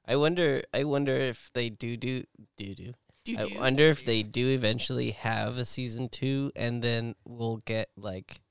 I 0.05 0.15
wonder. 0.15 0.63
I 0.73 0.83
wonder 0.83 1.13
if 1.13 1.49
they 1.53 1.69
do 1.69 1.97
do 1.97 2.23
do 2.57 2.75
do. 2.75 2.93
Do 3.23 3.37
I 3.37 3.45
do. 3.45 3.55
wonder 3.55 3.83
if 3.85 4.05
they 4.05 4.21
do 4.23 4.49
eventually 4.49 5.11
have 5.11 5.57
a 5.57 5.65
season 5.65 6.09
two, 6.09 6.51
and 6.55 6.83
then 6.83 7.15
we'll 7.25 7.57
get 7.57 7.89
like 7.95 8.41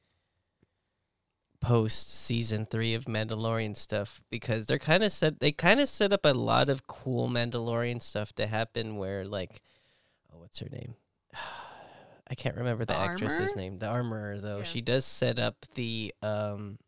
post 1.60 2.10
season 2.14 2.64
three 2.66 2.94
of 2.94 3.04
Mandalorian 3.04 3.76
stuff 3.76 4.20
because 4.30 4.66
they're 4.66 4.78
kind 4.78 5.02
of 5.04 5.12
set. 5.12 5.40
They 5.40 5.52
kind 5.52 5.80
of 5.80 5.88
set 5.88 6.12
up 6.12 6.24
a 6.24 6.32
lot 6.34 6.68
of 6.68 6.86
cool 6.86 7.28
Mandalorian 7.28 8.02
stuff 8.02 8.32
to 8.34 8.46
happen. 8.46 8.96
Where 8.96 9.24
like, 9.24 9.60
oh, 10.32 10.38
what's 10.38 10.58
her 10.60 10.68
name? 10.70 10.94
I 12.30 12.34
can't 12.34 12.56
remember 12.56 12.84
the, 12.84 12.92
The 12.94 12.98
actress's 12.98 13.56
name. 13.56 13.78
The 13.78 13.86
armorer, 13.88 14.38
though, 14.38 14.58
Yeah. 14.58 14.64
she 14.64 14.80
does 14.80 15.04
set 15.04 15.38
up 15.38 15.56
the 15.74 16.14
um, 16.22 16.78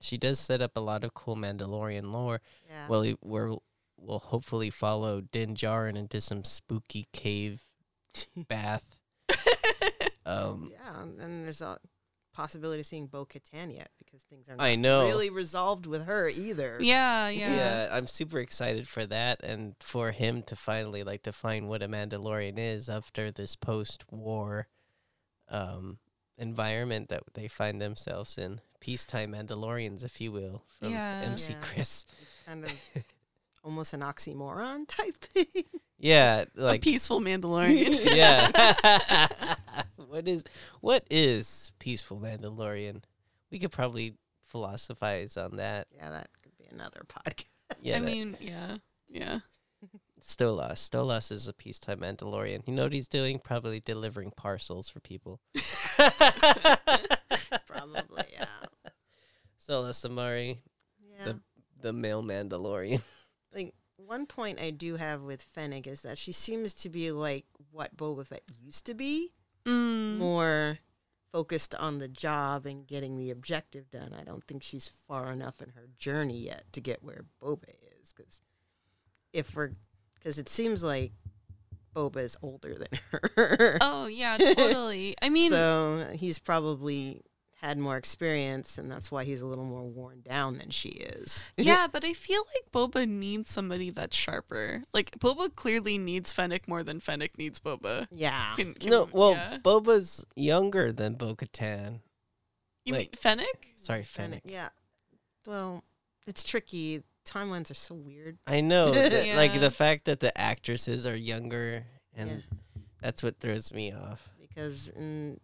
she 0.00 0.16
does 0.16 0.38
set 0.38 0.62
up 0.62 0.76
a 0.76 0.80
lot 0.80 1.02
of 1.04 1.12
cool 1.14 1.36
Mandalorian 1.36 2.12
lore. 2.12 2.40
Yeah. 2.68 2.86
Well, 2.88 3.00
we- 3.02 3.16
we're 3.22 3.56
we'll 3.98 4.18
hopefully 4.18 4.70
follow 4.70 5.20
Din 5.20 5.54
Djarin 5.54 5.96
into 5.96 6.20
some 6.20 6.42
spooky 6.44 7.06
cave 7.12 7.62
bath. 8.48 8.98
Um, 10.24 10.70
yeah, 10.72 11.02
and 11.02 11.44
there's 11.44 11.60
a 11.62 11.78
possibility 12.32 12.80
of 12.80 12.86
seeing 12.86 13.06
Bo 13.06 13.24
Katan 13.26 13.74
yet 13.74 13.90
because 13.98 14.22
things 14.22 14.48
are 14.48 14.56
not 14.56 14.64
I 14.64 14.74
know. 14.74 15.02
really 15.06 15.30
resolved 15.30 15.86
with 15.86 16.06
her 16.06 16.28
either. 16.28 16.78
yeah, 16.80 17.28
yeah. 17.28 17.54
yeah. 17.54 17.88
I'm 17.92 18.06
super 18.06 18.38
excited 18.38 18.88
for 18.88 19.04
that 19.06 19.40
and 19.42 19.74
for 19.80 20.10
him 20.12 20.42
to 20.44 20.56
finally 20.56 21.02
like 21.04 21.22
define 21.22 21.66
what 21.68 21.82
a 21.82 21.88
Mandalorian 21.88 22.54
is 22.58 22.88
after 22.88 23.30
this 23.30 23.54
post-war 23.56 24.68
um, 25.48 25.98
environment 26.38 27.08
that 27.10 27.22
they 27.34 27.48
find 27.48 27.80
themselves 27.80 28.38
in. 28.38 28.60
Peacetime 28.80 29.32
Mandalorians, 29.32 30.04
if 30.04 30.20
you 30.20 30.32
will, 30.32 30.64
from 30.78 30.90
Yeah. 30.92 31.22
MC 31.24 31.52
Yeah. 31.52 31.58
Chris. 31.60 32.04
It's 32.20 32.46
kind 32.46 32.64
of 32.64 32.72
almost 33.64 33.92
an 33.94 34.00
oxymoron 34.00 34.86
type 34.88 35.16
thing. 35.16 35.64
Yeah, 35.98 36.46
a 36.56 36.60
like 36.60 36.82
peaceful 36.82 37.20
Mandalorian. 37.20 38.04
yeah. 38.16 39.54
what 40.12 40.28
is 40.28 40.44
what 40.80 41.04
is 41.10 41.72
peaceful 41.78 42.18
Mandalorian? 42.20 43.02
We 43.50 43.58
could 43.58 43.72
probably 43.72 44.14
philosophize 44.44 45.36
on 45.36 45.56
that. 45.56 45.86
yeah, 45.94 46.10
that 46.10 46.28
could 46.42 46.56
be 46.58 46.64
another 46.70 47.02
podcast. 47.08 47.44
Yeah, 47.80 47.96
I 47.96 48.00
that- 48.00 48.04
mean, 48.06 48.36
yeah. 48.38 48.76
Yeah. 49.08 49.38
Stolas. 50.20 50.74
Stolas 50.74 51.32
is 51.32 51.48
a 51.48 51.54
peacetime 51.54 52.00
Mandalorian. 52.00 52.62
You 52.68 52.74
know 52.74 52.82
what 52.84 52.92
he's 52.92 53.08
doing? 53.08 53.38
Probably 53.38 53.80
delivering 53.80 54.30
parcels 54.36 54.90
for 54.90 55.00
people. 55.00 55.40
Probably, 57.66 58.24
yeah. 58.32 58.46
Stolas 59.58 60.04
Amari, 60.04 60.60
Yeah. 61.00 61.24
The- 61.24 61.40
the 61.80 61.92
male 61.92 62.22
Mandalorian. 62.22 63.02
like 63.54 63.74
one 63.96 64.26
point 64.26 64.60
I 64.60 64.70
do 64.70 64.96
have 64.96 65.22
with 65.22 65.42
Fennec 65.42 65.86
is 65.86 66.02
that 66.02 66.18
she 66.18 66.30
seems 66.32 66.74
to 66.74 66.88
be 66.90 67.10
like 67.10 67.44
what 67.70 67.96
Boba 67.96 68.26
Fett 68.26 68.42
used 68.62 68.86
to 68.86 68.94
be, 68.94 69.30
Mm. 69.64 70.18
more 70.18 70.78
focused 71.32 71.74
on 71.74 71.98
the 71.98 72.08
job 72.08 72.66
and 72.66 72.86
getting 72.86 73.16
the 73.16 73.30
objective 73.30 73.90
done. 73.90 74.14
I 74.18 74.22
don't 74.24 74.44
think 74.44 74.62
she's 74.62 74.88
far 74.88 75.32
enough 75.32 75.62
in 75.62 75.70
her 75.70 75.88
journey 75.98 76.38
yet 76.38 76.64
to 76.72 76.80
get 76.80 77.02
where 77.02 77.24
Boba 77.42 77.70
is. 78.00 78.12
Because 78.12 78.42
if 79.32 79.54
we're, 79.56 79.72
because 80.14 80.38
it 80.38 80.48
seems 80.48 80.84
like 80.84 81.12
Boba 81.94 82.18
is 82.18 82.36
older 82.42 82.74
than 82.74 82.98
her. 83.10 83.78
Oh 83.80 84.06
yeah, 84.06 84.36
totally. 84.36 85.14
I 85.22 85.28
mean, 85.30 85.50
so 85.50 86.10
he's 86.14 86.38
probably 86.38 87.22
had 87.62 87.78
more 87.78 87.96
experience, 87.96 88.76
and 88.76 88.90
that's 88.90 89.12
why 89.12 89.22
he's 89.24 89.40
a 89.40 89.46
little 89.46 89.64
more 89.64 89.84
worn 89.84 90.20
down 90.20 90.58
than 90.58 90.70
she 90.70 90.88
is. 90.88 91.44
yeah, 91.56 91.86
but 91.90 92.04
I 92.04 92.12
feel 92.12 92.42
like 92.54 92.72
Boba 92.72 93.08
needs 93.08 93.50
somebody 93.50 93.90
that's 93.90 94.16
sharper. 94.16 94.82
Like 94.92 95.12
Boba 95.18 95.54
clearly 95.54 95.96
needs 95.96 96.32
Fennec 96.32 96.66
more 96.66 96.82
than 96.82 96.98
Fennec 96.98 97.38
needs 97.38 97.60
Boba. 97.60 98.08
Yeah. 98.10 98.54
Can, 98.56 98.74
can, 98.74 98.90
no, 98.90 99.08
well, 99.12 99.32
yeah. 99.32 99.58
Boba's 99.62 100.26
younger 100.34 100.90
than 100.92 101.14
Bo-Katan. 101.14 102.00
you 102.84 102.94
mean 102.94 103.08
Fennec? 103.16 103.74
Sorry, 103.76 104.02
Fennec, 104.02 104.42
Fennec. 104.42 104.52
Yeah. 104.52 104.70
Well, 105.46 105.84
it's 106.26 106.42
tricky. 106.44 107.02
Timelines 107.24 107.70
are 107.70 107.74
so 107.74 107.94
weird. 107.94 108.38
I 108.46 108.60
know, 108.60 108.90
that, 108.92 109.36
like 109.36 109.58
the 109.60 109.70
fact 109.70 110.06
that 110.06 110.18
the 110.18 110.36
actresses 110.36 111.06
are 111.06 111.16
younger, 111.16 111.86
and 112.16 112.28
Yeah. 112.28 112.58
that's 113.00 113.22
what 113.22 113.38
throws 113.38 113.72
me 113.72 113.92
off. 113.92 114.28
because 114.40 114.88
in 114.88 115.38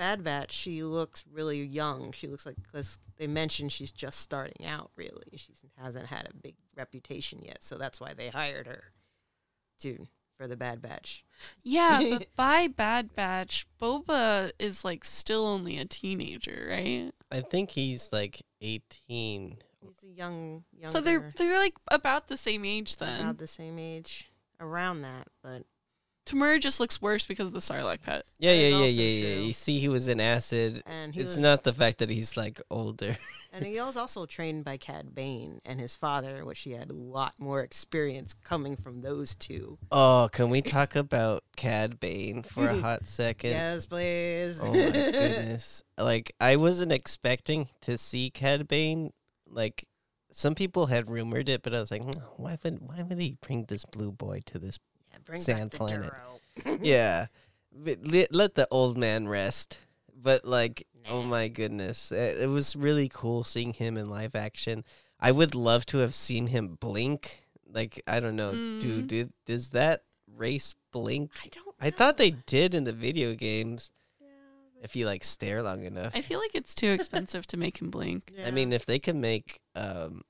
Bad 0.00 0.24
Batch 0.24 0.52
she 0.52 0.82
looks 0.82 1.26
really 1.30 1.62
young. 1.62 2.12
She 2.12 2.26
looks 2.26 2.46
like 2.46 2.56
because 2.62 2.98
they 3.18 3.26
mentioned 3.26 3.70
she's 3.70 3.92
just 3.92 4.18
starting 4.18 4.64
out. 4.64 4.90
Really, 4.96 5.36
she 5.36 5.52
hasn't 5.76 6.06
had 6.06 6.26
a 6.26 6.34
big 6.34 6.54
reputation 6.74 7.42
yet, 7.42 7.62
so 7.62 7.76
that's 7.76 8.00
why 8.00 8.14
they 8.14 8.30
hired 8.30 8.66
her 8.66 8.84
to 9.80 10.06
for 10.38 10.48
the 10.48 10.56
Bad 10.56 10.80
Batch. 10.80 11.22
Yeah, 11.62 12.00
but 12.12 12.28
by 12.34 12.66
Bad 12.66 13.14
Batch, 13.14 13.66
Boba 13.78 14.52
is 14.58 14.86
like 14.86 15.04
still 15.04 15.46
only 15.46 15.76
a 15.76 15.84
teenager, 15.84 16.68
right? 16.70 17.12
I 17.30 17.42
think 17.42 17.68
he's 17.68 18.10
like 18.10 18.40
18. 18.62 19.58
He's 19.82 20.02
a 20.02 20.06
young, 20.14 20.64
younger, 20.72 20.96
So 20.96 21.02
they're 21.02 21.30
they're 21.36 21.58
like 21.58 21.74
about 21.90 22.28
the 22.28 22.38
same 22.38 22.64
age 22.64 22.96
then. 22.96 23.20
about 23.20 23.36
the 23.36 23.46
same 23.46 23.78
age, 23.78 24.30
around 24.60 25.02
that. 25.02 25.28
But 25.42 25.64
Temuera 26.30 26.60
just 26.60 26.80
looks 26.80 27.00
worse 27.02 27.26
because 27.26 27.46
of 27.46 27.52
the 27.52 27.60
Sarlacc 27.60 28.02
pet. 28.02 28.24
Yeah, 28.38 28.52
That 28.52 28.58
yeah, 28.58 28.68
yeah, 28.68 28.76
also 28.76 29.00
yeah, 29.00 29.26
yeah. 29.28 29.40
You 29.46 29.52
see, 29.52 29.78
he 29.80 29.88
was 29.88 30.08
in 30.08 30.20
acid. 30.20 30.82
and 30.86 31.14
he 31.14 31.20
It's 31.20 31.34
was 31.36 31.42
not 31.42 31.64
the 31.64 31.72
fact 31.72 31.98
that 31.98 32.10
he's 32.10 32.36
like 32.36 32.60
older. 32.70 33.16
And 33.52 33.66
he 33.66 33.80
was 33.80 33.96
also 33.96 34.26
trained 34.26 34.64
by 34.64 34.76
Cad 34.76 35.12
Bane 35.12 35.60
and 35.66 35.80
his 35.80 35.96
father, 35.96 36.44
which 36.44 36.60
he 36.60 36.70
had 36.70 36.88
a 36.88 36.94
lot 36.94 37.34
more 37.40 37.62
experience 37.62 38.32
coming 38.44 38.76
from 38.76 39.00
those 39.00 39.34
two. 39.34 39.76
Oh, 39.90 40.28
can 40.30 40.50
we 40.50 40.62
talk 40.76 40.94
about 40.94 41.42
Cad 41.56 41.98
Bane 41.98 42.44
for 42.44 42.68
a 42.68 42.76
hot 42.80 43.08
second? 43.08 43.50
yes, 43.50 43.86
please. 43.86 44.60
Oh 44.62 44.72
my 44.72 44.92
goodness! 44.92 45.82
Like 45.98 46.32
I 46.40 46.54
wasn't 46.54 46.92
expecting 46.92 47.68
to 47.80 47.98
see 47.98 48.30
Cad 48.30 48.68
Bane. 48.68 49.12
Like 49.48 49.84
some 50.30 50.54
people 50.54 50.86
had 50.86 51.10
rumored 51.10 51.48
it, 51.48 51.62
but 51.64 51.74
I 51.74 51.80
was 51.80 51.90
like, 51.90 52.02
"Hmm, 52.04 52.20
why 52.36 52.56
would 52.62 52.78
why 52.80 53.02
would 53.02 53.18
he 53.18 53.36
bring 53.40 53.64
this 53.64 53.84
blue 53.84 54.12
boy 54.12 54.42
to 54.46 54.60
this? 54.60 54.78
Yeah, 55.10 55.18
bring 55.24 55.40
Sand 55.40 55.70
back 55.70 55.70
the 55.70 55.76
planet. 55.78 56.12
Duro. 56.64 56.78
yeah, 56.82 57.26
but 57.72 57.98
let, 58.06 58.34
let 58.34 58.54
the 58.54 58.68
old 58.70 58.96
man 58.98 59.28
rest. 59.28 59.78
But 60.22 60.44
like, 60.44 60.86
oh 61.08 61.22
my 61.22 61.48
goodness, 61.48 62.12
it, 62.12 62.42
it 62.42 62.48
was 62.48 62.76
really 62.76 63.08
cool 63.12 63.44
seeing 63.44 63.72
him 63.72 63.96
in 63.96 64.06
live 64.06 64.34
action. 64.34 64.84
I 65.18 65.32
would 65.32 65.54
love 65.54 65.86
to 65.86 65.98
have 65.98 66.14
seen 66.14 66.48
him 66.48 66.76
blink. 66.80 67.42
Like 67.72 68.02
I 68.06 68.20
don't 68.20 68.36
know, 68.36 68.52
do 68.52 69.02
Mm. 69.02 69.06
did 69.06 69.32
does 69.46 69.70
that 69.70 70.02
race 70.36 70.74
blink? 70.92 71.30
I 71.44 71.48
don't. 71.48 71.74
I 71.80 71.90
thought 71.90 72.16
they 72.16 72.30
did 72.32 72.74
in 72.74 72.84
the 72.84 72.92
video 72.92 73.34
games. 73.34 73.90
Yeah, 74.20 74.26
If 74.82 74.96
you 74.96 75.06
like 75.06 75.24
stare 75.24 75.62
long 75.62 75.84
enough. 75.84 76.12
I 76.14 76.20
feel 76.20 76.38
like 76.40 76.54
it's 76.54 76.74
too 76.74 76.90
expensive 76.90 77.46
to 77.48 77.56
make 77.56 77.80
him 77.80 77.90
blink. 77.90 78.32
I 78.44 78.50
mean, 78.50 78.72
if 78.72 78.84
they 78.84 78.98
can 78.98 79.20
make 79.20 79.60
um, 79.74 80.22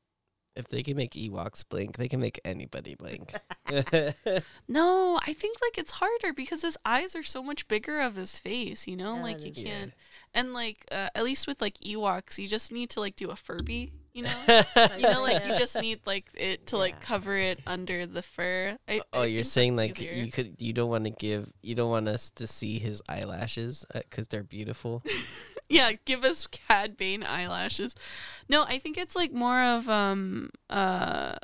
If 0.56 0.68
they 0.68 0.82
can 0.82 0.96
make 0.96 1.12
Ewoks 1.12 1.64
blink, 1.68 1.96
they 1.96 2.08
can 2.08 2.20
make 2.20 2.40
anybody 2.44 2.94
blink. 2.96 3.32
No, 4.68 5.18
I 5.26 5.32
think 5.32 5.58
like 5.62 5.78
it's 5.78 5.92
harder 5.92 6.32
because 6.32 6.62
his 6.62 6.76
eyes 6.84 7.14
are 7.16 7.22
so 7.22 7.42
much 7.42 7.66
bigger 7.68 8.00
of 8.00 8.16
his 8.16 8.38
face, 8.38 8.86
you 8.86 8.96
know? 8.96 9.16
Yeah, 9.16 9.22
like 9.22 9.44
you 9.44 9.52
can't 9.52 9.92
and 10.34 10.52
like 10.54 10.86
uh, 10.92 11.08
at 11.14 11.24
least 11.24 11.46
with 11.46 11.60
like 11.60 11.78
Ewoks, 11.80 12.38
you 12.38 12.46
just 12.48 12.72
need 12.72 12.90
to 12.90 13.00
like 13.00 13.16
do 13.16 13.30
a 13.30 13.36
Furby, 13.36 13.92
you 14.12 14.22
know? 14.24 14.36
you 14.96 15.02
know 15.02 15.22
like 15.22 15.44
you 15.46 15.56
just 15.56 15.80
need 15.80 16.00
like 16.06 16.26
it 16.34 16.66
to 16.68 16.76
like 16.76 16.94
Yeah. 16.94 17.06
cover 17.06 17.36
it 17.36 17.60
under 17.66 18.06
the 18.06 18.22
fur. 18.22 18.76
I, 18.88 19.00
oh, 19.12 19.22
I 19.22 19.26
you're 19.26 19.44
saying 19.44 19.76
like 19.76 20.00
easier. 20.00 20.12
you 20.12 20.30
could 20.30 20.56
you 20.58 20.72
don't 20.72 20.90
want 20.90 21.04
to 21.04 21.10
give 21.10 21.50
you 21.62 21.74
don't 21.74 21.90
want 21.90 22.08
us 22.08 22.30
to 22.32 22.46
see 22.46 22.78
his 22.78 23.02
eyelashes 23.08 23.84
because 23.94 24.28
they're 24.28 24.42
beautiful. 24.44 25.02
Yeah, 25.70 25.92
give 26.04 26.24
us 26.24 26.48
Cad 26.48 26.96
Bane 26.96 27.22
eyelashes. 27.22 27.94
No, 28.48 28.64
I 28.64 28.78
think 28.78 28.98
it's 28.98 29.14
like 29.14 29.32
more 29.32 29.62
of 29.62 29.88
um 29.88 30.50
uh 30.68 31.36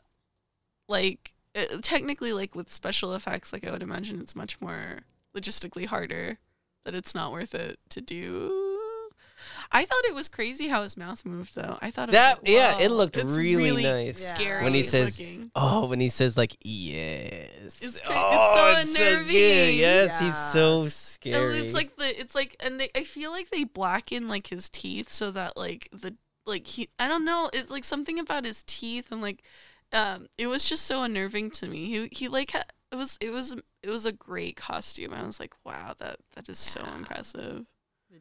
like 0.89 1.33
uh, 1.55 1.79
technically 1.81 2.33
like 2.33 2.55
with 2.55 2.71
special 2.71 3.15
effects 3.15 3.53
like 3.53 3.65
I 3.65 3.71
would 3.71 3.85
imagine 3.85 4.21
it's 4.21 4.35
much 4.37 4.61
more 4.61 5.01
logistically 5.35 5.87
harder 5.87 6.39
that 6.85 6.95
it's 6.95 7.15
not 7.15 7.31
worth 7.33 7.55
it 7.55 7.79
to 7.91 8.01
do. 8.01 8.66
I 9.73 9.85
thought 9.85 10.05
it 10.05 10.15
was 10.15 10.29
crazy 10.29 10.69
how 10.69 10.83
his 10.83 10.97
mouth 10.97 11.25
moved 11.25 11.55
though. 11.55 11.79
I 11.83 11.91
thought 11.91 12.09
it 12.09 12.13
That- 12.13 12.41
was 12.43 12.49
like, 12.49 12.57
yeah, 12.57 12.79
it 12.79 12.91
looked 12.91 13.17
It's 13.17 13.37
really 13.37 13.83
nice. 13.83 14.21
Yeah. 14.23 14.35
scary 14.35 14.65
When 14.65 14.75
he 14.75 14.83
says, 14.83 15.19
looking. 15.19 15.51
Oh, 15.55 15.87
when 15.87 16.01
he 16.01 16.09
says 16.09 16.37
like 16.37 16.57
yes, 16.63 17.81
It's 17.83 18.01
cra- 18.01 18.15
oh, 18.17 18.75
it's 18.81 18.93
so 18.93 18.99
good. 18.99 19.19
unnerving. 19.19 19.79
Yes, 19.79 20.21
he's 20.21 20.37
so 20.37 20.89
scary. 20.89 21.59
And 21.59 21.65
It's 21.67 21.75
like 21.75 21.97
the 21.97 22.19
it's 22.21 22.35
like 22.35 22.57
and 22.61 22.81
they 22.81 22.91
I 22.95 23.05
feel 23.05 23.31
like 23.31 23.51
they 23.51 23.65
blacken 23.65 24.29
like 24.29 24.47
his 24.49 24.69
teeth 24.69 25.11
so 25.11 25.31
that 25.33 25.57
like 25.57 25.89
the 25.93 26.15
like 26.47 26.67
he 26.67 26.89
I 26.99 27.09
don't 27.09 27.25
know 27.25 27.51
it's 27.53 27.71
like 27.71 27.85
something 27.85 28.19
about 28.19 28.45
his 28.45 28.63
teeth 28.67 29.11
and 29.11 29.21
like 29.21 29.43
um 29.93 30.27
it 30.39 30.47
was 30.47 30.69
just 30.69 30.85
so 30.87 31.03
unnerving 31.03 31.51
to 31.53 31.67
me. 31.69 31.87
He 31.87 32.09
he 32.13 32.29
like 32.29 32.53
ha- 32.53 32.63
it 32.93 32.97
was 32.97 33.19
it 33.21 33.31
was 33.31 33.55
it 33.83 33.91
was 33.91 34.07
a 34.07 34.13
great 34.13 34.57
costume. 34.57 35.13
I 35.13 35.25
was 35.25 35.41
like 35.41 35.55
wow 35.65 35.95
that 35.99 36.19
that 36.35 36.49
is 36.49 36.59
so 36.59 36.81
Yeah. 36.85 36.95
impressive. 36.97 37.67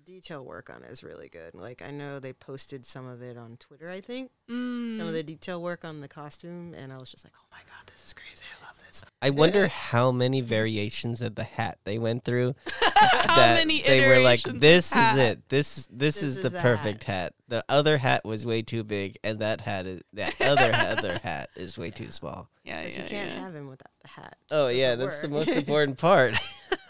Detail 0.05 0.45
work 0.45 0.69
on 0.69 0.83
it 0.83 0.91
is 0.91 1.03
really 1.03 1.29
good. 1.29 1.55
Like 1.55 1.81
I 1.81 1.89
know 1.91 2.19
they 2.19 2.31
posted 2.33 2.85
some 2.85 3.07
of 3.07 3.21
it 3.23 3.37
on 3.37 3.57
Twitter. 3.57 3.89
I 3.89 4.01
think 4.01 4.31
Mm. 4.49 4.97
some 4.97 5.07
of 5.07 5.13
the 5.13 5.23
detail 5.23 5.59
work 5.61 5.83
on 5.83 6.01
the 6.01 6.07
costume, 6.07 6.73
and 6.75 6.93
I 6.93 6.97
was 6.97 7.09
just 7.09 7.25
like, 7.25 7.33
"Oh 7.37 7.45
my 7.51 7.57
god, 7.67 7.87
this 7.87 8.05
is 8.07 8.13
crazy! 8.13 8.43
I 8.61 8.64
love 9.03 9.11
this." 9.11 9.13
I 9.21 9.29
wonder 9.31 9.67
how 9.67 10.11
many 10.11 10.41
variations 10.41 11.21
of 11.21 11.35
the 11.35 11.43
hat 11.43 11.77
they 11.85 11.97
went 11.99 12.23
through. 12.23 12.55
How 12.95 13.35
that 13.37 13.55
many 13.57 13.81
they 13.81 14.07
were 14.07 14.19
like, 14.19 14.39
iterations 14.41 14.53
of 14.55 14.61
"This 14.61 14.91
is 14.91 14.97
hat?" 14.97 15.19
it. 15.19 15.49
This 15.49 15.75
this, 15.75 15.87
This 15.91 16.23
is, 16.23 16.37
is 16.37 16.43
the 16.43 16.49
the 16.49 16.59
perfect 16.59 17.03
hat. 17.03 17.33
The 17.47 17.63
other 17.67 17.97
hat 17.97 18.23
was 18.23 18.45
way 18.45 18.61
too 18.61 18.83
big, 18.83 19.17
and 19.23 19.39
that 19.39 19.61
hat 19.61 19.85
is 19.85 20.01
that 20.13 20.39
other 20.41 20.71
other 20.73 21.19
hat 21.23 21.49
is 21.55 21.77
way 21.77 21.91
too 21.91 22.11
small." 22.11 22.49
Yeah, 22.63 22.81
Because 22.81 22.97
yeah, 22.97 23.03
you 23.03 23.09
can't 23.09 23.29
yeah. 23.31 23.39
have 23.41 23.55
him 23.55 23.67
without 23.67 23.91
the 24.01 24.07
hat. 24.07 24.37
It 24.49 24.53
Oh 24.53 24.67
yeah, 24.69 24.95
doesn't 24.95 24.99
that's 24.99 25.19
the 25.19 25.27
work. 25.29 25.47
most 25.47 25.57
important 25.57 25.97
part. 25.97 26.35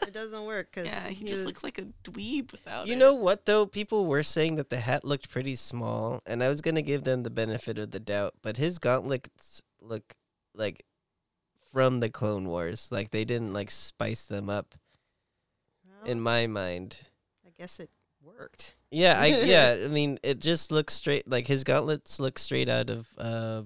it 0.07 0.13
doesn't 0.13 0.45
work 0.45 0.69
because 0.71 0.87
Yeah, 0.87 1.09
he 1.09 1.25
just 1.25 1.45
looks 1.45 1.63
like 1.63 1.77
a 1.79 1.87
dweeb 2.09 2.51
without 2.51 2.87
You 2.87 2.93
it. 2.93 2.97
know 2.97 3.13
what 3.15 3.45
though? 3.45 3.65
People 3.65 4.05
were 4.05 4.23
saying 4.23 4.55
that 4.57 4.69
the 4.69 4.79
hat 4.79 5.03
looked 5.03 5.29
pretty 5.29 5.55
small, 5.55 6.21
and 6.27 6.43
I 6.43 6.47
was 6.49 6.61
gonna 6.61 6.81
give 6.83 7.03
them 7.03 7.23
the 7.23 7.29
benefit 7.31 7.77
of 7.79 7.91
the 7.91 7.99
doubt, 7.99 8.35
but 8.43 8.57
his 8.57 8.77
gauntlets 8.79 9.63
look 9.81 10.13
like 10.53 10.85
from 11.75 11.99
the 11.99 12.09
Clone 12.09 12.47
Wars. 12.47 12.87
Like 12.89 13.11
they 13.11 13.25
didn't 13.25 13.51
like 13.51 13.69
spice 13.69 14.23
them 14.23 14.49
up 14.49 14.75
in 16.05 16.21
my 16.21 16.47
mind. 16.47 16.97
I 17.45 17.49
guess 17.57 17.81
it 17.81 17.89
worked. 18.23 18.75
Yeah, 18.91 19.19
I 19.19 19.25
yeah, 19.43 19.77
I 19.83 19.87
mean 19.89 20.17
it 20.23 20.39
just 20.39 20.71
looks 20.71 20.93
straight 20.93 21.27
like 21.29 21.47
his 21.47 21.65
gauntlets 21.65 22.17
look 22.17 22.39
straight 22.39 22.69
out 22.69 22.89
of 22.89 23.09
uh 23.17 23.63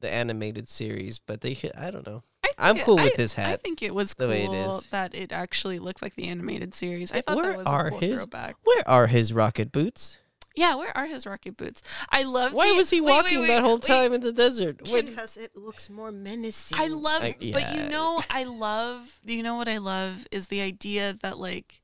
the 0.00 0.08
animated 0.10 0.68
series, 0.68 1.18
but 1.18 1.40
they 1.40 1.58
I 1.76 1.90
don't 1.90 2.06
know. 2.06 2.22
I 2.44 2.70
I'm 2.70 2.76
cool 2.78 2.98
it- 3.00 3.02
with 3.04 3.14
I- 3.18 3.22
his 3.22 3.36
I 3.36 3.56
think 3.56 3.82
it 3.82 3.94
was 3.94 4.14
the 4.14 4.26
cool 4.26 4.28
way 4.28 4.44
it 4.44 4.52
is. 4.52 4.86
that 4.92 5.12
it 5.12 5.32
actually 5.32 5.80
looked 5.80 6.02
like 6.02 6.14
the 6.14 6.28
animated 6.28 6.72
series. 6.72 7.10
I 7.10 7.20
thought 7.20 7.34
where 7.36 7.48
that 7.50 7.58
was 7.58 7.66
a 7.66 7.90
cool 7.90 7.98
his- 7.98 8.12
throwback. 8.20 8.54
Where 8.62 8.88
are 8.88 9.08
his 9.08 9.32
rocket 9.32 9.72
boots? 9.72 10.18
Yeah, 10.56 10.74
where 10.74 10.96
are 10.96 11.06
his 11.06 11.26
rocket 11.26 11.56
boots? 11.56 11.82
I 12.10 12.24
love. 12.24 12.52
Why 12.52 12.70
the- 12.70 12.74
was 12.76 12.90
he 12.90 13.00
wait, 13.00 13.10
wait, 13.12 13.16
walking 13.22 13.40
wait, 13.42 13.46
that 13.48 13.62
whole 13.62 13.74
wait. 13.74 13.82
time 13.82 14.12
in 14.12 14.20
the 14.20 14.32
desert? 14.32 14.78
Because 14.82 15.36
it 15.36 15.56
looks 15.56 15.88
more 15.88 16.10
menacing. 16.10 16.78
I 16.78 16.88
love, 16.88 17.22
I- 17.22 17.36
but 17.52 17.74
you 17.74 17.88
know, 17.88 18.22
I 18.28 18.44
love. 18.44 19.20
You 19.24 19.42
know 19.42 19.54
what 19.54 19.68
I 19.68 19.78
love 19.78 20.26
is 20.32 20.48
the 20.48 20.60
idea 20.60 21.14
that 21.22 21.38
like 21.38 21.82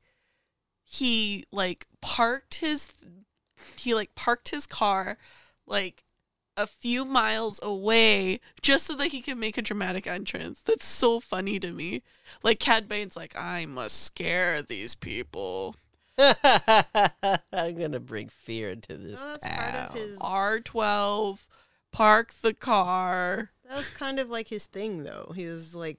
he 0.83 1.45
like 1.51 1.87
parked 2.01 2.55
his 2.55 2.89
he 3.77 3.93
like 3.93 4.15
parked 4.15 4.49
his 4.49 4.65
car 4.67 5.17
like 5.65 6.03
a 6.55 6.65
few 6.65 7.05
miles 7.05 7.59
away 7.61 8.39
just 8.61 8.85
so 8.85 8.95
that 8.95 9.07
he 9.09 9.21
can 9.21 9.39
make 9.39 9.57
a 9.57 9.61
dramatic 9.61 10.07
entrance. 10.07 10.61
That's 10.61 10.87
so 10.87 11.19
funny 11.19 11.59
to 11.59 11.71
me. 11.71 12.01
Like 12.41 12.59
Cad 12.59 12.87
Bane's 12.87 13.15
like, 13.15 13.33
I 13.35 13.65
must 13.65 14.01
scare 14.03 14.61
these 14.61 14.95
people. 14.95 15.75
I'm 17.53 17.77
gonna 17.77 17.99
bring 17.99 18.29
fear 18.29 18.71
into 18.71 18.95
this 18.97 19.19
No, 19.19 19.27
that's 19.31 19.45
part 19.45 19.73
town. 19.73 19.87
of 19.89 19.93
his. 19.95 20.17
R 20.21 20.59
twelve, 20.59 21.47
park 21.91 22.33
the 22.41 22.53
car. 22.53 23.51
That 23.67 23.77
was 23.77 23.87
kind 23.89 24.19
of 24.19 24.29
like 24.29 24.47
his 24.47 24.65
thing, 24.65 25.03
though. 25.03 25.31
He 25.35 25.47
was 25.47 25.75
like 25.75 25.97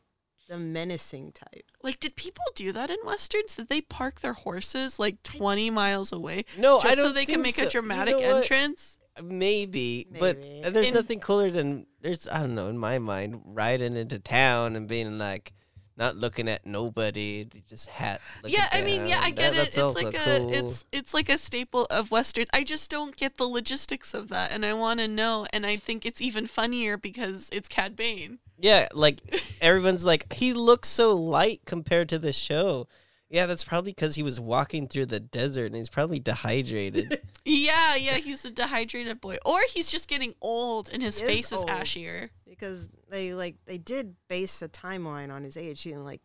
the 0.49 0.59
menacing 0.59 1.33
type. 1.33 1.67
Like, 1.83 2.01
did 2.01 2.17
people 2.17 2.45
do 2.55 2.73
that 2.73 2.91
in 2.91 2.97
westerns? 3.05 3.57
Did 3.57 3.69
they 3.69 3.81
park 3.83 4.21
their 4.21 4.33
horses 4.33 4.99
like 4.99 5.23
twenty 5.23 5.71
miles 5.71 6.13
away 6.13 6.45
No, 6.59 6.81
just 6.81 6.87
I 6.87 6.95
don't 6.95 7.07
so 7.09 7.13
they 7.13 7.27
can 7.27 7.43
make 7.43 7.55
so. 7.57 7.63
a 7.63 7.65
You 7.67 7.71
dramatic 7.71 8.19
know 8.19 8.37
entrance? 8.39 8.99
Maybe, 9.23 10.07
but 10.19 10.39
Maybe. 10.39 10.65
uh, 10.65 10.71
there's 10.71 10.89
In- 10.89 10.95
nothing 10.95 11.21
cooler 11.21 11.51
than 11.51 11.87
there's 12.01 12.29
I 12.29 12.39
don't 12.41 12.55
know 12.55 12.69
in 12.69 12.79
my 12.79 12.99
mind 12.99 13.43
riding 13.45 13.97
into 13.97 14.19
town 14.21 14.77
and 14.77 14.87
being 14.89 15.19
like 15.19 15.53
not 15.99 16.17
looking 16.17 16.49
at 16.49 16.65
nobody, 16.65 17.47
just 17.69 17.89
hat. 17.89 18.21
Yeah, 18.45 18.69
I 18.73 18.83
mean, 18.83 19.07
yeah, 19.07 19.21
I 19.23 19.31
get 19.31 19.53
That- 19.55 19.69
it. 19.69 19.77
It's 19.77 20.03
like 20.03 20.15
cool. 20.15 20.51
a 20.51 20.53
it's 20.53 20.85
it's 20.93 21.13
like 21.13 21.29
a 21.29 21.37
staple 21.37 21.85
of 21.91 22.11
westerns. 22.11 22.49
I 22.53 22.63
just 22.65 22.91
don't 22.91 23.17
get 23.17 23.37
the 23.37 23.45
logistics 23.47 24.15
of 24.15 24.29
that, 24.29 24.53
and 24.53 24.65
I 24.65 24.73
want 24.75 25.01
to 25.01 25.09
know. 25.09 25.47
And 25.53 25.67
I 25.67 25.77
think 25.77 26.07
it's 26.07 26.23
even 26.23 26.47
funnier 26.47 26.97
because 26.97 27.51
it's 27.53 27.69
Cad 27.69 27.97
Bane. 27.97 28.39
yeah, 28.59 28.89
like 28.95 29.19
everyone's 29.61 30.05
like 30.05 30.33
he 30.33 30.53
looks 30.55 30.89
so 30.89 31.13
light 31.15 31.61
compared 31.65 32.09
to 32.11 32.19
the 32.19 32.33
show. 32.33 32.87
Yeah, 33.31 33.47
that's 33.47 33.65
probably 33.65 33.93
because 33.93 34.15
he 34.15 34.23
was 34.23 34.41
walking 34.41 34.89
through 34.89 35.07
the 35.07 35.21
desert 35.21 35.67
and 35.67 35.77
he's 35.77 35.89
probably 35.91 36.19
dehydrated. 36.21 37.21
Yeah, 37.51 37.97
yeah, 37.97 38.17
he's 38.17 38.45
a 38.45 38.51
dehydrated 38.51 39.23
boy, 39.23 39.39
or 39.43 39.59
he's 39.73 39.91
just 39.91 40.07
getting 40.07 40.35
old 40.43 40.91
and 40.93 41.03
his 41.03 41.19
He 41.19 41.25
face 41.27 41.47
is 41.47 41.61
old. 41.61 41.69
ashier. 41.69 42.29
because 42.47 42.91
they 43.09 43.33
like 43.33 43.57
they 43.65 43.79
did 43.79 44.17
base 44.29 44.61
a 44.61 44.69
timeline 44.69 45.33
on 45.33 45.45
his 45.45 45.57
age. 45.57 45.87
You 45.87 45.95
know, 45.95 46.03
like 46.03 46.21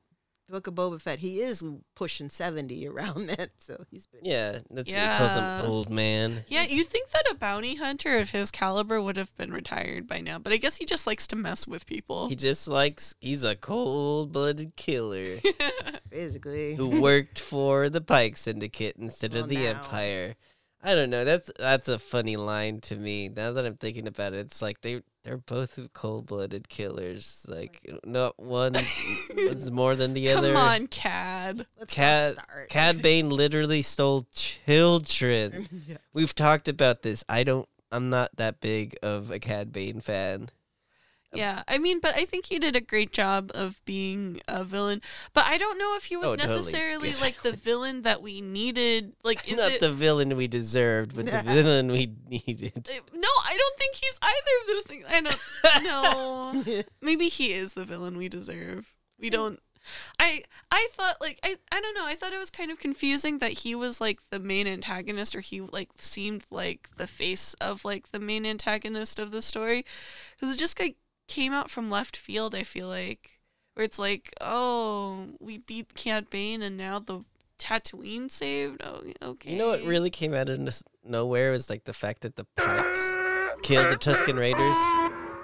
Book 0.49 0.67
of 0.67 0.75
Boba 0.75 1.01
Fett, 1.01 1.19
he 1.19 1.39
is 1.39 1.63
pushing 1.95 2.29
seventy 2.29 2.88
around 2.88 3.27
that, 3.38 3.51
so 3.58 3.84
he's 3.89 4.06
been. 4.08 4.21
yeah, 4.23 4.60
that's 4.69 4.93
what 4.93 5.01
he 5.01 5.17
calls 5.17 5.36
him, 5.36 5.71
old 5.71 5.89
man. 5.89 6.43
Yeah, 6.47 6.63
you 6.63 6.84
think 6.84 7.10
that 7.12 7.23
a 7.32 7.36
bounty 7.36 7.75
hunter 7.75 8.17
of 8.17 8.32
his 8.32 8.51
caliber 8.51 9.01
would 9.01 9.17
have 9.17 9.36
been 9.38 9.51
retired 9.53 10.06
by 10.08 10.19
now, 10.19 10.39
but 10.39 10.51
I 10.53 10.58
guess 10.58 10.75
he 10.75 10.86
just 10.86 11.08
likes 11.08 11.25
to 11.27 11.36
mess 11.36 11.65
with 11.67 11.86
people. 11.86 12.27
He 12.27 12.36
just 12.36 12.67
likes 12.67 13.15
he's 13.21 13.43
a 13.43 13.56
cold-blooded 13.56 14.75
killer. 14.75 15.38
basically. 16.10 16.75
who 16.75 17.01
worked 17.01 17.39
for 17.39 17.89
the 17.89 18.01
Pike 18.01 18.38
Syndicate 18.38 18.97
instead 18.97 19.34
Well, 19.34 19.43
of 19.43 19.49
the 19.49 19.56
now. 19.56 19.69
Empire. 19.82 20.36
I 20.84 20.96
don't 20.96 21.10
know. 21.10 21.24
That's 21.24 21.50
that's 21.58 21.88
a 21.88 21.98
funny 21.98 22.36
line 22.36 22.82
to 22.82 22.98
me. 22.98 23.30
Now 23.30 23.54
that 23.54 23.65
I'm 23.65 23.78
thinking 23.78 24.08
about 24.08 24.34
it, 24.34 24.39
it's 24.39 24.62
like 24.62 24.82
they 24.82 25.02
they're 25.24 25.38
both 25.38 25.80
cold-blooded 25.93 26.67
killers. 26.67 27.46
Like 27.48 27.89
not 28.06 28.38
one 28.38 28.76
is 29.30 29.72
more 29.72 29.96
than 29.96 30.13
the 30.13 30.28
Come 30.28 30.38
other. 30.39 30.54
Come 30.54 30.62
on, 30.62 30.88
Cad. 30.88 31.65
Let's 31.80 31.93
Cad 31.93 32.34
start. 32.34 32.69
Cad 32.69 33.02
Bane 33.02 33.30
literally 33.30 33.82
stole 33.82 34.28
children. 34.34 35.69
Yeah. 35.88 35.98
We've 36.13 36.34
talked 36.36 36.67
about 36.67 37.02
this. 37.02 37.24
I 37.28 37.43
don't. 37.43 37.67
I'm 37.91 38.10
not 38.10 38.36
that 38.38 38.62
big 38.62 38.96
of 39.04 39.32
a 39.32 39.39
Cad 39.39 39.72
Bane 39.72 40.02
fan. 40.02 40.50
Yeah, 41.36 41.63
I 41.67 41.78
mean, 41.78 42.00
but 42.00 42.15
I 42.15 42.26
think 42.26 42.46
he 42.46 42.60
did 42.60 42.76
a 42.76 42.82
great 42.82 43.12
job 43.12 43.52
of 43.54 43.82
being 43.86 44.39
a 44.48 44.63
villain. 44.63 45.02
But 45.34 45.46
I 45.46 45.58
don't 45.58 45.78
know 45.78 45.96
if 45.96 46.06
he 46.06 46.15
was 46.15 46.32
Oh, 46.32 46.36
totally. 46.36 46.56
necessarily 46.58 47.12
Good 47.12 47.22
like 47.22 47.41
the 47.41 47.54
villain 47.54 48.04
that 48.04 48.22
we 48.22 48.41
needed. 48.41 49.13
Like, 49.24 49.48
is 49.52 49.58
not 49.58 49.72
it? 49.72 49.80
the 49.80 49.91
villain 49.93 50.36
we 50.36 50.48
deserved, 50.48 51.15
but 51.15 51.26
the 51.26 51.41
villain 51.46 51.91
we 51.91 52.12
needed. 52.30 52.88
No, 53.13 53.30
I 53.46 53.58
don't 53.58 53.78
think 53.80 53.96
he's 53.96 54.19
either 54.22 54.52
of 54.62 54.67
those 54.67 54.84
things. 54.84 55.06
I 55.10 55.22
don't. 55.22 55.84
No, 55.84 56.84
maybe 57.02 57.30
he 57.30 57.54
is 57.54 57.74
the 57.74 57.84
villain 57.86 58.17
we 58.17 58.30
deserve. 58.30 58.93
We 59.19 59.30
don't. 59.30 59.60
I 60.17 60.43
I 60.72 60.88
thought 60.93 61.19
like 61.19 61.39
I 61.43 61.58
I 61.72 61.82
don't 61.82 61.93
know. 61.93 62.06
I 62.06 62.15
thought 62.15 62.32
it 62.32 62.39
was 62.39 62.50
kind 62.50 62.72
of 62.72 62.80
confusing 62.80 63.39
that 63.39 63.52
he 63.52 63.76
was 63.76 64.00
like 64.00 64.19
the 64.30 64.39
main 64.39 64.65
antagonist, 64.65 65.36
or 65.36 65.41
he 65.41 65.60
like 65.60 65.89
seemed 65.98 66.46
like 66.52 66.88
the 66.96 67.06
face 67.08 67.54
of 67.56 67.84
like 67.84 68.10
the 68.12 68.19
main 68.19 68.46
antagonist 68.46 69.19
of 69.19 69.32
the 69.32 69.41
story, 69.41 69.84
because 70.36 70.56
it 70.56 70.58
just 70.60 70.80
like 70.80 70.96
came 71.28 71.54
out 71.54 71.70
from 71.72 71.90
left 71.90 72.16
field. 72.18 72.56
I 72.56 72.64
feel 72.64 72.88
like 72.88 73.40
where 73.74 73.86
it's 73.86 74.00
like, 74.00 74.34
oh, 74.42 75.28
we 75.40 75.58
beat 75.58 75.94
Cad 75.96 76.30
Bane, 76.30 76.62
and 76.62 76.78
now 76.78 77.00
the 77.00 77.24
Tatooine 77.60 78.30
saved. 78.30 78.82
Oh, 78.84 79.02
okay. 79.22 79.52
You 79.52 79.58
know 79.58 79.70
what 79.70 79.84
really 79.84 80.10
came 80.10 80.34
out 80.34 80.50
of 80.50 80.60
n- 80.60 80.70
nowhere 81.04 81.52
was 81.52 81.70
like 81.70 81.86
the 81.86 81.94
fact 81.94 82.22
that 82.22 82.36
the 82.36 82.46
Pikes 82.56 83.18
killed 83.64 83.92
the 83.92 83.98
Tusken 83.98 84.38
Raiders. 84.38 84.76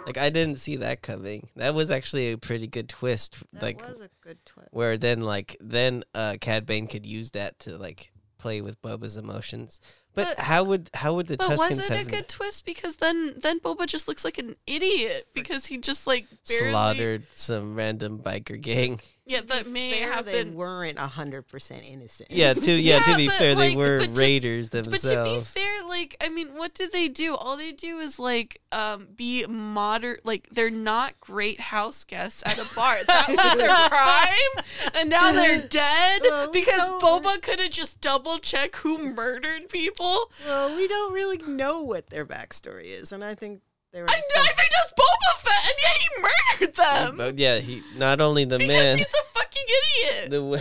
Like 0.06 0.18
I 0.18 0.30
didn't 0.30 0.58
see 0.58 0.76
that 0.78 1.02
coming. 1.02 1.50
That 1.56 1.76
was 1.76 1.92
actually 1.92 2.32
a 2.32 2.38
pretty 2.38 2.68
good 2.68 2.90
twist. 2.90 3.38
That 3.54 3.62
like 3.62 3.82
was 3.88 4.02
a 4.02 4.10
good 4.22 4.44
twist. 4.46 4.70
where 4.72 4.98
then 4.98 5.22
like 5.22 5.56
then 5.60 6.04
uh 6.16 6.38
Cad 6.42 6.66
Bane 6.66 6.88
could 6.88 7.06
use 7.06 7.32
that 7.32 7.60
to 7.60 7.78
like 7.78 8.12
play 8.38 8.62
with 8.62 8.82
Boba's 8.82 9.18
emotions. 9.18 9.80
But, 10.16 10.36
But- 10.38 10.40
how 10.46 10.64
would 10.64 10.90
how 10.94 11.14
would 11.16 11.28
the 11.28 11.38
But 11.38 11.52
Tuskens 11.52 11.58
was 11.70 11.80
it 11.80 11.90
a 11.92 11.98
have 11.98 12.08
good 12.12 12.28
twist? 12.28 12.66
Because 12.66 12.96
then 12.98 13.36
then 13.38 13.60
Boba 13.60 13.86
just 13.86 14.08
looks 14.08 14.26
like 14.26 14.38
an 14.38 14.56
idiot 14.68 15.28
because 15.34 15.68
he 15.68 15.78
just 15.78 16.08
like 16.08 16.26
barely 16.48 16.72
slaughtered 16.72 17.24
some 17.34 17.76
random 17.76 18.20
biker 18.20 18.60
gang? 18.60 19.00
Yeah, 19.26 19.42
To 19.42 19.46
that 19.46 19.68
may 19.68 19.92
fair, 19.92 20.12
have 20.12 20.26
they 20.26 20.44
been. 20.44 20.56
weren't 20.56 20.98
hundred 20.98 21.44
percent 21.48 21.84
innocent. 21.86 22.32
Yeah, 22.32 22.56
to 22.56 22.72
yeah, 22.72 22.98
Yeah, 22.98 23.04
to 23.12 23.16
be 23.16 23.28
but, 23.28 23.36
fair, 23.36 23.54
they 23.54 23.76
were 23.76 24.00
but 24.00 24.16
to- 24.16 24.20
raiders 24.20 24.72
But 24.72 24.86
to 24.86 25.24
be 25.24 25.40
fair, 25.42 25.84
like 25.88 26.18
I 26.20 26.30
mean, 26.30 26.56
what 26.56 26.74
do 26.74 26.88
they 26.88 27.08
do? 27.10 27.36
All 27.36 27.56
they 27.56 27.72
do 27.72 28.00
is 28.00 28.18
like 28.18 28.60
um 28.72 29.08
be 29.16 29.46
modern. 29.46 30.18
Like 30.24 30.50
they're 30.50 30.72
not 30.72 31.20
great 31.22 31.60
house 31.60 32.04
guests 32.04 32.42
at 32.48 32.58
a 32.58 32.66
bar. 32.76 32.98
That 33.06 33.28
was 33.30 33.58
their 33.58 33.90
crime, 33.90 34.66
and 34.96 35.10
now 35.12 35.32
they're 35.32 35.62
dead 35.62 36.22
Well, 36.24 36.52
because 36.52 36.80
don't- 36.80 37.02
Boba 37.04 37.40
could 37.44 37.60
have 37.60 37.70
just 37.72 38.02
double 38.02 38.40
checked 38.40 38.78
who 38.78 38.98
murdered 39.14 39.70
people. 39.70 39.99
Well, 40.00 40.30
we 40.76 40.88
don't 40.88 41.14
really 41.14 41.38
know 41.40 41.82
what 41.82 42.08
their 42.10 42.26
backstory 42.26 42.86
is, 42.86 43.12
and 43.12 43.24
I 43.24 43.36
think 43.36 43.62
they 43.92 44.02
were. 44.02 44.08
I, 44.10 44.14
just 44.14 44.38
I, 44.38 44.54
they're 44.56 44.66
just 44.72 44.96
Boba 44.96 45.40
Fett, 45.40 45.64
and 45.66 45.74
yet 45.82 45.96
he 45.98 46.22
murdered 46.22 46.76
them 46.76 47.18
but 47.18 47.38
yeah, 47.40 47.58
he 47.60 47.82
not 47.98 48.22
only 48.22 48.46
the 48.46 48.58
because 48.58 48.68
man, 48.74 48.98
he's 48.98 49.08
a 49.14 49.24
fucking 49.34 49.64
idiot. 50.04 50.32
the 50.32 50.44
wo- 50.44 50.58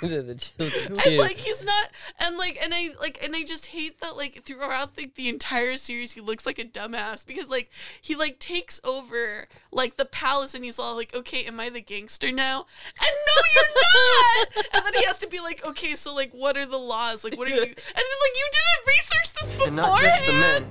the, 0.08 0.22
the 0.22 0.34
children 0.34 0.86
and 0.92 0.98
too. 1.00 1.18
like 1.18 1.36
he's 1.38 1.64
not 1.64 1.88
and 2.20 2.36
like 2.36 2.56
and 2.62 2.72
i 2.74 2.90
like 3.00 3.18
and 3.24 3.34
i 3.34 3.42
just 3.42 3.66
hate 3.66 4.00
that 4.00 4.16
like 4.16 4.44
throughout 4.44 4.94
the, 4.96 5.10
the 5.16 5.28
entire 5.28 5.76
series 5.76 6.12
he 6.12 6.20
looks 6.20 6.46
like 6.46 6.58
a 6.58 6.64
dumbass 6.64 7.26
because 7.26 7.48
like 7.48 7.68
he 8.00 8.14
like 8.14 8.38
takes 8.38 8.80
over 8.84 9.48
like 9.72 9.96
the 9.96 10.04
palace 10.04 10.54
and 10.54 10.64
he's 10.64 10.78
all 10.78 10.94
like 10.94 11.14
okay 11.14 11.42
am 11.44 11.58
i 11.58 11.68
the 11.68 11.80
gangster 11.80 12.30
now 12.30 12.64
and 13.00 13.10
no 13.26 13.42
you're 13.56 13.74
not 14.54 14.66
and 14.74 14.84
then 14.84 14.94
he 14.94 15.04
has 15.04 15.18
to 15.18 15.26
be 15.26 15.40
like 15.40 15.66
okay 15.66 15.96
so 15.96 16.14
like 16.14 16.30
what 16.32 16.56
are 16.56 16.66
the 16.66 16.78
laws 16.78 17.24
like 17.24 17.36
what 17.36 17.48
are 17.48 17.54
you 17.54 17.62
and 17.62 17.70
it's 17.72 17.76
like 17.76 18.36
you 18.36 18.48
didn't 18.52 18.86
research 18.86 19.32
this 19.34 19.52
before 19.52 19.66
And 19.66 19.76
not 19.76 20.00
just 20.00 20.26
the 20.26 20.32
men. 20.32 20.66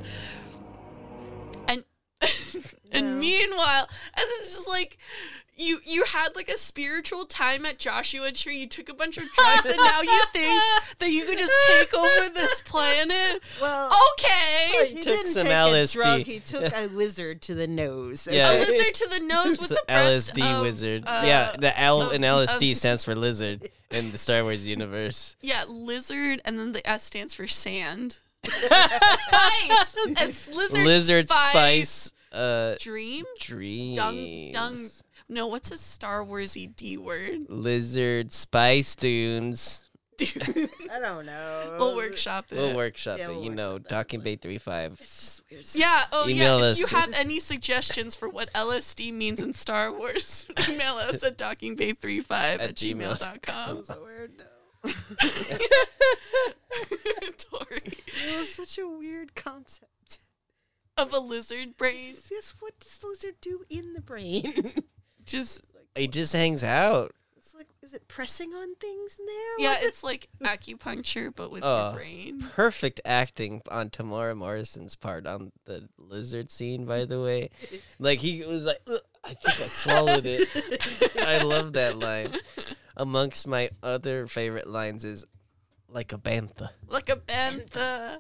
and 2.92 3.06
and 3.08 3.20
meanwhile 3.20 3.88
and 4.16 4.26
it's 4.40 4.56
just 4.56 4.68
like 4.68 4.98
you 5.60 5.80
you 5.86 6.04
had 6.06 6.36
like 6.36 6.50
a 6.50 6.58
spiritual 6.58 7.26
time 7.26 7.66
at 7.66 7.80
Joshua 7.80 8.32
Tree. 8.32 8.60
You 8.60 8.68
took 8.68 8.90
a 8.90 8.94
bunch 8.94 9.18
of 9.18 9.24
drugs, 9.34 9.66
and 9.66 9.78
now 9.78 10.02
you 10.04 10.22
think 10.32 10.62
that 11.00 11.10
you 11.10 11.26
could 11.26 11.40
just 11.40 11.52
take 11.68 11.92
over 11.96 12.30
this 12.32 12.62
planet. 12.62 13.42
well, 13.60 13.92
Okay, 14.14 14.90
he 14.90 14.96
took 14.98 15.04
didn't 15.04 15.28
some 15.30 15.48
take 15.48 15.54
LSD. 15.56 15.90
a 15.90 15.94
drug. 15.94 16.20
He 16.22 16.40
took 16.40 16.74
a 16.78 16.86
lizard 16.94 17.42
to 17.44 17.56
the 17.56 17.66
nose. 17.66 18.28
Yeah. 18.32 18.52
a 18.52 18.54
lizard 18.60 18.94
to 18.94 19.10
the 19.10 19.20
nose 19.20 19.60
with 19.60 19.70
the 19.70 19.82
LSD 19.90 20.58
of, 20.58 20.62
wizard. 20.62 21.04
uh, 21.08 21.24
yeah, 21.26 21.56
the 21.58 21.76
L 21.80 22.04
of- 22.04 22.14
in 22.14 22.22
LSD 22.22 22.72
of- 22.72 22.78
stands 22.78 23.04
for 23.04 23.16
lizard 23.16 23.68
in 23.90 24.12
the 24.12 24.20
Star 24.20 24.44
Wars 24.44 24.64
universe. 24.68 25.38
Yeah, 25.42 25.64
lizard, 25.68 26.40
and 26.46 26.60
then 26.60 26.74
the 26.74 26.88
S 26.88 27.02
stands 27.02 27.34
for 27.34 27.48
sand. 27.48 28.20
Spice. 28.46 29.98
It's 30.20 30.48
lizard. 30.56 30.84
Lizard 30.86 31.30
spice. 31.30 31.90
spice 31.90 32.14
uh 32.32 32.76
Dream. 32.80 33.26
dreams. 33.40 33.98
Dung. 33.98 34.52
Dung. 34.52 34.88
No, 35.30 35.48
what's 35.48 35.72
a 35.72 35.78
Star 35.78 36.24
Warsy 36.24 36.74
D 36.76 36.98
word? 36.98 37.48
Lizard 37.50 38.32
spice 38.34 38.96
dunes. 38.96 39.84
Dude, 40.18 40.42
I 40.92 41.00
don't 41.00 41.26
know. 41.28 41.76
we'll 41.78 41.96
workshop 41.96 42.46
it. 42.50 42.56
We'll 42.56 42.76
workshop 42.76 43.20
Yeah, 43.20 43.26
it, 43.26 43.30
we'll 43.36 43.44
you 43.44 43.50
know, 43.52 43.74
workshop 43.74 43.90
that, 43.90 43.96
Docking 43.96 44.20
but- 44.22 44.24
Bay 44.26 44.36
35. 44.38 44.94
It's 44.94 45.42
just 45.52 45.52
weird. 45.52 45.66
Yeah. 45.76 46.06
Oh, 46.12 46.28
Email 46.28 46.60
yeah. 46.60 46.66
us. 46.66 46.80
If 46.82 46.92
you 46.92 46.98
have 46.98 47.14
any 47.14 47.40
suggestions 47.40 48.16
for 48.16 48.28
what 48.28 48.52
LSD 48.54 49.14
means 49.14 49.40
in 49.42 49.54
Star 49.54 49.92
Wars, 49.92 50.48
email 50.70 50.96
us 50.96 51.24
at 51.24 51.38
dockingbay35 51.38 52.32
at, 52.32 52.62
At 52.62 52.76
gmail. 52.76 52.96
gmail.com. 53.20 53.84
so 53.84 54.02
weird. 54.04 54.44
Though. 54.84 54.90
Tori. 57.38 57.82
It 58.08 58.40
was 58.40 58.54
such 58.54 58.78
a 58.78 58.88
weird 58.88 59.36
concept. 59.36 60.20
Of 60.98 61.14
a 61.14 61.20
lizard 61.20 61.78
brain. 61.78 62.16
Yes, 62.32 62.56
what 62.60 62.80
does 62.80 62.98
the 62.98 63.08
lizard 63.08 63.36
do 63.40 63.64
in 63.70 63.94
the 63.94 64.02
brain? 64.02 64.44
Just, 65.26 65.62
It 65.96 66.12
just 66.12 66.34
hangs 66.34 66.64
out. 66.64 67.14
it's 67.36 67.54
like, 67.54 67.68
is 67.84 67.94
it 67.94 68.08
pressing 68.08 68.52
on 68.54 68.76
things 68.76 69.18
in 69.20 69.26
there? 69.26 69.60
yeah, 69.60 69.70
What 69.74 69.82
the- 69.82 69.88
it's 69.88 70.04
like 70.04 70.30
acupuncture, 70.42 71.36
but 71.36 71.52
with 71.52 71.64
Oh. 71.66 71.90
your 71.90 71.96
brain. 72.00 72.42
Perfect 72.56 73.02
acting 73.06 73.62
on 73.70 73.90
Temuera 73.90 74.36
Morrison's 74.38 74.96
part 74.96 75.28
on 75.28 75.52
the 75.66 75.88
lizard 75.98 76.50
scene, 76.50 76.86
by 76.86 77.04
the 77.06 77.22
way. 77.22 77.50
Like, 78.00 78.20
he 78.20 78.44
was 78.46 78.64
like, 78.66 78.80
"Ugh, 78.88 79.00
I 79.28 79.34
think 79.34 79.60
I 79.60 79.68
swallowed 79.68 80.26
it. 80.26 80.48
I 81.26 81.44
love 81.44 81.74
that 81.74 82.00
line. 82.00 82.36
Amongst 82.96 83.46
my 83.46 83.70
other 83.84 84.26
favorite 84.28 84.68
lines 84.68 85.04
is 85.04 85.26
like 85.90 86.14
a 86.14 86.18
bantha. 86.18 86.70
Like 86.88 87.10
a 87.10 87.18
bantha. 87.18 88.20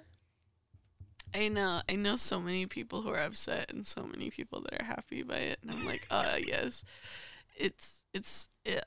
I 1.33 1.47
know. 1.47 1.81
I 1.89 1.95
know 1.95 2.15
so 2.17 2.41
many 2.41 2.65
people 2.65 3.01
who 3.01 3.09
are 3.09 3.19
upset 3.19 3.71
and 3.71 3.87
so 3.87 4.03
many 4.03 4.29
people 4.29 4.61
that 4.61 4.81
are 4.81 4.85
happy 4.85 5.23
by 5.23 5.37
it. 5.37 5.59
And 5.61 5.71
I'm 5.71 5.85
like, 5.85 6.05
uh, 6.11 6.35
yes. 6.45 6.83
It's, 7.55 8.03
it's, 8.13 8.49
it, 8.65 8.85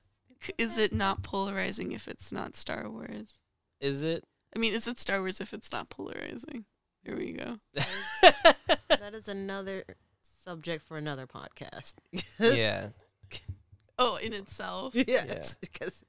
is 0.59 0.77
it 0.79 0.93
not 0.93 1.23
polarizing 1.23 1.93
if 1.93 2.07
it's 2.07 2.33
not 2.33 2.57
Star 2.57 2.89
Wars? 2.89 3.41
Is 3.81 4.03
it? 4.03 4.25
I 4.55 4.59
mean, 4.59 4.75
is 4.75 4.87
it 4.87 4.99
Star 4.99 5.21
Wars 5.21 5.41
if 5.41 5.55
it's 5.55 5.73
not 5.73 5.89
polarizing? 5.89 6.67
Here 7.05 7.17
we 7.17 7.33
go. 7.33 7.57
that 7.73 9.15
is 9.15 9.29
another 9.29 9.85
subject 10.41 10.85
for 10.85 10.97
another 10.97 11.27
podcast. 11.27 11.95
yeah. 12.41 12.89
Oh, 13.99 14.17
in 14.17 14.33
itself. 14.33 14.95
yes, 15.07 15.57
because 15.61 16.05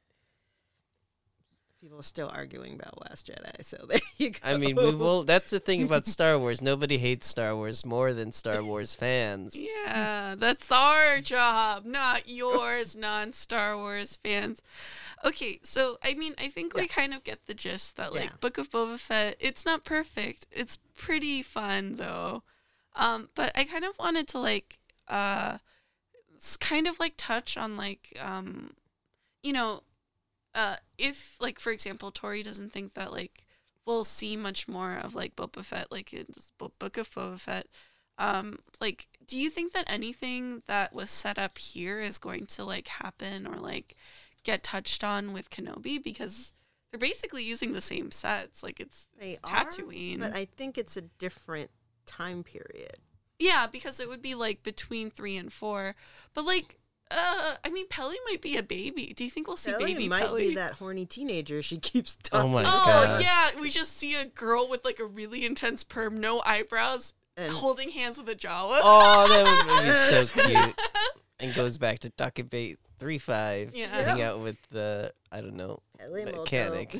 people 1.82 2.00
are 2.00 2.04
still 2.04 2.32
arguing 2.34 2.76
about 2.76 3.02
Last 3.02 3.28
Jedi. 3.28 3.66
So 3.66 3.78
there 3.90 4.00
you 4.18 4.30
go. 4.30 4.40
I 4.44 4.58
mean, 4.58 4.76
we 4.78 4.96
will. 4.96 5.24
That's 5.24 5.50
the 5.50 5.60
thing 5.60 5.84
about 5.84 6.06
Star 6.06 6.40
Wars. 6.40 6.62
Nobody 6.62 6.98
hates 6.98 7.28
Star 7.28 7.56
Wars 7.56 7.86
more 7.86 8.14
than 8.14 8.32
Star 8.32 8.64
Wars 8.64 8.96
fans. 8.96 9.60
Yeah, 9.60 10.36
that's 10.38 10.72
our 10.72 11.20
job, 11.20 11.86
not 11.86 12.30
yours, 12.30 12.96
non 12.96 13.34
Star 13.34 13.76
Wars 13.76 14.18
fans. 14.24 14.62
Okay, 15.26 15.60
so 15.64 15.98
I 16.04 16.14
mean, 16.14 16.34
I 16.38 16.48
think 16.48 16.74
we 16.74 16.88
kind 16.88 17.14
of 17.14 17.24
get 17.24 17.46
the 17.46 17.54
gist 17.54 17.98
that 17.98 18.14
like 18.14 18.30
Yeah. 18.30 18.36
Book 18.40 18.58
of 18.58 18.72
Boba 18.72 18.98
Fett, 18.98 19.36
it's 19.40 19.66
not 19.66 19.84
perfect. 19.84 20.48
It's 20.52 20.78
pretty 20.96 21.42
fun 21.42 21.96
though. 21.96 22.44
Um, 22.96 23.30
but 23.36 23.52
I 23.56 23.64
kind 23.64 23.86
of 23.86 23.98
wanted 24.00 24.28
to 24.30 24.40
like 24.40 24.80
uh 25.08 25.58
kind 26.60 26.88
of 26.88 27.00
like 27.00 27.14
touch 27.18 27.56
on 27.56 27.78
like 27.78 28.18
um 28.20 28.72
you 29.44 29.54
know 29.54 29.84
uh 30.56 30.76
if 30.98 31.38
like 31.40 31.60
for 31.60 31.72
example 31.72 32.12
Tori 32.12 32.42
doesn't 32.42 32.72
think 32.72 32.94
that 32.96 33.12
like 33.12 33.46
we'll 33.86 34.04
see 34.04 34.36
much 34.36 34.68
more 34.68 34.96
of 34.96 35.14
like 35.14 35.36
Boba 35.36 35.64
Fett 35.64 35.92
like 35.92 36.14
in 36.14 36.26
this 36.34 36.52
Book 36.58 36.98
of 36.98 37.12
Boba 37.12 37.40
Fett 37.40 37.68
um 38.18 38.60
like 38.80 39.08
do 39.32 39.38
you 39.38 39.50
think 39.50 39.72
that 39.72 39.86
anything 39.88 40.62
that 40.68 40.94
was 40.94 41.10
set 41.10 41.40
up 41.40 41.58
here 41.58 42.02
is 42.02 42.18
going 42.18 42.46
to 42.46 42.66
like 42.66 42.90
happen 42.90 43.48
or 43.48 43.56
like 43.56 43.96
get 44.44 44.62
touched 44.62 45.06
on 45.06 45.32
with 45.32 45.50
Kenobi? 45.50 46.04
Because 46.04 46.54
they're 46.92 47.00
basically 47.00 47.44
using 47.46 47.72
the 47.72 47.82
same 47.82 48.12
sets 48.12 48.62
like 48.62 48.82
it's, 48.82 49.08
they 49.18 49.32
it's 49.32 49.42
are, 49.46 49.66
Tatooine. 49.66 50.20
But 50.20 50.36
I 50.36 50.46
think 50.58 50.78
it's 50.78 50.98
a 50.98 51.02
different 51.02 51.72
time 52.06 52.44
period. 52.44 52.98
yeah 53.40 53.68
because 53.68 54.00
it 54.00 54.08
would 54.10 54.22
be 54.22 54.36
like 54.36 54.64
between 54.64 55.10
3 55.10 55.38
and 55.38 55.54
4 55.54 55.96
but 56.34 56.46
like 56.46 56.78
uh 57.10 57.56
I 57.66 57.70
mean 57.70 57.88
Peli 57.90 58.16
might 58.30 58.42
be 58.42 58.56
a 58.58 58.64
baby 58.64 59.14
do 59.16 59.24
you 59.24 59.30
think 59.30 59.48
we'll 59.48 59.58
see 59.58 59.72
Ellie 59.72 59.94
baby 59.94 60.08
might 60.08 60.24
Peli 60.24 60.50
be 60.50 60.56
that 60.56 60.74
horny 60.74 61.06
teenager 61.06 61.62
she 61.62 61.78
keeps 61.92 62.18
Oh 62.32 62.38
talking. 62.38 62.52
my 62.54 62.62
Oh 62.66 62.86
God. 62.86 63.22
yeah, 63.22 63.50
we 63.60 63.70
just 63.70 63.98
see 63.98 64.16
a 64.16 64.26
girl 64.26 64.68
with 64.70 64.86
like 64.86 65.00
a 65.00 65.06
really 65.06 65.46
intense 65.46 65.84
perm, 65.84 66.20
no 66.20 66.42
eyebrows, 66.46 67.14
And 67.36 67.52
holding 67.52 67.90
hands 67.92 68.18
with 68.18 68.30
a 68.30 68.36
Jawa. 68.36 68.80
Oh, 68.82 69.28
that 69.28 69.44
would 69.46 69.84
be 69.86 70.16
so 70.16 70.42
cute. 70.66 70.82
And 71.42 71.56
goes 71.56 71.80
back 71.80 71.98
to 72.00 72.10
Docking 72.12 72.46
Bay 72.46 72.76
3 73.00 73.18
5. 73.18 73.72
Yeah. 73.74 73.88
Hang 73.88 74.22
out 74.22 74.42
with 74.42 74.58
the, 74.70 75.12
I 75.32 75.42
don't 75.42 75.56
know, 75.56 75.80
Ellie 76.00 76.24
mechanic. 76.26 76.96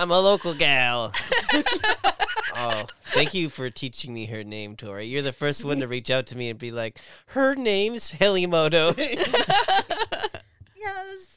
I'm 0.00 0.10
a 0.10 0.18
local 0.18 0.54
gal. 0.54 1.12
oh, 2.56 2.86
thank 3.08 3.34
you 3.34 3.50
for 3.50 3.68
teaching 3.68 4.14
me 4.14 4.24
her 4.24 4.42
name, 4.42 4.74
Tori. 4.74 5.04
You're 5.04 5.20
the 5.20 5.30
first 5.30 5.62
one 5.62 5.80
to 5.80 5.86
reach 5.86 6.10
out 6.10 6.26
to 6.28 6.38
me 6.38 6.48
and 6.48 6.58
be 6.58 6.70
like, 6.70 6.98
her 7.26 7.54
name's 7.54 8.10
Peli 8.10 8.46
Motto. 8.46 8.94
yeah, 8.98 9.10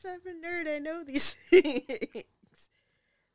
I'm 0.08 0.22
a 0.26 0.48
nerd, 0.48 0.74
I 0.74 0.80
know 0.80 1.04
these 1.04 1.34
things. 1.34 2.70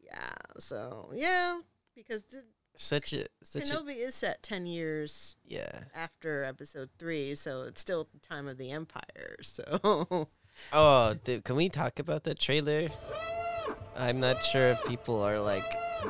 Yeah, 0.01 0.33
so 0.57 1.11
yeah, 1.14 1.59
because 1.95 2.23
the, 2.31 2.45
such 2.75 3.12
a, 3.12 3.27
such 3.43 3.64
a, 3.64 3.67
Kenobi 3.67 3.99
is 3.99 4.14
set 4.14 4.43
ten 4.43 4.64
years 4.64 5.37
yeah. 5.47 5.81
after 5.95 6.43
Episode 6.45 6.88
Three, 6.99 7.35
so 7.35 7.64
it's 7.64 7.83
still 7.83 8.09
the 8.14 8.27
time 8.27 8.49
of 8.49 8.57
the 8.57 8.71
Empire. 8.71 9.37
So 9.43 10.29
Oh, 10.73 11.17
th- 11.23 11.45
can 11.45 11.57
we 11.57 11.69
talk 11.69 11.99
about 11.99 12.25
the 12.25 12.35
trailer? 12.35 12.88
I'm 13.98 14.20
not 14.20 14.42
sure 14.44 14.68
if 14.68 14.84
people 14.84 15.20
are 15.22 15.40
like 15.40 15.64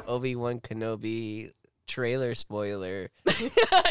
Obi 0.06 0.36
Wan 0.36 0.60
Kenobi 0.60 1.52
trailer 1.86 2.34
spoiler. 2.34 3.10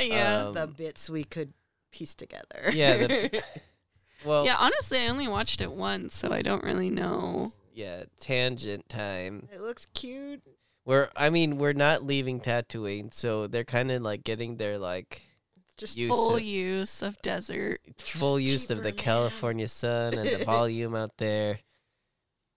yeah. 0.02 0.46
Um, 0.48 0.54
the 0.54 0.68
bits 0.68 1.10
we 1.10 1.24
could 1.24 1.54
piece 1.92 2.14
together. 2.16 2.70
Yeah, 2.72 2.98
the, 3.08 3.44
well, 4.26 4.46
yeah, 4.46 4.52
yeah. 4.52 4.58
honestly, 4.60 5.00
I 5.00 5.08
only 5.08 5.28
watched 5.28 5.62
it 5.62 5.72
once, 5.72 6.16
so 6.16 6.32
I 6.32 6.42
don't 6.42 6.64
really 6.64 6.90
know. 6.92 7.52
Yeah, 7.74 8.04
tangent 8.20 8.88
time. 8.90 9.50
it 9.52 9.62
looks 9.62 9.86
cute. 9.94 10.42
We're, 10.86 11.10
I 11.16 11.30
mean, 11.30 11.58
we're 11.58 11.74
not 11.74 12.04
leaving 12.04 12.40
Tatooine, 12.40 13.14
so 13.14 13.48
they're 13.48 13.64
kind 13.66 13.92
of 13.92 14.02
like 14.04 14.24
getting 14.24 14.56
their 14.58 14.78
like 14.78 15.22
It's 15.66 15.76
just 15.76 15.98
Use 15.98 16.10
Full 16.10 16.38
it. 16.38 16.44
use 16.44 17.02
of 17.02 17.22
desert. 17.22 17.80
full 17.98 18.40
use 18.40 18.70
of 18.70 18.78
the 18.78 18.86
land. 18.86 18.98
California 18.98 19.68
sun 19.68 20.14
and 20.18 20.30
the 20.30 20.46
volume 20.46 20.96
out 20.96 21.18
there. 21.18 21.60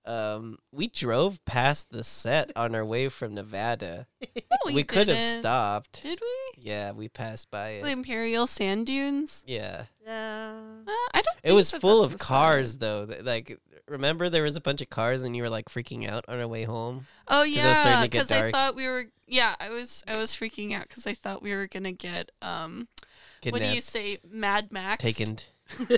Um, 0.07 0.59
we 0.73 0.89
drove 0.89 1.45
past 1.45 1.91
the 1.91 2.03
set 2.03 2.51
on 2.57 2.75
our 2.75 2.85
way 2.85 3.09
from 3.09 3.35
Nevada. 3.35 4.07
No, 4.67 4.75
we 4.75 4.83
could 4.83 5.09
have 5.09 5.23
stopped. 5.23 6.03
Did 6.03 6.21
we? 6.21 6.63
Yeah, 6.63 6.93
we 6.93 7.09
passed 7.09 7.51
by 7.51 7.71
it. 7.71 7.85
The 7.85 7.91
Imperial 7.91 8.47
Sand 8.47 8.87
Dunes. 8.87 9.43
Yeah. 9.47 9.85
yeah. 10.05 10.61
Uh, 10.87 10.91
I 11.15 11.23
don't. 11.23 11.27
It 11.39 11.43
think 11.45 11.55
was 11.55 11.71
that 11.71 11.81
full 11.81 12.03
of 12.03 12.19
cars 12.19 12.73
side. 12.73 12.81
though. 12.81 13.09
Like 13.23 13.59
remember 13.91 14.29
there 14.29 14.43
was 14.43 14.57
a 14.57 14.61
bunch 14.61 14.81
of 14.81 14.89
cars 14.89 15.23
and 15.23 15.37
you 15.37 15.43
were 15.43 15.51
like 15.51 15.67
freaking 15.67 16.09
out 16.09 16.25
on 16.29 16.41
our 16.41 16.49
way 16.49 16.65
home? 16.65 17.07
Oh 17.29 17.43
it 17.43 17.53
was 17.53 17.61
starting 17.61 17.93
yeah, 17.93 18.03
because 18.03 18.31
I 18.31 18.41
dark. 18.41 18.53
thought 18.53 18.75
we 18.75 18.87
were. 18.87 19.07
Yeah, 19.27 19.55
I 19.61 19.71
was. 19.71 20.03
I 20.09 20.19
was 20.19 20.33
freaking 20.33 20.73
out 20.73 20.89
because 20.89 21.07
I 21.07 21.15
thought 21.15 21.43
we 21.43 21.55
were 21.55 21.67
gonna 21.67 21.93
get. 21.93 22.31
Um, 22.43 22.89
what 23.49 23.61
do 23.61 23.69
you 23.69 23.81
say, 23.81 24.19
Mad 24.29 24.73
Max? 24.73 25.03
taken. 25.03 25.39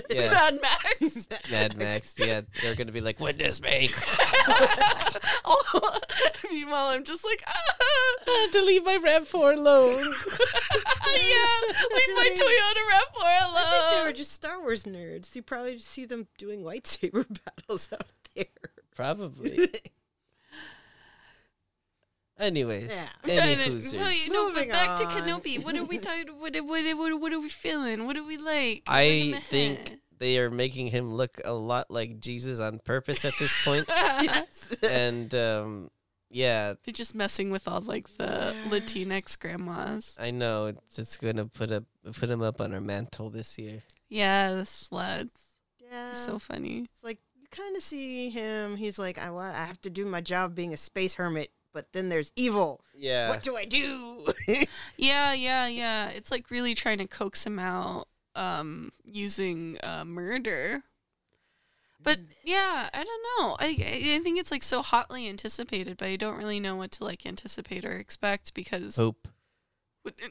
Yeah. 0.09 0.29
Mad 0.31 0.59
Max. 0.61 1.27
Mad 1.51 1.77
Max. 1.77 2.15
Yeah, 2.17 2.41
they're 2.61 2.75
gonna 2.75 2.91
be 2.91 3.01
like, 3.01 3.19
"Witness 3.19 3.61
me." 3.61 3.89
oh, 5.45 5.99
meanwhile, 6.51 6.87
I'm 6.87 7.03
just 7.03 7.25
like, 7.25 7.43
ah, 7.47 7.73
I 8.27 8.47
had 8.51 8.59
to 8.59 8.65
leave 8.65 8.83
my 8.85 8.97
Rav 9.03 9.27
Four 9.27 9.53
alone. 9.53 10.03
yeah, 10.03 11.59
leave 11.93 12.15
my 12.15 12.35
Toyota 12.35 12.83
Rav4 12.91 13.23
I 13.23 13.41
think 13.45 13.89
they 13.91 13.95
alone. 13.95 14.07
were 14.07 14.13
just 14.13 14.31
Star 14.31 14.59
Wars 14.61 14.83
nerds. 14.83 15.35
You 15.35 15.41
probably 15.41 15.75
just 15.75 15.89
see 15.89 16.05
them 16.05 16.27
doing 16.37 16.61
lightsaber 16.61 17.25
battles 17.45 17.89
out 17.91 18.05
there. 18.35 18.45
Probably. 18.95 19.69
Anyways, 22.39 22.89
Yeah. 22.89 23.07
any 23.25 23.55
Well, 23.61 23.69
hoosers. 23.69 23.93
well, 23.99 24.11
you 24.11 24.27
but 24.29 24.33
Moving 24.55 24.69
back 24.69 24.97
to 24.99 25.05
on. 25.05 25.11
Kenobi. 25.21 25.63
What 25.63 25.75
are 25.77 25.85
we 25.85 25.97
talking? 25.99 26.27
What, 26.39 26.55
what, 26.55 26.97
what, 26.97 27.21
what 27.21 27.33
are 27.33 27.39
we 27.39 27.49
feeling? 27.49 28.05
What 28.05 28.15
do 28.15 28.25
we 28.25 28.37
like? 28.37 28.83
I 28.87 29.39
think 29.49 29.99
they 30.17 30.37
are 30.39 30.49
making 30.49 30.87
him 30.87 31.13
look 31.13 31.39
a 31.45 31.53
lot 31.53 31.91
like 31.91 32.19
Jesus 32.19 32.59
on 32.59 32.79
purpose 32.79 33.23
at 33.25 33.33
this 33.39 33.53
point. 33.63 33.85
yes. 33.89 34.75
and 34.89 35.33
um, 35.35 35.91
yeah, 36.29 36.73
They're 36.83 36.91
just 36.93 37.13
messing 37.13 37.51
with 37.51 37.67
all 37.67 37.81
like 37.81 38.07
the 38.17 38.55
Latinx 38.69 39.37
grandmas. 39.39 40.17
I 40.19 40.31
know 40.31 40.65
it's, 40.67 40.97
it's 40.99 41.17
gonna 41.17 41.45
put 41.45 41.71
up 41.71 41.83
put 42.17 42.29
him 42.29 42.41
up 42.41 42.59
on 42.61 42.73
our 42.73 42.81
mantle 42.81 43.29
this 43.29 43.57
year. 43.59 43.83
Yeah, 44.09 44.51
the 44.53 44.61
sluts. 44.63 45.29
yeah. 45.79 46.09
He's 46.09 46.17
so 46.17 46.39
funny. 46.39 46.87
it's 46.93 47.03
like 47.03 47.19
you 47.35 47.45
kind 47.51 47.75
of 47.77 47.83
see 47.83 48.29
him. 48.31 48.75
He's 48.75 48.97
like, 48.97 49.19
I 49.19 49.29
want. 49.29 49.55
I 49.55 49.65
have 49.65 49.79
to 49.81 49.89
do 49.91 50.05
my 50.05 50.21
job 50.21 50.55
being 50.55 50.73
a 50.73 50.77
space 50.77 51.13
hermit. 51.15 51.51
But 51.73 51.91
then 51.91 52.09
there's 52.09 52.31
evil. 52.35 52.83
Yeah, 52.95 53.29
What 53.29 53.41
do 53.41 53.55
I 53.57 53.65
do? 53.65 54.27
Yeah, 54.97 55.33
yeah, 55.33 55.67
yeah. 55.67 56.09
It's 56.09 56.31
like 56.31 56.51
really 56.51 56.75
trying 56.75 56.99
to 56.99 57.07
coax 57.07 57.45
him 57.45 57.59
out 57.59 58.07
um 58.35 58.91
using 59.05 59.77
uh, 59.83 60.05
murder. 60.05 60.83
But 62.01 62.19
yeah, 62.43 62.89
I 62.93 63.03
don't 63.03 63.23
know. 63.39 63.55
I 63.59 63.65
I 63.65 64.15
I 64.15 64.19
think 64.19 64.39
it's 64.39 64.51
like 64.51 64.63
so 64.63 64.81
hotly 64.81 65.27
anticipated, 65.27 65.97
but 65.97 66.09
I 66.09 66.15
don't 66.15 66.37
really 66.37 66.59
know 66.59 66.75
what 66.75 66.91
to 66.93 67.03
like 67.05 67.25
anticipate 67.25 67.85
or 67.85 67.93
expect 67.93 68.53
because 68.53 68.97
hope. 68.97 69.27
well, 70.05 70.21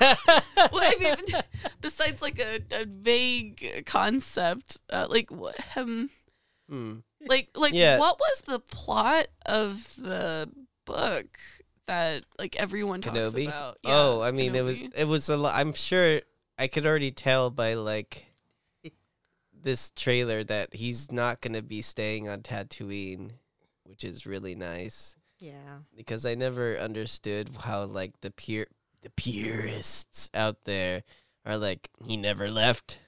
I 0.00 0.94
mean, 1.00 1.42
besides 1.80 2.22
like 2.22 2.38
a, 2.38 2.60
a 2.70 2.84
vague 2.86 3.82
concept, 3.84 4.80
uh, 4.90 5.08
like 5.10 5.30
what 5.30 5.56
um, 5.76 6.10
hmm. 6.70 6.98
like 7.26 7.48
like 7.56 7.74
Yeah. 7.74 7.98
what 7.98 8.18
was 8.20 8.42
the 8.42 8.60
plot 8.60 9.26
of 9.44 9.96
the 9.96 10.48
book 10.88 11.26
that 11.86 12.24
like 12.38 12.56
everyone 12.56 13.00
talks 13.00 13.18
Kenobi. 13.18 13.46
about? 13.46 13.78
oh, 13.84 14.20
I 14.20 14.30
mean, 14.30 14.54
it 14.54 14.62
was 14.64 14.82
it 14.82 15.04
was 15.04 15.28
a 15.28 15.36
lot. 15.36 15.54
I'm 15.54 15.72
sure 15.72 16.20
I 16.58 16.66
could 16.68 16.86
already 16.86 17.10
tell 17.10 17.50
by 17.50 17.74
like 17.74 18.26
this 19.52 19.90
trailer 19.90 20.44
that 20.44 20.74
he's 20.74 21.10
not 21.12 21.40
gonna 21.40 21.62
be 21.62 21.82
staying 21.82 22.28
on 22.28 22.42
Tatooine, 22.42 23.32
which 23.84 24.04
is 24.04 24.26
really 24.26 24.54
nice. 24.54 25.16
yeah. 25.38 25.78
because 25.96 26.26
I 26.26 26.34
never 26.34 26.76
understood 26.76 27.50
how 27.60 27.84
like 27.84 28.20
the 28.20 28.30
pure 28.30 28.66
the 29.02 29.10
purists 29.10 30.28
out 30.34 30.64
there 30.64 31.04
are 31.46 31.56
like 31.56 31.88
he 32.04 32.16
never 32.16 32.50
left. 32.50 32.98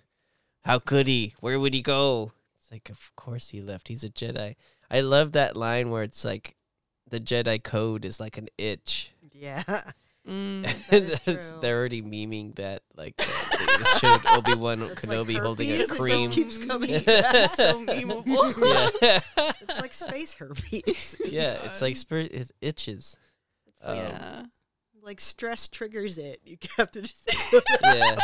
How 0.64 0.79
could 0.79 1.07
he? 1.07 1.35
Where 1.40 1.59
would 1.59 1.75
he 1.75 1.83
go? 1.83 2.33
It's 2.59 2.71
like 2.71 2.88
of 2.90 3.11
course 3.16 3.49
he 3.49 3.61
left. 3.61 3.88
He's 3.88 4.05
a 4.05 4.11
Jedi. 4.11 4.57
I 4.90 5.01
love 5.01 5.33
that 5.33 5.57
line 5.57 5.90
where 5.90 6.03
it's 6.03 6.25
like 6.25 6.57
the 7.11 7.20
Jedi 7.20 7.62
code 7.62 8.05
is 8.05 8.18
like 8.20 8.38
an 8.38 8.49
itch. 8.59 9.12
Yeah. 9.33 9.62
Mm. 10.29 10.62
That 10.90 11.03
is 11.03 11.18
That's- 11.25 11.51
true. 11.53 11.61
They're 11.62 11.79
already 11.79 12.03
memeing 12.03 12.55
that 12.57 12.83
like 12.94 13.14
uh, 13.18 13.99
showed 13.99 14.20
Obi 14.29 14.55
Wan 14.55 14.83
It's 14.83 15.05
like 15.07 15.18
Kenobi 15.18 15.38
holding 15.40 15.70
a 15.70 15.79
herpes, 15.79 15.81
it 15.81 15.88
just 15.88 15.99
cream. 16.01 16.31
keeps 16.31 16.59
coming 16.59 17.03
back. 17.05 17.51
so 17.55 17.85
memeable. 17.87 18.92
yeah, 19.01 19.20
It's 19.62 19.81
like 19.81 19.94
space 19.94 20.35
herpes. 20.35 21.16
yeah. 21.25 21.59
It's 21.64 21.81
like 21.81 21.94
God. 21.94 21.99
spirit 21.99 22.33
is 22.33 22.53
itches. 22.61 23.16
It's 23.66 23.83
Um, 23.83 23.96
yeah. 23.96 24.42
like 25.03 25.20
stress 25.20 25.68
triggers 25.68 26.18
it. 26.18 26.40
You 26.44 26.59
have 26.77 26.90
to 26.92 27.01
just. 27.01 27.35
yeah. 27.83 28.18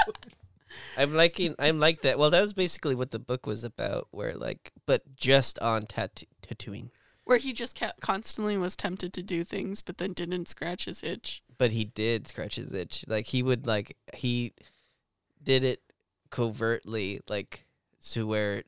I'm 0.99 1.14
liking 1.14 1.55
I'm 1.59 1.81
like 1.81 2.03
that. 2.03 2.18
Well, 2.18 2.29
that 2.31 2.42
was 2.42 2.53
basically 2.53 2.94
what 2.94 3.11
the 3.11 3.18
book 3.18 3.46
was 3.46 3.64
about 3.64 4.09
where 4.11 4.35
like 4.35 4.70
but 4.85 5.16
just 5.16 5.59
on 5.61 5.87
tat- 5.87 6.25
Tatooine. 6.46 6.90
Where 7.26 7.38
he 7.38 7.52
just 7.52 7.74
kept 7.74 8.00
constantly 8.00 8.56
was 8.56 8.76
tempted 8.76 9.12
to 9.14 9.22
do 9.22 9.42
things, 9.42 9.82
but 9.82 9.98
then 9.98 10.12
didn't 10.12 10.46
scratch 10.46 10.84
his 10.84 11.02
itch. 11.02 11.42
But 11.58 11.72
he 11.72 11.84
did 11.84 12.28
scratch 12.28 12.54
his 12.54 12.72
itch. 12.72 13.04
Like 13.08 13.26
he 13.26 13.42
would 13.42 13.66
like 13.66 13.96
he 14.14 14.54
did 15.42 15.64
it 15.64 15.82
covertly 16.30 17.20
like 17.28 17.66
to 18.10 18.28
where 18.28 18.62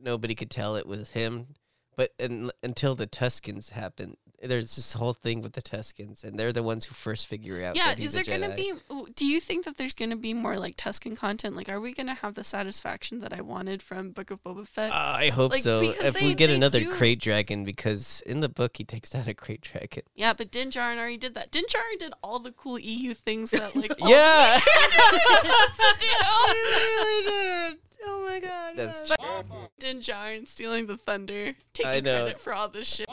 nobody 0.00 0.36
could 0.36 0.50
tell 0.50 0.76
it 0.76 0.86
was 0.86 1.10
him. 1.10 1.48
But 1.96 2.12
un 2.20 2.52
until 2.62 2.94
the 2.94 3.08
Tuskens 3.08 3.70
happened, 3.70 4.16
there's 4.46 4.76
this 4.76 4.92
whole 4.92 5.12
thing 5.12 5.40
with 5.42 5.52
the 5.54 5.62
Tuskens, 5.62 6.22
and 6.24 6.38
they're 6.38 6.52
the 6.52 6.62
ones 6.62 6.84
who 6.84 6.94
first 6.94 7.26
figure 7.26 7.62
out. 7.64 7.76
Yeah, 7.76 7.88
that 7.88 7.98
he's 7.98 8.14
is 8.14 8.24
there 8.24 8.34
a 8.36 8.38
gonna 8.40 8.54
be? 8.54 8.72
Do 9.14 9.26
you 9.26 9.40
think 9.40 9.64
that 9.64 9.76
there's 9.76 9.94
gonna 9.94 10.16
be 10.16 10.34
more 10.34 10.58
like 10.58 10.76
Tusken 10.76 11.16
content? 11.16 11.56
Like, 11.56 11.68
are 11.68 11.80
we 11.80 11.92
gonna 11.94 12.14
have 12.14 12.34
the 12.34 12.44
satisfaction 12.44 13.20
that 13.20 13.32
I 13.32 13.40
wanted 13.40 13.82
from 13.82 14.10
Book 14.10 14.30
of 14.30 14.42
Boba 14.42 14.66
Fett? 14.66 14.92
Uh, 14.92 14.94
I 15.16 15.28
hope 15.30 15.52
Like, 15.52 15.62
so. 15.62 15.80
because 15.80 16.04
If 16.04 16.14
they- 16.14 16.26
we 16.26 16.34
get 16.34 16.50
another 16.50 16.80
do- 16.80 16.92
krayt 16.94 17.20
dragon, 17.20 17.64
because 17.64 18.22
in 18.26 18.40
the 18.40 18.48
book 18.48 18.76
he 18.76 18.84
takes 18.84 19.10
down 19.10 19.28
a 19.28 19.34
krayt 19.34 19.62
dragon. 19.62 20.02
yeah, 20.14 20.32
but 20.32 20.50
Din 20.50 20.70
Djarin 20.70 20.98
already 20.98 21.16
did 21.16 21.34
that. 21.34 21.50
Din 21.50 21.64
Djarin 21.64 21.98
did 21.98 22.12
all 22.22 22.38
the 22.38 22.52
cool 22.52 22.78
EU 22.78 23.14
things 23.14 23.50
that 23.50 23.74
like 23.74 23.92
Yeah. 24.00 24.60
Really 26.54 27.24
did. 27.70 27.78
Oh 28.04 28.26
my 28.28 28.40
god. 28.40 28.76
That's 28.76 29.10
yeah. 29.18 29.42
Din 29.78 30.00
Djarin 30.00 30.46
stealing 30.48 30.86
the 30.86 30.96
thunder, 30.96 31.54
taking 31.72 31.90
I 31.90 32.00
know. 32.00 32.22
credit 32.24 32.40
for 32.40 32.52
all 32.54 32.68
this 32.68 32.88
shit. 32.88 33.08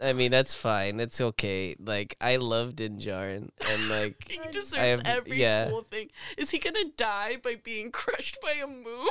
I 0.00 0.14
mean, 0.14 0.32
that's 0.32 0.52
fine. 0.52 0.98
It's 0.98 1.20
okay. 1.20 1.76
Like, 1.78 2.16
I 2.20 2.34
love 2.36 2.74
Din 2.74 2.98
Djarin, 2.98 3.50
and 3.68 3.88
like, 3.88 4.16
He 4.28 4.40
I- 4.40 4.50
deserves 4.50 4.74
have- 4.76 5.02
every 5.04 5.38
yeah. 5.40 5.68
cool 5.70 5.82
thing. 5.82 6.10
Is 6.36 6.50
he 6.50 6.58
gonna 6.58 6.86
die 6.96 7.36
by 7.42 7.54
being 7.62 7.90
crushed 7.92 8.38
by 8.42 8.52
a 8.52 8.66
moon? 8.66 9.08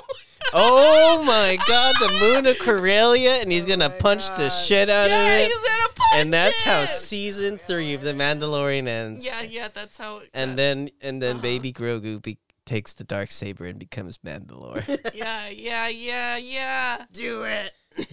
oh 0.54 1.24
my 1.26 1.58
god, 1.68 1.96
the 2.00 2.18
moon 2.20 2.46
of 2.46 2.60
Corellia, 2.60 3.36
and 3.36 3.52
he's 3.52 3.64
Oh 3.66 3.70
gonna 3.70 3.88
my 3.90 3.96
punch 3.96 4.28
the 4.36 4.50
shit 4.50 4.90
out 4.90 5.10
yeah, 5.10 5.28
of 5.38 5.48
he's 5.48 5.56
it. 5.56 5.66
gonna 5.66 5.94
punch 5.96 6.10
And 6.16 6.34
that's 6.34 6.62
how 6.62 6.84
season 6.86 7.58
three 7.58 7.94
of 7.94 8.02
The 8.02 8.14
Mandalorian 8.14 8.88
ends. 8.88 9.26
Yeah, 9.26 9.42
yeah, 9.44 9.70
that's 9.74 9.98
how. 9.98 10.18
It 10.18 10.30
And 10.34 10.52
goes. 10.52 10.58
then, 10.58 10.90
and 11.02 11.22
then, 11.22 11.36
Uh-huh. 11.38 11.42
Baby 11.42 11.72
Grogu 11.72 12.22
be- 12.22 12.38
takes 12.72 12.94
the 12.94 13.04
dark 13.04 13.30
saber 13.32 13.66
and 13.66 13.78
becomes 13.78 14.18
Mandalore. 14.20 14.86
yeah, 15.14 15.50
yeah, 15.50 15.88
yeah, 15.90 16.38
yeah. 16.38 16.98
Do 17.12 17.44
it. 17.44 17.74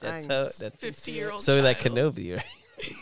that's 0.00 0.24
I'm 0.26 0.30
how. 0.30 0.42
s- 0.46 0.58
That's 0.58 0.78
Fifty-year-old. 0.80 1.40
so 1.40 1.60
that 1.62 1.78
child. 1.78 1.96
Kenobi, 1.96 2.36
right? 2.36 2.44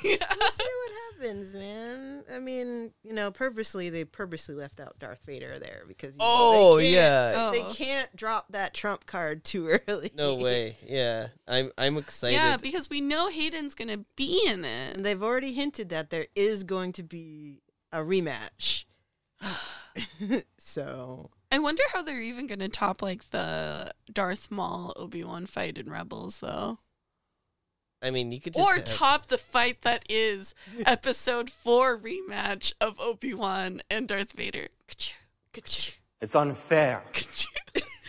yeah. 0.05 0.17
We'll 0.39 0.51
see 0.51 0.65
what 0.65 0.93
happens, 1.19 1.53
man. 1.53 2.23
I 2.33 2.39
mean, 2.39 2.93
you 3.03 3.13
know, 3.13 3.33
purposely 3.33 3.91
they 3.91 4.05
purposely 4.05 4.55
left 4.55 4.79
out 4.79 4.97
Darth 5.01 5.25
Vader 5.27 5.59
there 5.59 5.83
because 5.89 6.13
you 6.15 6.19
know, 6.19 6.25
oh, 6.25 6.73
oh 6.75 6.77
they 6.77 6.93
yeah. 6.95 7.51
they 7.53 7.63
Oh. 7.63 7.73
can't 7.75 8.15
drop 8.15 8.47
that 8.51 8.75
trump 8.75 9.07
card 9.07 9.43
too 9.45 9.77
early. 9.89 10.13
No 10.17 10.37
way. 10.37 10.77
Yeah, 10.87 11.29
I'm. 11.49 11.73
I'm 11.77 11.97
excited. 11.97 12.35
Yeah, 12.35 12.57
because 12.59 12.89
we 12.89 13.01
know 13.01 13.29
Hayden's 13.29 13.75
gonna 13.75 14.05
be 14.15 14.45
in 14.47 14.65
it. 14.65 14.97
And 14.97 15.05
they've 15.05 15.23
already 15.23 15.53
hinted 15.53 15.89
that 15.89 16.11
there 16.11 16.27
is 16.37 16.63
going 16.63 16.93
to 16.93 17.03
be 17.03 17.63
a 17.93 17.99
rematch. 17.99 18.85
so 20.59 21.31
I 21.51 21.59
wonder 21.59 21.83
how 21.93 22.03
they're 22.03 22.23
even 22.23 22.47
gonna 22.47 22.69
top 22.69 23.03
like 23.03 23.31
the 23.31 23.93
Darth 24.13 24.51
Maul 24.51 24.93
Obi 24.97 25.25
Wan 25.25 25.47
fight 25.47 25.79
in 25.79 25.91
Rebels, 25.91 26.39
though, 26.39 26.79
I 28.03 28.11
mean, 28.11 28.33
you 28.33 28.41
could 28.41 28.55
just 28.55 28.69
or 28.69 28.75
have- 28.75 28.85
top 28.85 29.27
the 29.27 29.39
fight 29.39 29.83
that 29.83 30.05
is 30.09 30.55
Episode 30.85 31.51
Four 31.51 31.97
rematch 31.97 32.73
of 32.81 32.99
Obi 32.99 33.33
Wan 33.33 33.81
and 33.89 34.09
Darth 34.09 34.33
Vader. 34.33 34.69
It's 36.21 36.35
unfair. 36.35 37.05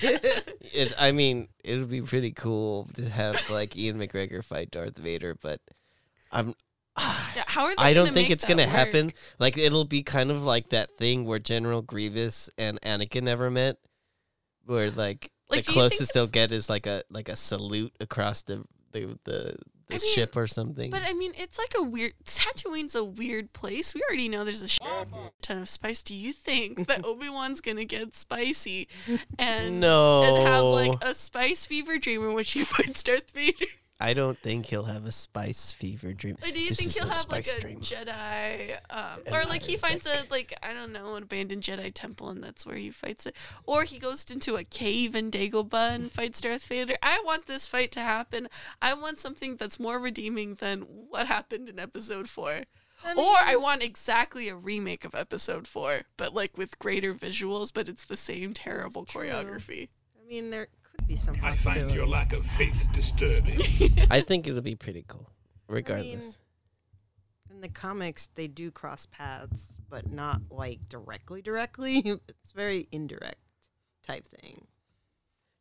It, 0.05 0.93
I 0.99 1.11
mean, 1.11 1.47
it 1.63 1.77
would 1.77 1.89
be 1.89 2.01
pretty 2.01 2.31
cool 2.31 2.89
to 2.95 3.07
have 3.07 3.49
like 3.49 3.73
Ewan 3.77 4.01
McGregor 4.01 4.43
fight 4.43 4.69
Darth 4.69 4.97
Vader, 4.97 5.33
but 5.33 5.61
I'm. 6.29 6.55
Yeah, 7.35 7.43
how 7.47 7.65
are 7.65 7.75
they 7.75 7.81
I 7.81 7.93
don't 7.93 8.05
think 8.05 8.15
make 8.15 8.29
it's 8.29 8.45
gonna 8.45 8.67
happen. 8.67 9.13
Like 9.39 9.57
it'll 9.57 9.85
be 9.85 10.03
kind 10.03 10.29
of 10.29 10.43
like 10.43 10.69
that 10.69 10.91
thing 10.91 11.25
where 11.25 11.39
General 11.39 11.81
Grievous 11.81 12.49
and 12.57 12.79
Anakin 12.81 13.23
never 13.23 13.49
met, 13.49 13.77
where 14.65 14.91
like, 14.91 15.31
Like, 15.49 15.49
the 15.49 15.55
do 15.55 15.57
you 15.57 15.61
think 15.61 15.73
closest 15.73 16.13
they'll 16.13 16.27
get 16.27 16.51
is 16.51 16.69
like 16.69 16.85
a 16.85 17.03
like 17.09 17.29
a 17.29 17.35
salute 17.35 17.95
across 17.99 18.43
the 18.43 18.63
the 18.91 19.17
the, 19.25 19.55
the 19.87 19.95
I 19.95 19.97
mean, 19.97 20.13
ship 20.13 20.35
or 20.35 20.47
something. 20.47 20.91
But 20.91 21.01
I 21.03 21.13
mean, 21.13 21.33
it's 21.35 21.57
like 21.57 21.73
a 21.77 21.83
weird. 21.83 22.13
Tatooine's 22.25 22.95
a 22.95 23.03
weird 23.03 23.53
place. 23.53 23.93
We 23.93 24.01
already 24.07 24.29
know 24.29 24.43
there's 24.43 24.61
a 24.61 24.67
shit 24.67 24.81
oh, 24.83 25.31
ton 25.41 25.57
of 25.57 25.69
spice. 25.69 26.03
Do 26.03 26.15
you 26.15 26.31
think 26.31 26.87
that 26.87 27.03
Obi 27.05 27.29
Wan's 27.29 27.59
gonna 27.59 27.85
get 27.85 28.15
spicy 28.15 28.87
and 29.37 29.79
no, 29.79 30.23
and 30.23 30.47
have 30.47 30.63
like 30.63 31.03
a 31.03 31.15
spice 31.15 31.65
fever 31.65 31.97
dream 31.97 32.23
in 32.23 32.33
which 32.33 32.51
he 32.51 32.63
fights 32.63 33.03
Darth 33.03 33.31
Vader? 33.31 33.65
I 33.99 34.13
don't 34.13 34.39
think 34.39 34.65
he'll 34.65 34.85
have 34.85 35.05
a 35.05 35.11
spice 35.11 35.71
fever 35.71 36.13
dream. 36.13 36.37
Or 36.43 36.49
do 36.49 36.59
you 36.59 36.69
This 36.69 36.79
think 36.79 36.93
he'll 36.93 37.07
have 37.07 37.29
like 37.29 37.45
spice 37.45 37.57
a 37.57 37.61
dream. 37.61 37.79
Jedi, 37.79 38.77
um, 38.89 39.21
or 39.31 39.43
like 39.43 39.63
he 39.63 39.75
Empire's 39.75 39.81
finds 39.81 40.05
a 40.07 40.23
like 40.31 40.53
I 40.63 40.73
don't 40.73 40.91
know 40.91 41.15
an 41.15 41.23
abandoned 41.23 41.63
Jedi 41.63 41.91
temple 41.93 42.29
and 42.29 42.43
that's 42.43 42.65
where 42.65 42.75
he 42.75 42.89
fights 42.89 43.25
it, 43.25 43.35
or 43.65 43.83
he 43.83 43.99
goes 43.99 44.25
into 44.31 44.55
a 44.55 44.63
cave 44.63 45.15
in 45.15 45.29
Dagobah 45.31 45.95
and 45.95 46.11
fights 46.11 46.41
Darth 46.41 46.65
Vader. 46.67 46.95
I 47.03 47.21
want 47.23 47.45
this 47.45 47.67
fight 47.67 47.91
to 47.93 47.99
happen. 47.99 48.49
I 48.81 48.93
want 48.93 49.19
something 49.19 49.57
that's 49.57 49.79
more 49.79 49.99
redeeming 49.99 50.55
than 50.55 50.81
what 50.81 51.27
happened 51.27 51.69
in 51.69 51.79
Episode 51.79 52.27
Four. 52.29 52.63
or 53.15 53.35
I 53.37 53.57
want 53.57 53.83
exactly 53.83 54.49
a 54.49 54.55
remake 54.55 55.05
of 55.05 55.13
Episode 55.13 55.67
Four, 55.67 56.01
but 56.17 56.33
like 56.33 56.57
with 56.57 56.79
greater 56.79 57.13
visuals, 57.13 57.71
but 57.73 57.87
it's 57.87 58.05
the 58.05 58.17
same 58.17 58.53
terrible 58.53 59.05
true. 59.05 59.27
choreography. 59.27 59.89
I 60.19 60.27
mean, 60.27 60.49
there 60.49 60.67
could 60.97 61.07
be 61.07 61.15
some 61.15 61.35
I 61.43 61.55
find 61.55 61.91
your 61.91 62.05
lack 62.07 62.33
of 62.33 62.45
faith 62.45 62.75
disturbing. 62.93 63.59
I 64.11 64.21
think 64.21 64.47
it'll 64.47 64.61
be 64.61 64.75
pretty 64.75 65.05
cool, 65.07 65.29
regardless. 65.67 66.37
in 67.49 67.61
the 67.61 67.69
comics, 67.69 68.27
they 68.35 68.47
do 68.47 68.71
cross 68.71 69.05
paths, 69.05 69.73
but 69.89 70.11
not 70.11 70.41
like 70.49 70.87
directly, 70.89 71.41
directly. 71.41 71.99
It's 72.27 72.51
very 72.51 72.87
indirect 72.91 73.37
type 74.05 74.25
thing. 74.25 74.67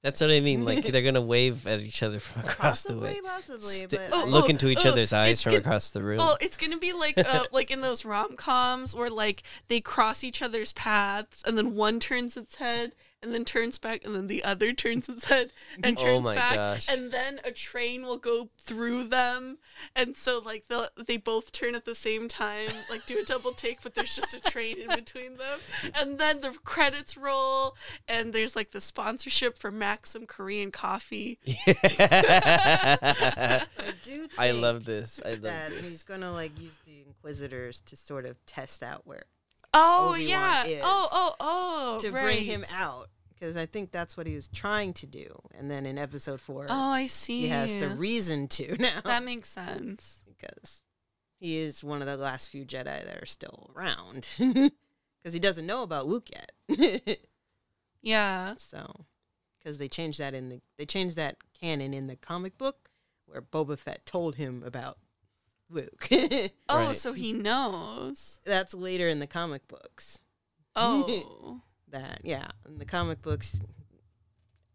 That's 0.02 0.20
what 0.20 0.30
I 0.32 0.40
mean. 0.40 0.64
Like 0.64 0.84
they're 0.88 1.02
gonna 1.02 1.20
wave 1.22 1.66
at 1.66 1.78
each 1.80 2.02
other 2.02 2.18
from 2.18 2.42
across 2.42 2.82
the 2.82 2.98
way. 2.98 3.20
possibly, 3.24 3.68
St- 3.88 4.00
Oh, 4.12 4.24
look 4.26 4.46
oh, 4.46 4.48
into 4.48 4.68
each 4.68 4.84
oh, 4.84 4.90
other's 4.90 5.12
eyes 5.12 5.40
from 5.40 5.52
gonna- 5.52 5.60
across 5.60 5.90
the 5.92 6.02
room. 6.02 6.18
Oh, 6.20 6.36
it's 6.40 6.56
gonna 6.56 6.78
be 6.78 6.92
like 6.92 7.16
uh, 7.16 7.44
like 7.52 7.70
in 7.70 7.80
those 7.82 8.04
rom 8.04 8.36
coms 8.36 8.94
where 8.96 9.10
like 9.10 9.44
they 9.68 9.80
cross 9.80 10.24
each 10.24 10.42
other's 10.42 10.72
paths 10.72 11.42
and 11.46 11.56
then 11.56 11.74
one 11.76 12.00
turns 12.00 12.36
its 12.36 12.56
head 12.56 12.94
and 13.22 13.32
then 13.32 13.44
turns 13.44 13.78
back 13.78 14.04
and 14.04 14.14
then 14.14 14.26
the 14.26 14.42
other 14.44 14.72
turns 14.72 15.08
its 15.08 15.26
head 15.26 15.52
and 15.82 15.96
Oh 15.98 16.02
turns 16.02 16.24
my 16.26 16.34
back 16.34 16.54
gosh. 16.54 16.88
and 16.88 17.10
then 17.12 17.40
a 17.44 17.50
train 17.50 18.02
will 18.02 18.18
go 18.18 18.48
through 18.58 19.08
them 19.08 19.58
and 19.94 20.16
so 20.16 20.40
like 20.44 20.68
they 20.68 20.82
they 21.06 21.16
both 21.16 21.52
turn 21.52 21.74
at 21.74 21.84
the 21.84 21.94
same 21.94 22.28
time 22.28 22.70
like 22.90 23.06
do 23.06 23.18
a 23.18 23.24
double 23.24 23.52
take 23.52 23.82
but 23.82 23.94
there's 23.94 24.14
just 24.16 24.34
a 24.34 24.40
train 24.40 24.78
in 24.78 24.88
between 24.88 25.36
them 25.36 25.58
and 25.94 26.18
then 26.18 26.40
the 26.40 26.50
credits 26.64 27.16
roll 27.16 27.76
and 28.08 28.32
there's 28.32 28.56
like 28.56 28.70
the 28.72 28.80
sponsorship 28.80 29.58
for 29.58 29.70
Maxim 29.70 30.26
Korean 30.26 30.70
coffee. 30.70 31.38
I 31.46 33.64
do. 34.02 34.28
I 34.38 34.50
love 34.52 34.84
this. 34.84 35.20
I 35.24 35.30
love 35.30 35.42
that 35.42 35.70
this. 35.70 35.84
he's 35.84 36.02
gonna 36.02 36.32
like 36.32 36.58
use 36.60 36.78
the 36.86 37.02
Inquisitors 37.06 37.80
to 37.82 37.96
sort 37.96 38.26
of 38.26 38.44
test 38.46 38.82
out 38.82 39.06
where 39.06 39.24
Oh 39.74 40.10
Obi-Wan 40.10 40.28
yeah. 40.28 40.64
Oh, 40.66 40.72
is 40.72 40.80
Oh 40.84 41.08
oh 41.12 41.34
oh. 41.40 41.98
to 42.00 42.10
bring 42.10 42.44
him 42.44 42.64
out 42.74 43.08
because 43.42 43.56
I 43.56 43.66
think 43.66 43.90
that's 43.90 44.16
what 44.16 44.28
he 44.28 44.36
was 44.36 44.46
trying 44.46 44.92
to 44.94 45.06
do. 45.06 45.26
And 45.58 45.68
then 45.68 45.84
in 45.84 45.98
Episode 45.98 46.40
Four, 46.40 46.66
Oh, 46.68 46.90
I 46.92 47.08
see. 47.08 47.40
he 47.40 47.48
has 47.48 47.74
the 47.74 47.88
reason 47.88 48.46
to 48.48 48.76
now 48.80 49.00
That 49.04 49.24
makes 49.24 49.48
sense. 49.48 50.22
because 50.24 50.84
he 51.40 51.58
is 51.58 51.82
one 51.82 52.00
of 52.02 52.06
the 52.06 52.16
last 52.16 52.50
few 52.50 52.64
Jedi 52.64 52.84
that 52.84 53.20
are 53.20 53.26
still 53.26 53.68
around 53.74 54.28
because 54.38 55.32
he 55.32 55.40
doesn't 55.40 55.66
know 55.66 55.82
about 55.82 56.06
Luke 56.06 56.28
yet. 56.30 57.18
Yeah. 58.00 58.54
so 58.58 59.06
because 59.58 59.78
they 59.78 59.88
changed 59.88 60.18
that 60.20 60.34
in 60.34 60.48
the 60.48 60.60
they 60.78 60.84
changed 60.86 61.16
that 61.16 61.36
canon 61.60 61.94
in 61.94 62.06
the 62.08 62.16
comic 62.16 62.58
book 62.58 62.90
where 63.26 63.40
Boba 63.42 63.76
Fett 63.78 64.04
told 64.06 64.34
him 64.36 64.62
about 64.66 64.98
Luke. 65.70 66.08
Oh, 66.10 66.48
Right. 66.68 66.96
so 66.96 67.12
he 67.12 67.32
knows. 67.32 68.38
that's 68.44 68.72
later 68.74 69.08
in 69.08 69.18
the 69.20 69.26
comic 69.26 69.66
books. 69.68 70.20
Oh. 70.76 71.60
That 71.92 72.20
yeah, 72.24 72.48
in 72.66 72.78
the 72.78 72.84
comic 72.84 73.22
books, 73.22 73.60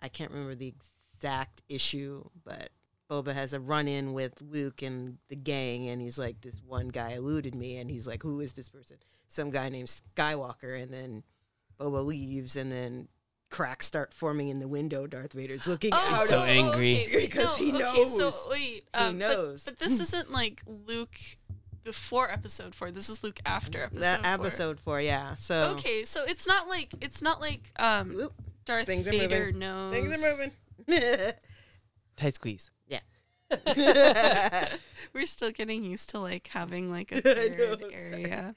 I 0.02 0.08
can't 0.08 0.32
remember 0.32 0.56
the 0.56 0.74
exact 1.16 1.62
issue, 1.68 2.24
but 2.46 2.70
Boba 3.10 3.34
has 3.34 3.54
a 3.54 3.60
run 3.60 3.88
in 3.88 4.14
with 4.14 4.40
Luke 4.42 4.82
and 4.84 5.18
the 5.30 5.36
gang, 5.36 5.88
and 5.90 6.00
he's 6.02 6.20
like, 6.20 6.42
"This 6.42 6.62
one 6.66 6.90
guy 6.90 7.14
eluded 7.14 7.56
me," 7.56 7.78
and 7.78 7.90
he's 7.90 8.06
like, 8.08 8.22
"Who 8.24 8.40
is 8.40 8.54
this 8.54 8.70
person?" 8.70 8.98
Some 9.28 9.50
guy 9.50 9.70
named 9.70 9.90
Skywalker, 9.90 10.82
and 10.82 10.94
then 10.94 11.24
Boba 11.80 12.06
leaves, 12.06 12.56
and 12.56 12.72
then 12.72 13.08
cracks 13.50 13.86
start 13.88 14.14
forming 14.14 14.50
in 14.50 14.60
the 14.60 14.68
window. 14.68 15.08
Darth 15.08 15.34
Vader's 15.34 15.66
looking 15.68 15.92
Oh, 15.94 16.16
out. 16.22 16.28
so 16.28 16.44
angry. 16.44 17.06
okay, 17.06 17.22
Because 17.26 17.58
no, 17.60 17.66
he 17.72 17.84
Okay, 17.84 18.06
so 18.06 18.18
knows. 18.26 18.48
wait, 18.52 18.84
He 18.94 19.00
um, 19.00 19.20
but- 19.20 19.62
But, 19.66 19.80
this 19.80 20.00
isn't 20.02 20.32
like 20.32 20.62
Luke 20.68 21.18
before 21.88 22.30
episode 22.30 22.76
four. 22.76 22.92
This 22.92 23.08
is 23.10 23.24
Luke 23.24 23.40
after 23.46 23.84
episode. 23.84 24.02
that 24.02 24.22
four. 24.22 24.34
episode 24.34 24.78
four, 24.80 25.00
yeah. 25.00 25.36
So 25.38 25.70
Okay, 25.78 26.04
so 26.04 26.26
it's 26.28 26.46
not 26.46 26.68
like 26.68 26.90
it's 27.00 27.22
not 27.22 27.40
like 27.40 27.72
um 27.80 28.12
Oop, 28.20 28.34
Darth 28.66 28.86
Things 28.86 29.08
Vader 29.08 29.46
moving. 29.54 29.60
knows. 29.60 29.94
things 29.94 30.22
are 30.24 30.32
moving. 30.32 30.52
Tight 32.18 32.36
squeeze. 32.36 32.72
Yeah. 32.90 33.00
We're 35.14 35.26
still 35.26 35.52
getting 35.52 35.86
used 35.86 36.10
to 36.10 36.20
like 36.20 36.48
having 36.48 36.92
like 36.92 37.14
a 37.14 37.16
know, 37.16 37.22
third 37.22 37.84
I'm 37.84 37.92
area. 37.94 38.56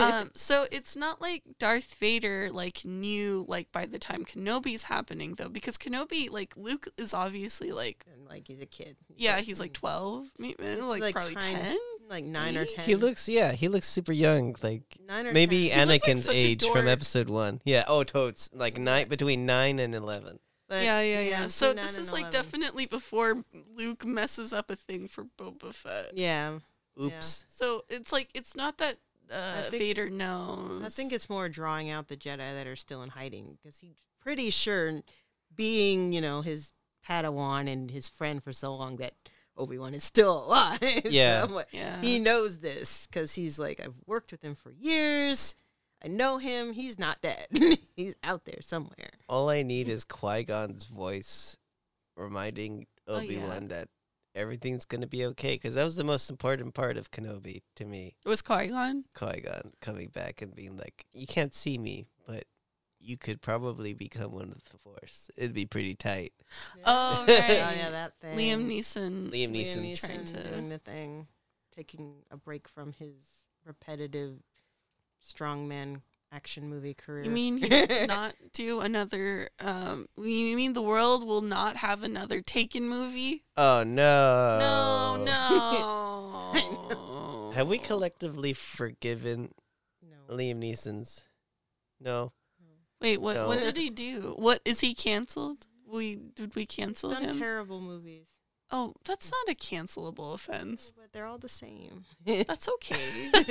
um, 0.00 0.32
so 0.34 0.66
it's 0.72 0.96
not 0.96 1.20
like 1.20 1.44
Darth 1.60 1.94
Vader 1.94 2.50
like 2.52 2.84
knew 2.84 3.44
like 3.46 3.70
by 3.70 3.86
the 3.86 4.00
time 4.00 4.24
Kenobi's 4.24 4.82
happening 4.82 5.34
though, 5.34 5.48
because 5.48 5.78
Kenobi 5.78 6.28
like 6.28 6.54
Luke 6.56 6.88
is 6.98 7.14
obviously 7.14 7.70
like 7.70 8.04
and 8.12 8.26
like 8.28 8.48
he's 8.48 8.60
a 8.60 8.66
kid. 8.66 8.96
yeah 9.16 9.38
he's 9.38 9.60
like 9.60 9.72
twelve, 9.72 10.26
maybe 10.38 10.56
He's, 10.60 10.82
like, 10.82 11.14
probably 11.14 11.36
tiny- 11.36 11.54
ten. 11.54 11.78
Like 12.12 12.24
nine 12.24 12.56
or 12.56 12.64
ten. 12.64 12.84
He 12.84 12.94
looks, 12.94 13.28
yeah, 13.28 13.52
he 13.52 13.68
looks 13.68 13.88
super 13.88 14.12
young. 14.12 14.54
Like 14.62 14.82
nine 15.08 15.26
or 15.26 15.32
maybe 15.32 15.70
10. 15.70 15.88
looked 15.88 16.06
like 16.06 16.16
Anakin's 16.16 16.28
age 16.28 16.64
from 16.64 16.86
episode 16.86 17.28
one. 17.28 17.60
Yeah. 17.64 17.84
Oh, 17.88 18.04
totes. 18.04 18.50
Like 18.52 18.78
nine 18.78 19.08
between 19.08 19.46
nine 19.46 19.78
and 19.78 19.94
eleven. 19.94 20.38
But, 20.68 20.84
yeah, 20.84 21.00
yeah, 21.02 21.20
yeah. 21.20 21.46
So 21.48 21.74
this 21.74 21.98
is 21.98 22.12
and 22.12 22.22
like 22.22 22.30
definitely 22.30 22.86
before 22.86 23.42
Luke 23.76 24.06
messes 24.06 24.54
up 24.54 24.70
a 24.70 24.76
thing 24.76 25.06
for 25.08 25.26
Boba 25.38 25.74
Fett. 25.74 26.16
Yeah, 26.16 26.60
Oops. 27.00 27.44
So 27.48 27.84
it's 27.88 28.12
like 28.12 28.28
it's 28.34 28.56
not 28.56 28.78
that 28.78 28.96
uh, 29.30 29.62
think- 29.62 29.82
Vader 29.82 30.10
knows. 30.10 30.82
I 30.84 30.88
think 30.88 31.12
it's 31.12 31.28
more 31.28 31.48
drawing 31.48 31.90
out 31.90 32.08
the 32.08 32.16
Jedi 32.16 32.38
that 32.38 32.66
are 32.66 32.76
still 32.76 33.02
in 33.02 33.10
hiding 33.10 33.58
because 33.60 33.78
he's 33.80 33.96
pretty 34.20 34.50
sure, 34.50 35.02
being 35.54 36.12
you 36.12 36.20
know 36.20 36.42
his 36.42 36.72
Padawan 37.06 37.70
and 37.70 37.90
his 37.90 38.08
friend 38.08 38.42
for 38.42 38.52
so 38.52 38.74
long, 38.74 38.96
that 38.96 39.12
Obi 39.56 39.78
Wan 39.78 39.94
is 39.94 40.04
still 40.04 40.44
alive. 40.46 40.78
Yeah. 41.04 41.42
I'm 41.42 41.52
like, 41.52 41.68
yeah. 41.72 42.00
he 42.00 42.18
knows 42.18 42.58
this 42.58 43.06
because 43.06 43.34
he's 43.34 43.58
like, 43.58 43.80
I've 43.80 43.94
worked 44.06 44.32
with 44.32 44.42
him 44.42 44.54
for 44.54 44.70
years. 44.72 45.54
I 46.04 46.08
know 46.08 46.38
him. 46.38 46.72
He's 46.72 46.98
not 46.98 47.20
dead. 47.20 47.46
he's 47.96 48.16
out 48.24 48.44
there 48.44 48.60
somewhere. 48.60 49.10
All 49.28 49.48
I 49.50 49.62
need 49.62 49.88
is 49.88 50.04
Qui 50.04 50.44
Gon's 50.44 50.84
voice 50.84 51.56
reminding 52.16 52.86
Oh, 53.08 53.16
Obi 53.16 53.34
yeah. 53.34 53.46
Wan 53.46 53.68
that 53.68 53.88
everything's 54.34 54.84
gonna 54.84 55.06
be 55.06 55.24
okay. 55.26 55.54
Because 55.54 55.74
that 55.74 55.84
was 55.84 55.96
the 55.96 56.04
most 56.04 56.30
important 56.30 56.74
part 56.74 56.96
of 56.96 57.10
Kenobi 57.10 57.62
to 57.76 57.84
me. 57.84 58.14
it 58.24 58.28
was 58.28 58.42
Qui 58.42 58.68
Gon. 58.68 59.04
Qui 59.14 59.40
Gon 59.40 59.72
coming 59.80 60.08
back 60.08 60.40
and 60.42 60.54
being 60.54 60.76
like, 60.76 61.04
"You 61.12 61.26
can't 61.26 61.54
see 61.54 61.78
me, 61.78 62.06
but 62.26 62.44
you 63.02 63.18
could 63.18 63.42
probably 63.42 63.92
become 63.92 64.32
one 64.32 64.50
of 64.50 64.62
the 64.70 64.78
Force. 64.78 65.30
It'd 65.36 65.52
be 65.54 65.66
pretty 65.66 65.94
tight." 65.94 66.32
Oh 66.84 67.24
right. 67.26 67.40
Oh 67.40 67.50
yeah, 67.50 67.90
that 67.90 68.14
thing. 68.20 68.36
Liam 68.38 68.66
Neeson. 68.68 69.30
Liam 69.30 69.52
Liam 69.52 69.56
Neeson's 69.56 70.00
trying 70.00 70.24
to- 70.24 70.48
doing 70.50 70.68
the 70.68 70.78
thing, 70.78 71.26
taking 71.74 72.14
a 72.30 72.36
break 72.36 72.68
from 72.68 72.92
his 72.92 73.14
repetitive 73.64 74.36
strongman 75.24 76.02
action 76.30 76.68
movie 76.68 76.94
career. 76.94 77.24
You 77.24 77.30
mean 77.30 77.58
he 77.58 77.68
will 77.88 78.06
not 78.06 78.34
do 78.52 78.80
another? 78.80 79.48
Um, 79.60 80.08
you 80.16 80.56
mean 80.56 80.72
the 80.72 80.82
world 80.82 81.26
will 81.26 81.42
not 81.42 81.76
have 81.76 82.02
another 82.02 82.40
Taken 82.40 82.88
movie? 82.88 83.44
Oh 83.56 83.82
no! 83.84 84.58
No, 84.60 85.24
no. 85.24 87.52
Have 87.54 87.68
we 87.68 87.78
collectively 87.78 88.54
forgiven 88.54 89.52
no. 90.02 90.34
Liam 90.34 90.56
Neeson's? 90.56 91.22
No. 92.00 92.32
Wait, 93.02 93.20
what? 93.20 93.34
No. 93.34 93.48
What 93.48 93.60
did 93.62 93.76
he 93.76 93.90
do? 93.90 94.34
What 94.36 94.60
is 94.64 94.80
he 94.80 94.94
canceled? 94.94 95.66
We 95.86 96.16
did 96.16 96.54
we 96.54 96.64
cancel 96.64 97.10
done 97.10 97.24
him? 97.24 97.38
terrible 97.38 97.80
movies, 97.80 98.26
oh, 98.70 98.94
that's 99.04 99.30
not 99.30 99.52
a 99.52 99.54
cancelable 99.54 100.32
offense. 100.32 100.92
but 100.96 101.12
they're 101.12 101.26
all 101.26 101.36
the 101.38 101.48
same. 101.48 102.04
That's 102.24 102.68
okay. 102.68 103.30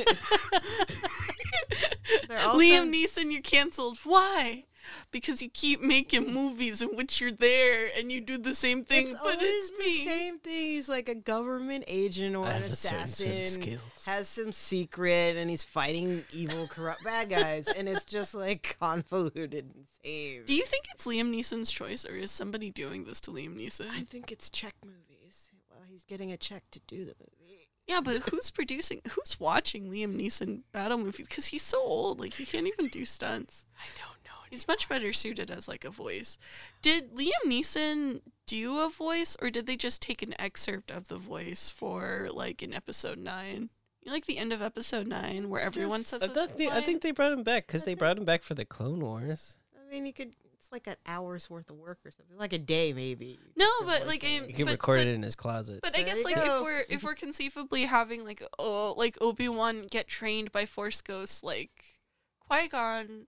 They're 2.28 2.40
all 2.40 2.56
Liam 2.56 2.78
some- 2.78 2.92
Neeson, 2.94 3.32
you're 3.32 3.42
canceled. 3.42 4.00
Why? 4.04 4.66
Because 5.12 5.42
you 5.42 5.50
keep 5.50 5.82
making 5.82 6.34
movies 6.34 6.82
in 6.82 6.90
which 6.96 7.20
you're 7.22 7.32
there 7.32 7.90
and 7.98 8.12
you 8.12 8.22
do 8.22 8.38
the 8.38 8.56
same 8.56 8.84
thing, 8.84 9.10
it's 9.10 9.22
but 9.22 9.36
always 9.36 9.50
it's 9.50 9.70
the 9.78 9.84
me. 9.84 10.06
same 10.06 10.40
thing. 10.40 10.54
He's 10.54 10.90
like 10.90 11.10
a 11.10 11.16
government 11.16 11.84
agent 11.88 12.36
or 12.36 12.46
I 12.46 12.52
an 12.54 12.62
have 12.64 12.72
a 12.72 12.76
certain 12.76 13.08
set 13.08 13.28
of 13.28 13.34
assassin, 13.34 13.62
skills. 13.64 14.06
has 14.06 14.28
some 14.28 14.52
secret, 14.52 15.36
and 15.36 15.50
he's 15.50 15.64
fighting 15.64 16.24
evil, 16.32 16.68
corrupt 16.68 17.04
bad 17.04 17.30
guys, 17.30 17.68
and 17.68 17.88
it's 17.90 18.06
just 18.06 18.34
like 18.34 18.78
convoluted 18.80 19.54
and 19.54 19.86
same. 20.04 20.44
Do 20.46 20.54
you 20.54 20.66
think 20.66 20.86
it's 20.94 21.06
Liam 21.06 21.34
Neeson's 21.34 21.70
choice, 21.72 22.06
or 22.06 22.16
is 22.16 22.32
somebody 22.32 22.70
doing 22.70 23.04
this 23.06 23.22
to 23.22 23.32
Liam 23.32 23.56
Neeson? 23.56 23.88
I 23.92 24.02
think 24.02 24.32
it's 24.32 24.50
check 24.50 24.74
movies. 24.84 25.52
Well, 25.70 25.82
he's 25.90 26.04
getting 26.04 26.32
a 26.32 26.38
check 26.38 26.64
to 26.72 26.80
do 26.88 27.00
the 27.00 27.14
movie. 27.20 27.28
Yeah, 27.88 28.00
but 28.02 28.18
who's 28.30 28.50
producing? 28.52 29.02
Who's 29.10 29.38
watching 29.40 29.86
Liam 29.92 30.16
Neeson 30.16 30.62
battle 30.72 30.98
movies? 30.98 31.28
Because 31.28 31.48
he's 31.48 31.64
so 31.64 31.82
old, 31.82 32.20
like 32.20 32.34
he 32.34 32.46
can't 32.46 32.68
even 32.68 32.88
do 32.88 33.04
stunts. 33.06 33.66
I 33.78 33.84
know. 34.00 34.11
He's 34.52 34.68
much 34.68 34.88
better 34.90 35.14
suited 35.14 35.50
as 35.50 35.68
like 35.68 35.86
a 35.86 35.90
voice. 35.90 36.38
Did 36.84 37.16
Liam 37.16 37.32
Neeson 37.48 38.22
do 38.46 38.80
a 38.80 38.90
voice, 38.90 39.36
or 39.42 39.50
did 39.50 39.66
they 39.66 39.78
just 39.78 40.02
take 40.02 40.22
an 40.22 40.40
excerpt 40.40 40.92
of 40.92 41.08
the 41.08 41.16
voice 41.18 41.70
for 41.70 42.28
like 42.34 42.62
in 42.62 42.74
episode 42.74 43.18
nine? 43.18 43.70
You 44.04 44.08
know, 44.10 44.14
like 44.14 44.26
the 44.26 44.38
end 44.38 44.52
of 44.52 44.62
episode 44.62 45.08
nine, 45.08 45.50
where 45.50 45.62
everyone 45.62 46.02
Just- 46.02 46.10
says. 46.10 46.24
I, 46.24 46.26
a 46.26 46.30
thought 46.30 46.58
they, 46.58 46.70
I 46.70 46.82
think 46.82 47.02
they 47.02 47.12
brought 47.12 47.32
him 47.32 47.44
back 47.44 47.66
because 47.66 47.86
they 47.86 47.94
brought 47.94 48.18
him 48.18 48.26
back 48.26 48.44
for 48.44 48.54
the 48.54 48.66
Clone 48.66 49.00
Wars. 49.00 49.58
I 49.76 49.90
mean, 49.92 50.06
you 50.06 50.14
could. 50.14 50.34
It's 50.54 50.72
like 50.72 50.86
an 50.86 50.96
hour's 51.08 51.50
worth 51.50 51.70
of 51.72 51.78
work 51.78 51.98
or 52.06 52.12
something, 52.12 52.38
like 52.38 52.54
a 52.54 52.60
day 52.60 52.94
maybe. 52.94 53.40
No, 53.56 53.68
but, 53.84 54.06
like, 54.06 54.24
it. 54.24 54.44
um, 54.44 54.48
You 54.48 54.54
can 54.54 54.66
But- 54.66 54.74
record 54.74 54.98
but- 55.00 55.08
it 55.08 55.16
in 55.16 55.24
his 55.24 55.36
closet. 55.36 55.80
But 55.82 55.98
I 55.98 56.04
guess 56.04 56.18
you 56.20 56.24
like 56.26 56.38
if 56.38 56.62
we're 56.62 56.84
if 56.90 57.04
we're 57.04 57.16
conceivably 57.16 57.86
having 57.86 58.24
like 58.26 58.44
oh 58.60 58.94
like 58.98 59.18
Obi 59.22 59.48
Wan 59.50 59.88
get 59.90 60.08
trained 60.08 60.52
by 60.52 60.66
Force 60.68 61.02
ghosts 61.02 61.42
like 61.44 61.72
Qui 62.48 62.68
Gon, 62.68 63.28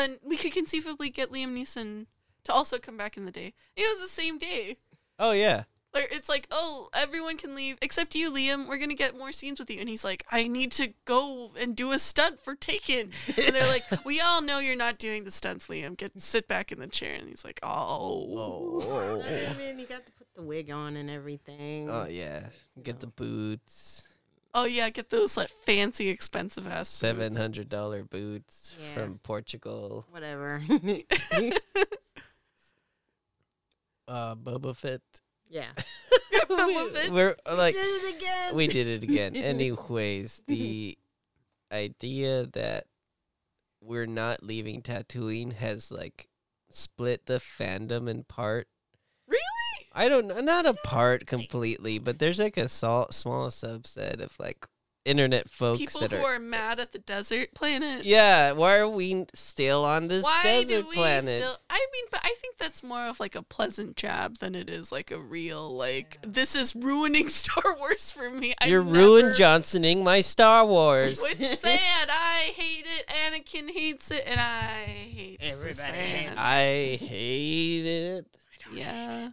then 0.00 0.18
we 0.22 0.36
could 0.36 0.52
conceivably 0.52 1.10
get 1.10 1.30
Liam 1.30 1.54
Neeson 1.54 2.06
to 2.44 2.52
also 2.52 2.78
come 2.78 2.96
back 2.96 3.16
in 3.16 3.26
the 3.26 3.30
day. 3.30 3.52
It 3.76 3.82
was 3.82 4.00
the 4.00 4.08
same 4.08 4.38
day. 4.38 4.78
oh 5.18 5.32
yeah, 5.32 5.64
it's 5.94 6.28
like 6.28 6.46
oh 6.50 6.88
everyone 6.94 7.36
can 7.36 7.54
leave 7.54 7.76
except 7.82 8.14
you 8.14 8.32
Liam. 8.32 8.68
We're 8.68 8.78
gonna 8.78 8.94
get 8.94 9.16
more 9.16 9.32
scenes 9.32 9.58
with 9.58 9.70
you. 9.70 9.80
And 9.80 9.88
he's 9.88 10.04
like 10.04 10.24
I 10.30 10.46
need 10.46 10.72
to 10.72 10.92
go 11.04 11.52
and 11.58 11.76
do 11.76 11.92
a 11.92 11.98
stunt 11.98 12.40
for 12.40 12.54
Taken. 12.54 13.10
And 13.28 13.54
they're 13.54 13.66
like 13.66 13.84
we 14.04 14.20
all 14.20 14.40
know 14.42 14.58
you're 14.58 14.76
not 14.76 14.98
doing 14.98 15.24
the 15.24 15.30
stunts, 15.30 15.66
Liam. 15.66 15.96
Get 15.96 16.12
sit 16.20 16.48
back 16.48 16.72
in 16.72 16.78
the 16.78 16.86
chair. 16.86 17.14
And 17.18 17.28
he's 17.28 17.44
like 17.44 17.60
oh. 17.62 18.80
oh, 18.82 19.22
I 19.22 19.54
mean, 19.58 19.78
you 19.78 19.86
got 19.86 20.06
to 20.06 20.12
put 20.12 20.28
the 20.34 20.42
wig 20.42 20.70
on 20.70 20.96
and 20.96 21.10
everything. 21.10 21.90
oh 21.90 22.06
yeah. 22.08 22.48
Get 22.82 23.00
the 23.00 23.08
boots, 23.08 24.04
Oh 24.52 24.64
yeah, 24.64 24.90
get 24.90 25.10
those 25.10 25.36
like 25.36 25.48
fancy 25.64 26.08
expensive 26.08 26.66
ass 26.66 26.88
seven 26.88 27.36
hundred 27.36 27.68
dollar 27.68 28.02
boots 28.02 28.74
Yeah. 28.80 28.94
from 28.94 29.18
Portugal. 29.22 30.06
Whatever. 30.10 30.60
Uh, 34.08 34.34
Boba 34.34 34.76
Fett. 34.76 35.02
yeah. 35.48 35.68
Boba 36.48 36.92
Fett. 36.92 37.12
We're 37.12 37.36
like 37.48 37.74
we 37.76 37.80
Did 37.80 38.04
it 38.04 38.16
again. 38.16 38.56
we 38.56 38.66
did 38.66 38.86
it 38.88 39.02
again. 39.04 39.36
Anyways, 39.36 40.42
the 40.48 40.98
idea 41.70 42.46
that 42.54 42.84
we're 43.80 44.06
not 44.06 44.42
leaving 44.42 44.82
Tatooine 44.82 45.52
has 45.52 45.92
like 45.92 46.28
split 46.70 47.26
the 47.26 47.38
fandom 47.40 48.08
in 48.10 48.24
part. 48.24 48.66
Really? 49.94 50.06
I 50.06 50.08
don't 50.08 50.26
know, 50.26 50.40
not 50.40 50.66
a 50.66 50.74
part 50.74 51.26
completely, 51.26 51.98
but 51.98 52.18
there's 52.18 52.38
like 52.38 52.56
a 52.56 52.68
small, 52.68 53.10
small 53.10 53.48
subset 53.50 54.20
of 54.20 54.32
like 54.38 54.66
internet 55.06 55.48
folks 55.48 55.78
People 55.78 56.00
that 56.02 56.10
who 56.12 56.18
are. 56.18 56.34
are 56.34 56.38
mad 56.38 56.78
at 56.78 56.92
the 56.92 56.98
desert 56.98 57.54
planet. 57.54 58.04
Yeah, 58.04 58.52
why 58.52 58.76
are 58.76 58.88
we 58.88 59.24
still 59.34 59.82
on 59.84 60.08
this 60.08 60.22
Why 60.24 60.42
desert 60.42 60.82
do 60.82 60.88
we 60.90 60.94
planet? 60.96 61.38
still? 61.38 61.56
I 61.70 61.86
mean, 61.92 62.04
but 62.10 62.20
I 62.22 62.34
think 62.40 62.58
that's 62.58 62.82
more 62.82 63.06
of 63.06 63.18
like 63.18 63.34
a 63.34 63.42
pleasant 63.42 63.96
jab 63.96 64.38
than 64.38 64.54
it 64.54 64.68
is 64.68 64.92
like 64.92 65.10
a 65.10 65.18
real 65.18 65.70
like 65.70 66.18
this 66.22 66.54
is 66.54 66.76
ruining 66.76 67.28
Star 67.30 67.74
Wars 67.78 68.12
for 68.12 68.30
me. 68.30 68.54
I 68.60 68.66
You're 68.66 68.84
never- 68.84 68.96
ruin 68.98 69.34
Johnsoning 69.34 70.04
my 70.04 70.20
Star 70.20 70.66
Wars. 70.66 71.20
It's 71.24 71.58
sad. 71.60 72.08
I 72.10 72.52
hate 72.54 72.84
it. 72.86 73.06
Anakin 73.08 73.70
hates 73.70 74.10
it, 74.10 74.24
and 74.26 74.38
I 74.38 74.84
hate 74.84 75.38
Everybody 75.40 75.72
hates 75.98 76.26
sand. 76.26 76.38
I 76.38 76.98
hate 77.00 77.86
it. 77.86 78.26
yeah, 78.74 79.30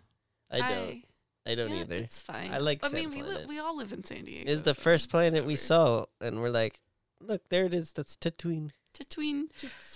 I 0.51 0.57
don't. 0.59 1.03
I, 1.45 1.55
don't 1.55 1.69
yeah, 1.71 1.81
either. 1.81 1.95
It's 1.95 2.21
fine. 2.21 2.51
I 2.51 2.57
like 2.57 2.83
I 2.83 2.89
mean, 2.89 3.09
we 3.09 3.21
li- 3.21 3.45
we 3.47 3.59
all 3.59 3.77
live 3.77 3.93
in 3.93 4.03
San 4.03 4.25
Diego. 4.25 4.51
It's 4.51 4.63
the 4.63 4.73
so 4.73 4.81
first 4.81 5.09
planet 5.09 5.45
we 5.45 5.55
saw, 5.55 6.05
and 6.19 6.41
we're 6.41 6.49
like, 6.49 6.81
look, 7.21 7.41
there 7.49 7.65
it 7.65 7.73
is. 7.73 7.93
That's 7.93 8.17
Tatooine. 8.17 8.71
Tatooine. 8.93 9.45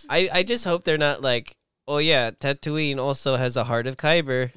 I, 0.10 0.30
I 0.32 0.44
just 0.44 0.64
hope 0.64 0.84
they're 0.86 0.98
not 0.98 1.22
like, 1.22 1.58
oh 1.88 1.98
yeah, 1.98 2.32
Tatooine 2.32 3.00
also 3.00 3.36
has 3.36 3.58
a 3.58 3.66
heart 3.66 3.86
of 3.88 3.98
Kyber. 3.98 4.52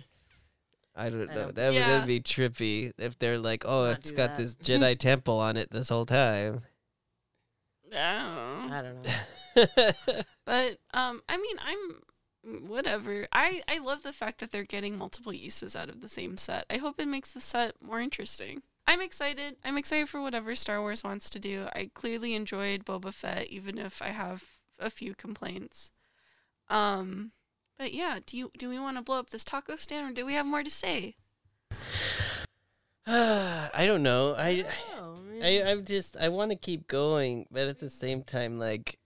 I 0.95 1.11
don't 1.11 1.29
I 1.31 1.35
know. 1.35 1.41
don't- 1.47 1.55
That 1.57 1.69
would 1.71 1.75
Yeah. 1.77 1.89
that'd 1.89 2.07
be 2.07 2.21
trippy 2.21 2.93
if 2.99 3.19
they're 3.19 3.39
like, 3.39 3.65
oh, 3.67 3.87
it's 3.87 4.13
got 4.13 4.37
that. 4.37 4.37
this 4.37 4.55
Jedi 4.63 4.97
temple 4.97 5.41
on 5.41 5.57
it 5.57 5.71
this 5.73 5.89
whole 5.89 6.07
time. 6.07 6.63
Oh. 7.93 8.69
I 8.71 8.83
don't 8.83 9.03
know. 9.03 9.13
But 10.47 10.79
um, 10.93 11.23
I 11.29 11.37
mean, 11.39 11.57
I'm 11.65 11.79
whatever. 12.45 13.27
I 13.33 13.63
I 13.69 13.79
love 13.79 14.03
the 14.03 14.13
fact 14.13 14.41
that 14.41 14.53
they're 14.53 14.65
getting 14.65 14.97
multiple 14.97 15.33
uses 15.33 15.75
out 15.77 15.89
of 15.89 16.01
the 16.01 16.09
same 16.09 16.37
set. 16.37 16.67
I 16.71 16.77
hope 16.77 17.01
it 17.01 17.09
makes 17.09 17.33
the 17.33 17.41
set 17.41 17.81
more 17.83 18.01
interesting. 18.01 18.63
I'm 18.87 19.01
excited. 19.01 19.57
I'm 19.65 19.79
excited 19.79 20.09
for 20.09 20.21
whatever 20.21 20.55
Star 20.55 20.81
Wars 20.81 21.03
wants 21.03 21.31
to 21.31 21.41
do. 21.41 21.69
I 21.75 21.91
clearly 21.95 22.35
enjoyed 22.35 22.85
Boba 22.85 23.13
Fett, 23.13 23.47
even 23.49 23.79
if 23.79 24.03
I 24.03 24.09
have 24.09 24.45
a 24.79 24.91
few 24.91 25.15
complaints. 25.15 25.93
Um, 26.69 27.33
but 27.79 27.93
yeah, 27.93 28.19
do 28.25 28.37
you 28.37 28.51
do 28.59 28.69
we 28.69 28.79
want 28.79 28.97
to 28.99 29.03
blow 29.03 29.19
up 29.19 29.31
this 29.31 29.45
taco 29.45 29.77
stand, 29.77 30.11
or 30.11 30.15
do 30.15 30.27
we 30.27 30.35
have 30.35 30.47
more 30.47 30.63
to 30.63 30.71
say? 30.71 31.17
I 33.07 33.85
don't 33.87 34.03
know. 34.03 34.35
I 34.37 34.65
Oh, 34.97 35.19
I 35.43 35.63
I'm 35.67 35.85
just 35.85 36.17
I 36.17 36.29
want 36.29 36.51
to 36.51 36.57
keep 36.57 36.87
going, 36.87 37.47
but 37.51 37.69
at 37.69 37.79
the 37.79 37.91
same 37.91 38.23
time, 38.23 38.59
like, 38.59 38.99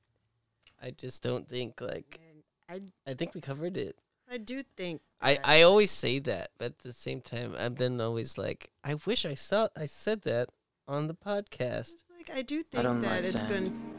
I 0.82 0.90
just 0.90 1.22
don't 1.22 1.48
think 1.48 1.80
like 1.80 2.20
I 2.68 2.80
I 3.06 3.14
think 3.14 3.34
we 3.34 3.40
covered 3.40 3.76
it. 3.76 3.96
I 4.30 4.36
do 4.38 4.62
think 4.76 5.00
I, 5.22 5.38
I 5.42 5.62
always 5.62 5.90
say 5.90 6.18
that, 6.20 6.50
but 6.58 6.66
at 6.72 6.78
the 6.80 6.92
same 6.92 7.20
time, 7.22 7.54
I'm 7.58 7.74
then 7.76 8.00
always 8.00 8.36
like, 8.38 8.70
I 8.84 8.94
wish 9.06 9.24
I 9.24 9.34
saw 9.34 9.68
I 9.76 9.86
said 9.86 10.22
that 10.22 10.50
on 10.86 11.06
the 11.08 11.14
podcast. 11.14 11.94
like 12.16 12.30
I 12.34 12.42
do 12.42 12.62
think 12.62 12.82
don't 12.84 13.00
that 13.02 13.10
like 13.10 13.20
it's 13.20 13.32
sand. 13.32 13.48
going. 13.48 13.94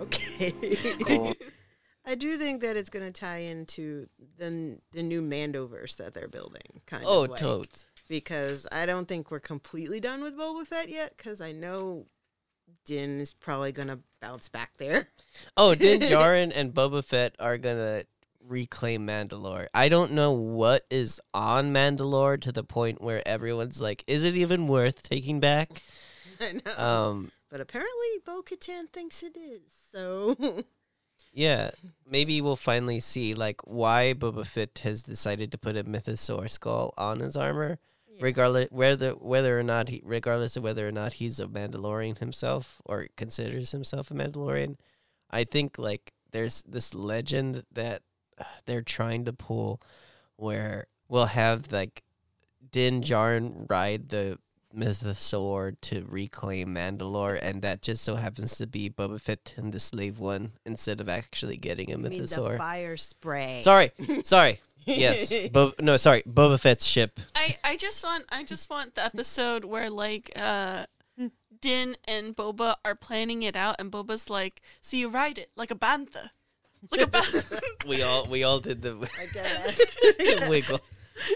Okay. 0.00 0.52
cold. 1.04 1.36
I 2.06 2.14
do 2.14 2.36
think 2.38 2.62
that 2.62 2.76
it's 2.76 2.88
going 2.88 3.04
to 3.04 3.12
tie 3.12 3.38
into 3.38 4.06
the 4.38 4.78
the 4.92 5.02
new 5.02 5.20
Mandoverse 5.20 5.96
that 5.96 6.14
they're 6.14 6.28
building, 6.28 6.80
kind 6.86 7.04
Oh, 7.06 7.24
of 7.24 7.30
like, 7.32 7.40
totes. 7.40 7.86
because 8.08 8.66
I 8.72 8.86
don't 8.86 9.06
think 9.06 9.30
we're 9.30 9.40
completely 9.40 10.00
done 10.00 10.22
with 10.22 10.38
Boba 10.38 10.66
Fett 10.66 10.88
yet. 10.88 11.14
Because 11.16 11.40
I 11.42 11.52
know 11.52 12.06
Din 12.88 13.20
is 13.20 13.34
probably 13.34 13.70
going 13.70 13.88
to 13.88 13.98
bounce 14.22 14.48
back 14.48 14.72
there. 14.78 15.08
Oh, 15.58 15.74
Din 15.74 16.00
Djarin 16.08 16.52
and 16.54 16.72
Boba 16.72 17.04
Fett 17.04 17.36
are 17.38 17.58
gonna 17.58 18.04
reclaim 18.46 19.06
Mandalore. 19.06 19.66
I 19.74 19.90
don't 19.90 20.12
know 20.12 20.32
what 20.32 20.86
is 20.90 21.20
on 21.34 21.72
Mandalore 21.72 22.40
to 22.40 22.50
the 22.50 22.64
point 22.64 23.02
where 23.02 23.26
everyone's 23.28 23.78
like, 23.78 24.02
is 24.06 24.24
it 24.24 24.36
even 24.36 24.68
worth 24.68 25.02
taking 25.02 25.38
back? 25.38 25.82
I 26.40 26.60
know, 26.64 26.82
Um, 26.82 27.32
but 27.50 27.60
apparently 27.60 27.90
Bo 28.24 28.40
Katan 28.42 28.88
thinks 28.90 29.22
it 29.22 29.36
is. 29.36 29.60
So 29.92 30.64
yeah, 31.32 31.70
maybe 32.08 32.40
we'll 32.40 32.56
finally 32.56 33.00
see 33.00 33.34
like 33.34 33.60
why 33.64 34.14
Boba 34.16 34.46
Fett 34.46 34.80
has 34.82 35.02
decided 35.02 35.52
to 35.52 35.58
put 35.58 35.76
a 35.76 35.84
mythosaur 35.84 36.50
skull 36.50 36.94
on 36.96 37.20
his 37.20 37.36
armor. 37.36 37.78
Yeah. 38.18 38.24
regardless 38.24 38.68
whether 38.70 39.10
whether 39.12 39.58
or 39.58 39.62
not 39.62 39.88
he 39.88 40.02
regardless 40.04 40.56
of 40.56 40.62
whether 40.62 40.86
or 40.86 40.92
not 40.92 41.14
he's 41.14 41.40
a 41.40 41.46
Mandalorian 41.46 42.18
himself 42.18 42.80
or 42.84 43.08
considers 43.16 43.72
himself 43.72 44.10
a 44.10 44.14
Mandalorian, 44.14 44.76
I 45.30 45.44
think 45.44 45.78
like 45.78 46.12
there's 46.32 46.62
this 46.62 46.94
legend 46.94 47.64
that 47.72 48.02
they're 48.66 48.82
trying 48.82 49.24
to 49.24 49.32
pull 49.32 49.80
where 50.36 50.86
we'll 51.08 51.26
have 51.26 51.72
like 51.72 52.02
Din 52.70 53.02
Djarin 53.02 53.68
ride 53.68 54.10
the 54.10 54.38
mythosaur 54.76 55.74
to 55.80 56.04
reclaim 56.08 56.74
Mandalore, 56.74 57.38
and 57.40 57.62
that 57.62 57.80
just 57.82 58.04
so 58.04 58.16
happens 58.16 58.58
to 58.58 58.66
be 58.66 58.90
Boba 58.90 59.20
Fett 59.20 59.54
and 59.56 59.72
the 59.72 59.80
Slave 59.80 60.18
One 60.18 60.52
instead 60.66 61.00
of 61.00 61.08
actually 61.08 61.56
getting 61.56 61.88
a 61.88 61.92
You 61.92 61.98
mean 61.98 62.12
the 62.12 62.18
mythosaur. 62.24 62.58
fire 62.58 62.96
spray. 62.96 63.60
Sorry, 63.62 63.90
sorry. 64.24 64.60
Yes, 64.88 65.48
Bo- 65.50 65.74
no, 65.80 65.96
sorry. 65.96 66.22
Boba 66.22 66.58
Fett's 66.58 66.86
ship. 66.86 67.20
I 67.34 67.56
I 67.64 67.76
just 67.76 68.02
want 68.04 68.24
I 68.30 68.42
just 68.44 68.70
want 68.70 68.94
the 68.94 69.04
episode 69.04 69.64
where 69.64 69.90
like 69.90 70.30
uh 70.36 70.86
Din 71.60 71.96
and 72.06 72.36
Boba 72.36 72.76
are 72.84 72.94
planning 72.94 73.42
it 73.42 73.56
out 73.56 73.76
and 73.80 73.90
Boba's 73.90 74.30
like, 74.30 74.62
"So 74.80 74.96
you 74.96 75.08
ride 75.08 75.38
it 75.38 75.50
like 75.56 75.70
a 75.70 75.74
bantha." 75.74 76.30
Like 76.90 77.00
a 77.00 77.06
bantha. 77.10 77.60
We 77.86 78.02
all 78.02 78.26
we 78.26 78.44
all 78.44 78.60
did 78.60 78.82
the 78.82 78.94
I 79.18 79.26
guess. 79.34 80.48
wiggle. 80.48 80.80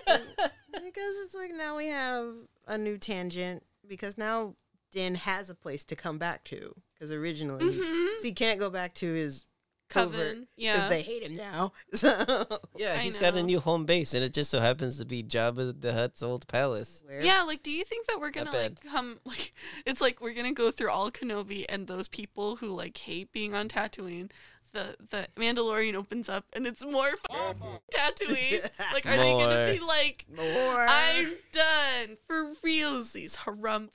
because 0.07 1.15
it's 1.25 1.35
like 1.35 1.51
now 1.57 1.77
we 1.77 1.89
have 1.89 2.35
a 2.69 2.79
new 2.79 2.99
tangent 2.99 3.65
because 3.87 4.17
now 4.17 4.55
Din 4.93 5.15
has 5.17 5.51
a 5.51 5.55
place 5.55 5.85
to 5.87 5.97
come 5.97 6.19
back 6.19 6.45
to 6.45 6.75
because 6.95 7.11
originally 7.11 7.65
Mhm. 7.75 8.17
so 8.19 8.23
he 8.23 8.33
can't 8.33 8.61
go 8.61 8.71
back 8.71 8.95
to 8.95 9.13
his 9.13 9.47
covert 9.93 10.15
Coven. 10.15 10.47
because 10.57 10.89
they 10.89 11.03
hate 11.03 11.23
him 11.23 11.37
now. 11.37 11.73
So 11.95 12.47
Yeah, 12.77 12.97
he's 12.99 13.19
got 13.19 13.35
a 13.37 13.43
new 13.43 13.61
home 13.61 13.85
base, 13.85 14.15
and 14.15 14.25
it 14.25 14.33
just 14.33 14.51
so 14.51 14.61
happens 14.61 14.99
to 14.99 15.05
be 15.05 15.23
Jabba 15.23 15.81
the 15.81 15.93
Hutt's 15.93 16.23
old 16.23 16.47
palace. 16.49 17.03
Where- 17.07 17.23
Yeah, 17.23 17.43
like, 17.43 17.63
do 17.63 17.71
you 17.71 17.85
think 17.85 18.07
that 18.07 18.19
we're 18.21 18.31
gonna 18.31 18.51
like 18.53 18.81
come 18.91 19.19
like 19.25 19.53
it's 19.87 20.01
like 20.01 20.21
we're 20.21 20.35
gonna 20.35 20.53
go 20.53 20.71
through 20.71 20.91
all 20.91 21.11
Kenobi 21.11 21.65
and 21.69 21.87
those 21.87 22.09
people 22.09 22.57
who 22.57 22.69
like 22.69 22.97
hate 22.97 23.33
being 23.33 23.55
on 23.55 23.69
Tatooine. 23.69 24.31
The 24.73 24.97
the 25.11 25.27
Mandalorian 25.37 25.95
opens 25.95 26.29
up 26.31 26.47
and 26.55 26.67
it's 26.67 26.83
more 26.85 27.09
f- 27.09 27.57
Tatooine. 27.95 28.67
Like, 28.95 29.05
are 29.07 29.17
they 29.17 29.33
gonna 29.33 29.73
be 29.73 29.81
like, 29.81 30.25
more. 30.35 30.87
I'm 30.89 31.33
done 31.53 32.17
for 32.27 32.53
realsies, 32.65 33.37
harumph, 33.39 33.91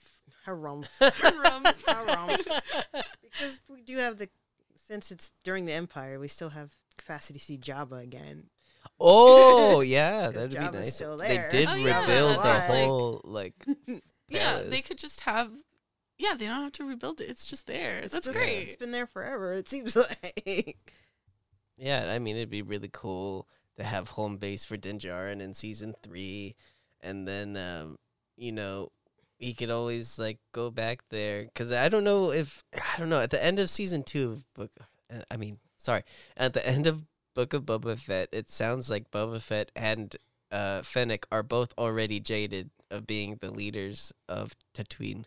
Harumph. 0.45 0.88
harumph. 1.00 1.84
Harumph. 1.84 2.62
because 3.24 3.60
we 3.70 3.82
do 3.82 3.98
have 3.98 4.18
the 4.18 4.30
since 4.88 5.12
it's 5.12 5.32
during 5.44 5.66
the 5.66 5.74
Empire, 5.74 6.20
we 6.20 6.28
still 6.28 6.50
have 6.50 6.72
capacity 6.98 7.40
to 7.40 7.46
see 7.46 7.58
Jabba 7.58 8.02
again. 8.04 8.46
Oh 9.00 9.82
yeah, 9.82 10.30
that'd 10.30 10.52
be 10.52 10.58
nice. 10.58 10.96
still 10.96 11.18
They 11.18 11.44
did 11.52 11.68
Oh, 11.70 11.76
yeah, 11.76 12.02
rebuild 12.02 12.38
the 12.38 12.44
that's 12.44 12.66
whole 12.68 13.22
like. 13.26 13.54
yeah, 14.30 14.62
they 14.66 14.82
could 14.82 14.98
just 14.98 15.22
have. 15.22 15.52
Yeah, 16.18 16.34
they 16.34 16.48
don't 16.48 16.64
have 16.64 16.72
to 16.74 16.84
rebuild 16.86 17.22
it. 17.22 17.30
It's 17.30 17.46
just 17.46 17.68
there. 17.68 18.00
It's 18.00 18.14
That's 18.14 18.26
just- 18.28 18.40
great. 18.40 18.70
It's 18.70 18.76
been 18.78 18.92
there 18.92 19.06
forever. 19.08 19.54
It 19.54 19.70
seems 19.70 19.96
like. 20.46 20.94
Yeah, 21.78 22.10
I 22.12 22.20
mean 22.20 22.38
it'd 22.38 22.50
be 22.50 22.62
really 22.64 22.90
cool 22.92 23.48
to 23.76 23.84
have 23.84 24.10
home 24.10 24.38
base 24.38 24.66
for 24.66 24.78
Din 24.78 24.98
Djarin 25.00 25.42
in 25.42 25.54
season 25.54 25.94
three, 26.02 26.56
and 27.02 27.28
then 27.28 27.56
um, 27.58 27.98
you 28.36 28.52
know 28.52 28.90
he 29.38 29.54
could 29.54 29.70
always 29.70 30.18
like 30.18 30.40
go 30.52 30.70
back 30.70 31.04
there 31.10 31.44
because 31.44 31.72
I 31.72 31.90
don't 31.90 32.04
know 32.04 32.32
if 32.32 32.64
I 32.74 32.98
don't 32.98 33.10
know 33.10 33.22
at 33.22 33.30
the 33.32 33.44
end 33.44 33.60
of 33.60 33.70
season 33.70 34.04
two 34.04 34.32
of 34.32 34.54
book. 34.54 34.72
uh, 35.14 35.22
I 35.30 35.38
mean, 35.38 35.60
sorry, 35.78 36.04
at 36.36 36.54
the 36.54 36.68
end 36.76 36.88
of 36.88 37.04
Book 37.36 37.54
of 37.54 37.64
Boba 37.66 37.98
Fett, 37.98 38.30
it 38.32 38.50
sounds 38.50 38.90
like 38.90 39.12
Boba 39.12 39.40
Fett 39.40 39.72
and 39.76 40.16
uh, 40.52 40.82
Fennec 40.82 41.28
are 41.32 41.44
both 41.44 41.72
already 41.78 42.20
jaded 42.20 42.72
of 42.90 43.06
being 43.06 43.38
the 43.42 43.52
leaders 43.52 44.12
of 44.28 44.56
Tatooine. 44.74 45.26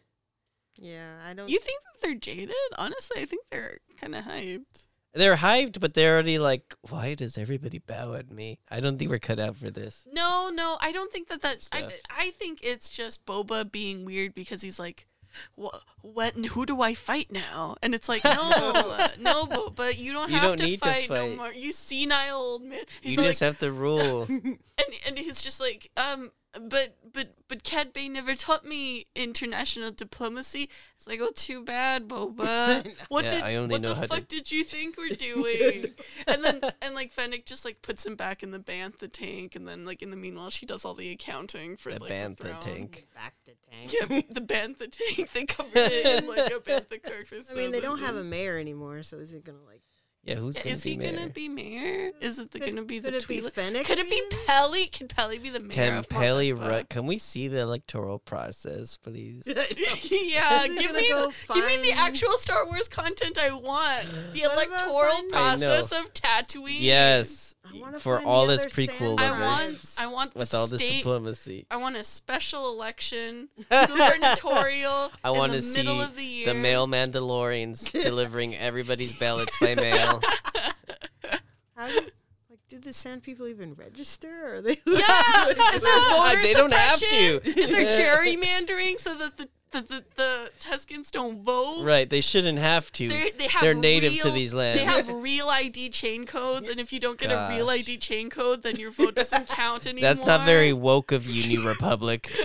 Yeah, 0.76 1.18
I 1.24 1.34
don't. 1.34 1.48
You 1.48 1.58
think 1.58 1.82
that 1.82 2.00
they're 2.00 2.14
jaded? 2.16 2.54
Honestly, 2.76 3.22
I 3.22 3.26
think 3.26 3.42
they're 3.50 3.78
kind 3.96 4.14
of 4.14 4.24
hyped. 4.24 4.86
They're 5.12 5.36
hyped, 5.36 5.80
but 5.80 5.94
they're 5.94 6.14
already 6.14 6.38
like, 6.38 6.74
why 6.88 7.14
does 7.14 7.36
everybody 7.36 7.78
bow 7.78 8.14
at 8.14 8.30
me? 8.30 8.60
I 8.70 8.78
don't 8.80 8.96
think 8.98 9.10
we're 9.10 9.18
cut 9.18 9.40
out 9.40 9.56
for 9.56 9.70
this. 9.70 10.06
No, 10.12 10.50
no, 10.54 10.78
I 10.80 10.92
don't 10.92 11.10
think 11.12 11.28
that 11.28 11.40
that's. 11.42 11.68
I, 11.72 11.78
Stuff. 11.80 11.92
I 12.16 12.30
think 12.30 12.60
it's 12.62 12.88
just 12.88 13.26
Boba 13.26 13.70
being 13.70 14.04
weird 14.04 14.34
because 14.34 14.62
he's 14.62 14.78
like, 14.78 15.06
what? 15.56 15.82
What? 16.02 16.34
Who 16.34 16.64
do 16.64 16.80
I 16.80 16.94
fight 16.94 17.32
now? 17.32 17.76
And 17.82 17.94
it's 17.94 18.08
like, 18.08 18.22
no, 18.24 18.30
no, 19.20 19.46
Boba, 19.46 19.96
you 19.98 20.12
don't 20.12 20.30
You 20.30 20.36
have 20.36 20.48
don't 20.50 20.58
to, 20.58 20.64
need 20.64 20.80
to 20.82 20.88
fight 20.88 21.10
no 21.10 21.16
fight. 21.28 21.36
more. 21.36 21.52
You 21.52 21.72
senile 21.72 22.36
old 22.36 22.62
man. 22.62 22.78
You 23.02 23.10
He's 23.10 23.18
like, 23.18 23.26
just 23.28 23.40
have 23.40 23.58
to 23.60 23.72
rule. 23.72 24.22
and 24.28 24.58
and 25.06 25.18
he's 25.18 25.42
just 25.42 25.60
like, 25.60 25.90
um, 25.96 26.30
but 26.52 26.96
but 27.12 27.34
but 27.48 27.62
Cad 27.62 27.92
Bane 27.92 28.12
never 28.12 28.34
taught 28.34 28.64
me 28.64 29.06
international 29.14 29.90
diplomacy. 29.90 30.68
It's 30.96 31.06
like, 31.06 31.20
oh, 31.22 31.30
too 31.34 31.64
bad, 31.64 32.08
Boba. 32.08 32.86
What 33.08 33.24
Yeah, 33.24 33.34
did 33.34 33.42
I 33.42 33.54
only 33.56 33.72
what 33.74 33.82
know 33.82 33.88
the 33.90 33.94
how 33.94 34.00
to- 34.02 34.08
fuck 34.08 34.28
did 34.28 34.50
you 34.50 34.64
think 34.64 34.96
we're 34.98 35.08
doing? 35.16 35.94
and 36.26 36.42
then 36.44 36.60
and 36.82 36.94
like 36.94 37.12
Fennec 37.12 37.46
just 37.46 37.64
like 37.64 37.82
puts 37.82 38.04
him 38.04 38.16
back 38.16 38.42
in 38.42 38.50
the 38.50 38.58
bantha 38.58 39.10
tank, 39.12 39.54
and 39.56 39.66
then 39.66 39.84
like 39.84 40.02
in 40.02 40.10
the 40.10 40.16
meanwhile 40.16 40.50
she 40.50 40.66
does 40.66 40.84
all 40.84 40.94
the 40.94 41.10
accounting 41.12 41.76
for 41.76 41.92
The 41.92 42.00
like 42.00 42.10
bantha 42.12 42.36
the 42.38 42.52
tank. 42.54 43.06
back 43.14 43.34
to 43.46 43.52
tank. 43.70 43.92
Yeah, 43.92 44.20
the 44.30 44.40
bantha 44.40 44.90
tank. 44.90 45.30
They 45.32 45.44
covered 45.44 45.70
it 45.76 46.22
in 46.24 46.28
like 46.28 46.50
a 46.52 46.58
bantha 46.60 47.02
carcass. 47.02 47.50
I 47.50 47.54
mean, 47.54 47.70
they 47.72 47.80
don't 47.80 48.00
have 48.00 48.16
a 48.16 48.24
mayor 48.24 48.58
anymore, 48.58 49.02
so 49.02 49.18
is 49.18 49.34
it 49.34 49.44
gonna 49.44 49.58
like? 49.66 49.82
Yeah, 50.22 50.34
who's 50.34 50.54
gonna 50.56 50.70
Is 50.70 50.84
be 50.84 50.90
he 50.90 50.96
mayor? 50.98 51.12
gonna 51.12 51.28
be 51.30 51.48
mayor? 51.48 52.10
Is 52.20 52.38
it 52.38 52.50
Could- 52.50 52.60
gonna 52.60 52.82
be 52.82 52.98
the 52.98 53.10
could 53.10 53.22
it 53.22 53.28
be 53.28 53.40
Twi'lek? 53.40 53.84
Could 53.86 53.98
it 53.98 54.10
be 54.10 54.18
again? 54.18 54.40
Peli? 54.46 54.86
Can 54.86 55.08
Peli 55.08 55.38
be 55.38 55.48
the 55.48 55.60
mayor 55.60 55.70
Can 55.72 55.96
of 55.96 56.10
Mos 56.10 56.20
Peli 56.22 56.52
Espa? 56.52 56.68
ru- 56.80 56.84
Can 56.90 57.06
we 57.06 57.16
see 57.16 57.48
the 57.48 57.60
electoral 57.60 58.18
process, 58.18 58.98
please? 58.98 59.44
yeah, 59.46 60.66
give 60.68 60.94
me, 60.94 61.08
go 61.08 61.32
the, 61.48 61.54
give 61.54 61.66
me 61.66 61.76
the 61.90 61.92
actual 61.92 62.32
Star 62.32 62.66
Wars 62.66 62.86
content 62.88 63.38
I 63.38 63.50
want. 63.52 64.04
The 64.34 64.42
What 64.42 64.68
electoral 64.68 65.10
finding- 65.10 65.34
I 65.34 65.56
know. 65.56 65.68
process 65.78 65.92
of 66.00 66.12
Tatooine. 66.12 66.76
yes, 66.80 67.54
I 67.59 67.59
wanna 67.59 67.59
for 68.00 68.20
all 68.20 68.46
the 68.46 68.52
this 68.52 68.66
other 68.66 68.70
prequel 68.70 69.18
sand 69.18 69.20
I 69.20 69.40
want. 69.40 69.94
I 69.98 70.06
want 70.06 70.34
with 70.34 70.54
all 70.54 70.66
this 70.66 70.80
state. 70.80 70.98
diplomacy. 70.98 71.66
I 71.70 71.76
want 71.76 71.96
a 71.96 72.04
special 72.04 72.72
election, 72.72 73.48
gubernatorial. 73.70 75.12
I 75.24 75.30
in 75.30 75.36
want 75.38 75.52
the 75.52 75.58
to 75.58 75.62
see 75.62 75.82
middle 75.82 76.00
of 76.00 76.16
the 76.16 76.24
year. 76.24 76.46
the 76.46 76.54
male 76.54 76.86
Mandalorians 76.86 77.90
delivering 78.04 78.56
everybody's 78.56 79.18
ballots 79.18 79.56
by 79.60 79.74
mail. 79.74 80.20
How 81.76 81.88
do 81.88 81.94
like 82.50 82.60
did 82.68 82.82
the 82.82 82.92
Sand 82.92 83.22
people 83.22 83.48
even 83.48 83.74
register? 83.74 84.28
Or 84.28 84.54
are 84.56 84.60
they? 84.62 84.76
Yeah, 84.86 85.46
is 85.74 85.82
there 85.82 86.00
voter 86.10 86.42
They 86.42 86.52
don't 86.52 86.72
have 86.72 86.98
to. 86.98 87.40
Is 87.58 87.70
there 87.70 87.86
gerrymandering 87.86 88.98
so 89.00 89.16
that 89.16 89.36
the 89.38 89.48
the, 89.70 89.80
the, 89.80 90.04
the 90.16 90.50
Tuskens 90.60 91.10
don't 91.10 91.42
vote? 91.42 91.84
Right, 91.84 92.08
they 92.08 92.20
shouldn't 92.20 92.58
have 92.58 92.90
to. 92.92 93.08
They're, 93.08 93.30
they 93.36 93.48
have 93.48 93.62
They're 93.62 93.74
native 93.74 94.18
to 94.20 94.30
these 94.30 94.52
lands. 94.52 94.78
They 94.78 94.84
have 94.84 95.08
real 95.08 95.48
ID 95.48 95.90
chain 95.90 96.26
codes, 96.26 96.68
and 96.68 96.80
if 96.80 96.92
you 96.92 97.00
don't 97.00 97.18
get 97.18 97.30
a 97.30 97.48
real 97.54 97.70
ID 97.70 97.98
chain 97.98 98.30
code, 98.30 98.62
then 98.62 98.76
your 98.76 98.90
vote 98.90 99.14
doesn't 99.14 99.48
count 99.48 99.86
anymore. 99.86 100.08
That's 100.08 100.26
not 100.26 100.46
very 100.46 100.72
woke 100.72 101.12
of 101.12 101.28
you, 101.28 101.46
New 101.46 101.68
Republic. 101.68 102.30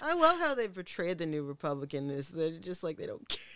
I 0.00 0.14
love 0.14 0.38
how 0.38 0.54
they 0.54 0.68
portrayed 0.68 1.18
the 1.18 1.26
new 1.26 1.42
Republic 1.42 1.94
in 1.94 2.08
this. 2.08 2.28
They're 2.28 2.50
just 2.50 2.82
like 2.82 2.96
they 2.96 3.06
don't 3.06 3.28
care 3.28 3.47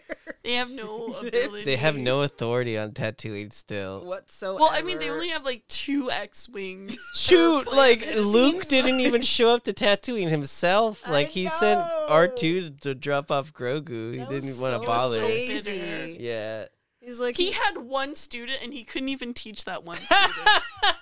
They 0.46 0.52
have 0.54 0.70
no 0.70 1.06
ability. 1.26 1.64
They 1.64 1.74
have 1.74 1.96
no 1.96 2.22
authority 2.22 2.78
on 2.78 2.92
Tatooine 2.92 3.52
still. 3.52 4.04
whatsoever. 4.04 4.58
Well, 4.60 4.70
I 4.72 4.80
mean, 4.82 5.00
they 5.00 5.10
only 5.10 5.30
have 5.30 5.44
like 5.44 5.66
two 5.66 6.08
X 6.08 6.48
wings. 6.48 6.96
Shoot, 7.16 7.72
like 7.72 8.06
Luke 8.16 8.64
didn't 8.68 9.00
even 9.00 9.22
show 9.22 9.48
up 9.52 9.64
to 9.64 9.72
Tatooine 9.72 10.28
himself. 10.28 11.02
I 11.04 11.10
Like 11.10 11.28
he 11.30 11.48
sent. 11.48 11.80
R 12.08 12.28
two 12.28 12.70
to 12.82 12.94
drop 12.94 13.32
off 13.32 13.52
Grogu. 13.52 14.12
He 14.12 14.18
didn't 14.20 14.50
was 14.50 14.60
want 14.60 14.74
so 14.74 14.80
to 14.82 14.86
bother. 14.86 15.16
so 15.16 15.26
bitter. 15.26 16.06
yeah. 16.20 16.66
He's 17.00 17.18
like 17.18 17.36
He 17.36 17.50
had 17.50 17.78
one 17.78 18.14
student, 18.14 18.60
and 18.62 18.72
he 18.72 18.84
couldn't 18.84 19.08
even 19.08 19.34
teach 19.34 19.64
that 19.64 19.82
one 19.82 19.98
student. 19.98 20.94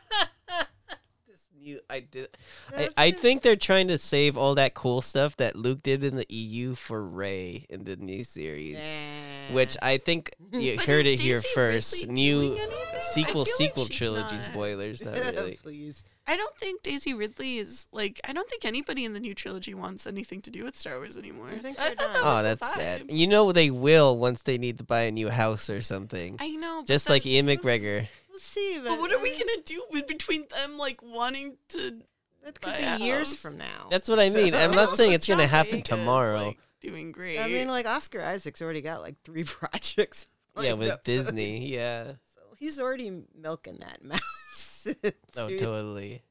This 1.64 1.72
new, 1.72 1.80
I 1.90 2.00
did. 2.00 2.28
I, 2.76 2.88
I 2.96 3.10
think 3.10 3.42
they're 3.42 3.56
trying 3.56 3.88
to 3.88 3.98
save 3.98 4.36
all 4.36 4.54
that 4.56 4.74
cool 4.74 5.00
stuff 5.02 5.36
that 5.36 5.56
Luke 5.56 5.82
did 5.82 6.04
in 6.04 6.16
the 6.16 6.26
EU 6.28 6.74
for 6.74 7.02
Rey 7.04 7.66
in 7.68 7.84
the 7.84 7.96
new 7.96 8.24
series. 8.24 8.76
Nah. 8.76 9.54
Which 9.54 9.76
I 9.82 9.98
think 9.98 10.30
you 10.52 10.76
But 10.76 10.86
heard 10.86 11.06
is 11.06 11.14
it 11.14 11.20
here 11.20 11.40
first. 11.40 12.02
Ridley 12.02 12.14
New 12.14 12.40
doing 12.56 12.68
sequel, 13.00 13.40
like 13.42 13.48
sequel 13.54 13.84
she's 13.86 13.96
trilogy 13.96 14.36
not. 14.36 14.44
spoilers. 14.44 15.04
Not 15.04 15.14
really. 15.34 15.58
Please. 15.62 16.04
I 16.26 16.36
don't 16.36 16.56
think 16.56 16.82
Daisy 16.82 17.12
Ridley 17.12 17.58
is 17.58 17.86
like. 17.92 18.20
I 18.26 18.32
don't 18.32 18.48
think 18.48 18.64
anybody 18.64 19.04
in 19.04 19.12
the 19.12 19.20
new 19.20 19.34
trilogy 19.34 19.74
wants 19.74 20.06
anything 20.06 20.40
to 20.42 20.50
do 20.50 20.64
with 20.64 20.74
Star 20.74 20.96
Wars 20.96 21.18
anymore. 21.18 21.48
I 21.50 21.58
think 21.58 21.78
I 21.78 21.88
they're 21.88 21.94
thought 21.96 22.14
done. 22.14 22.22
that 22.24 22.38
Oh, 22.38 22.42
that's 22.42 22.74
sad. 22.74 23.10
You 23.10 23.26
know 23.26 23.52
they 23.52 23.70
will 23.70 24.16
once 24.16 24.42
they 24.42 24.56
need 24.56 24.78
to 24.78 24.84
buy 24.84 25.02
a 25.02 25.10
new 25.10 25.28
house 25.28 25.68
or 25.68 25.82
something. 25.82 26.36
I 26.40 26.50
know, 26.52 26.82
Just 26.86 27.10
like 27.10 27.24
Ewan 27.26 27.46
McGregor. 27.56 28.06
We'll 28.34 28.40
see. 28.40 28.80
But, 28.82 28.88
But 28.88 28.98
what 29.00 29.12
are 29.12 29.22
we 29.22 29.30
gonna 29.30 29.62
do 29.64 29.84
in 29.92 30.04
between 30.08 30.46
them, 30.50 30.76
like 30.76 31.00
wanting 31.02 31.56
to? 31.68 32.00
That 32.44 32.60
could 32.60 32.72
buy 32.72 32.78
a 32.78 32.98
be 32.98 33.04
years 33.04 33.30
house? 33.30 33.40
from 33.40 33.58
now. 33.58 33.86
That's 33.92 34.08
what 34.08 34.18
I 34.18 34.28
mean. 34.30 34.56
I'm 34.56 34.72
not 34.72 34.96
saying 34.96 35.12
it's 35.12 35.26
gonna 35.28 35.44
John 35.44 35.50
happen 35.50 35.78
Boyega's, 35.82 35.88
tomorrow. 35.88 36.46
like, 36.48 36.58
doing 36.80 37.12
great. 37.12 37.38
I 37.38 37.46
mean, 37.46 37.68
like 37.68 37.86
Oscar 37.86 38.20
Isaac's 38.20 38.60
already 38.60 38.80
got 38.80 39.02
like 39.02 39.14
three 39.22 39.44
projects. 39.44 40.26
yeah, 40.56 40.70
lined 40.70 40.78
with 40.80 40.90
up, 40.90 41.00
so- 41.06 41.12
Disney. 41.12 41.64
Yeah. 41.68 42.14
So 42.34 42.40
he's 42.58 42.80
already 42.80 43.22
milking 43.40 43.78
that 43.78 44.02
mouse. 44.04 44.88
Oh, 45.36 45.48
Dude. 45.48 45.60
totally. 45.60 46.22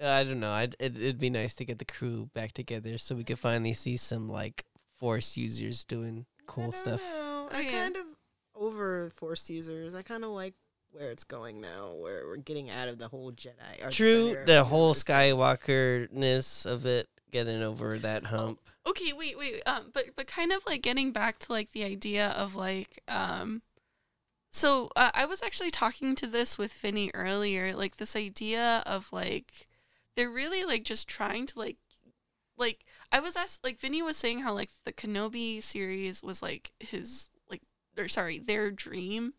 Uh, 0.00 0.06
I 0.08 0.24
don't 0.24 0.40
know. 0.40 0.50
I'd, 0.50 0.74
it, 0.78 0.96
it'd 0.96 1.18
be 1.18 1.30
nice 1.30 1.54
to 1.56 1.64
get 1.64 1.78
the 1.78 1.84
crew 1.84 2.30
back 2.34 2.52
together 2.52 2.96
so 2.98 3.14
we 3.14 3.24
could 3.24 3.38
finally 3.38 3.72
see 3.74 3.96
some 3.96 4.28
like 4.28 4.64
Force 4.98 5.36
users 5.36 5.84
doing 5.84 6.26
I 6.40 6.42
cool 6.46 6.64
don't 6.70 6.76
stuff. 6.76 7.00
know. 7.02 7.08
Oh, 7.12 7.48
I 7.52 7.60
yeah. 7.62 7.70
kind 7.70 7.96
of 7.96 8.04
over 8.54 9.10
Force 9.10 9.48
users. 9.50 9.94
I 9.94 10.02
kind 10.02 10.24
of 10.24 10.30
like 10.30 10.54
where 10.90 11.10
it's 11.10 11.24
going 11.24 11.60
now, 11.60 11.94
where 12.00 12.26
we're 12.26 12.36
getting 12.36 12.70
out 12.70 12.88
of 12.88 12.98
the 12.98 13.08
whole 13.08 13.32
Jedi. 13.32 13.84
or 13.84 13.90
True, 13.90 14.36
the 14.46 14.64
whole 14.64 14.88
universe 14.88 15.02
thing. 15.02 15.16
Skywalker 15.16 16.12
ness 16.12 16.64
of 16.66 16.86
it, 16.86 17.08
getting 17.30 17.62
over 17.62 17.98
that 17.98 18.26
hump. 18.26 18.60
okay, 18.86 19.12
wait, 19.12 19.36
wait. 19.36 19.62
Um, 19.66 19.90
but 19.92 20.10
but 20.16 20.26
kind 20.26 20.52
of 20.52 20.64
like 20.66 20.82
getting 20.82 21.12
back 21.12 21.38
to 21.40 21.52
like 21.52 21.72
the 21.72 21.84
idea 21.84 22.30
of 22.30 22.54
like 22.54 23.02
um. 23.08 23.62
So 24.52 24.88
uh, 24.94 25.10
I 25.14 25.26
was 25.26 25.42
actually 25.42 25.72
talking 25.72 26.14
to 26.14 26.28
this 26.28 26.56
with 26.56 26.72
Vinny 26.74 27.10
earlier, 27.12 27.74
like 27.74 27.96
this 27.96 28.14
idea 28.14 28.84
of 28.86 29.12
like 29.12 29.66
they're 30.16 30.30
really 30.30 30.64
like 30.64 30.84
just 30.84 31.08
trying 31.08 31.46
to 31.46 31.58
like 31.58 31.76
like 32.56 32.84
I 33.10 33.20
was 33.20 33.36
asked 33.36 33.64
like 33.64 33.80
Vinny 33.80 34.02
was 34.02 34.16
saying 34.16 34.40
how 34.40 34.54
like 34.54 34.70
the 34.84 34.92
Kenobi 34.92 35.62
series 35.62 36.22
was 36.22 36.42
like 36.42 36.70
his 36.78 37.28
like 37.33 37.33
or 37.98 38.08
sorry 38.08 38.38
their 38.38 38.70
dream 38.70 39.34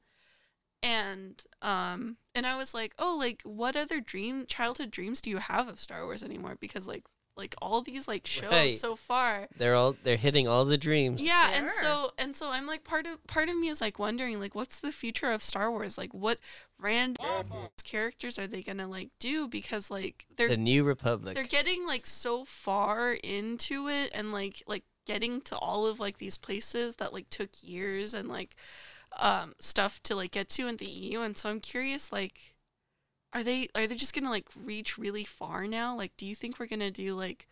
and 0.84 1.43
um 1.62 2.18
and 2.36 2.45
I 2.45 2.56
was 2.58 2.74
like 2.74 2.93
oh 2.99 3.16
like 3.20 3.41
what 3.43 3.76
other 3.76 3.99
dream 3.99 4.45
childhood 4.47 4.91
dreams 4.91 5.22
do 5.22 5.30
you 5.30 5.38
have 5.38 5.68
of 5.68 5.80
Star 5.80 6.03
Wars 6.06 6.24
anymore 6.24 6.58
because 6.60 6.88
like 6.88 7.03
like 7.38 7.53
all 7.62 7.82
these 7.82 8.08
like 8.08 8.26
shows 8.26 8.49
Right. 8.49 8.78
so 8.80 8.95
far. 8.95 9.49
They're 9.58 9.76
all 9.76 9.97
they're 10.03 10.16
hitting 10.16 10.47
all 10.47 10.64
the 10.64 10.78
dreams. 10.78 11.22
Yeah, 11.22 11.51
and 11.53 11.66
Sure. 11.66 11.84
so 11.84 12.12
and 12.18 12.34
so 12.34 12.49
I'm 12.51 12.66
like 12.66 12.86
part 12.86 13.06
of 13.06 13.26
part 13.28 13.49
of 13.49 13.58
me 13.58 13.68
is 13.68 13.82
like 13.82 13.99
wondering 13.99 14.39
like 14.39 14.56
what's 14.56 14.80
the 14.80 14.93
future 14.93 15.30
of 15.32 15.43
Star 15.43 15.70
Wars? 15.70 15.97
Like 15.97 16.14
what 16.14 16.39
random 16.80 17.26
characters 17.84 18.39
are 18.39 18.47
they 18.47 18.62
gonna 18.62 18.88
like 18.88 19.10
do? 19.20 19.49
Because 19.49 19.91
like 19.91 20.26
they're 20.38 20.47
The 20.47 20.56
New 20.56 20.86
Republic. 20.86 21.36
they're 21.36 21.43
getting 21.43 21.86
like 21.86 22.06
so 22.06 22.45
far 22.45 23.12
into 23.22 23.89
it 23.89 24.12
and 24.14 24.32
like 24.32 24.64
like 24.66 24.84
getting 25.06 25.41
to 25.41 25.56
all 25.58 25.86
of 25.86 25.99
like 25.99 26.18
these 26.18 26.38
places 26.38 26.95
that 26.97 27.14
like 27.14 27.30
took 27.30 27.49
years 27.62 28.14
and 28.14 28.28
like 28.30 28.56
um 29.20 29.53
stuff 29.60 30.01
to 30.03 30.16
like 30.16 30.32
get 30.32 30.49
to 30.49 30.68
in 30.68 30.78
the 30.78 30.86
EU 30.86 31.22
and 31.22 31.38
so 31.38 31.49
I'm 31.49 31.60
curious 31.60 32.12
like 32.12 32.56
are 33.34 33.43
they 33.43 33.68
are 33.76 33.88
they 33.88 33.95
just 33.95 34.14
gonna 34.16 34.30
like 34.30 34.47
reach 34.64 34.97
really 34.97 35.24
far 35.24 35.68
now? 35.68 35.95
Like 35.95 36.16
do 36.18 36.26
you 36.26 36.36
think 36.36 36.60
we're 36.60 36.68
gonna 36.68 36.91
do 36.91 37.16
like 37.16 37.47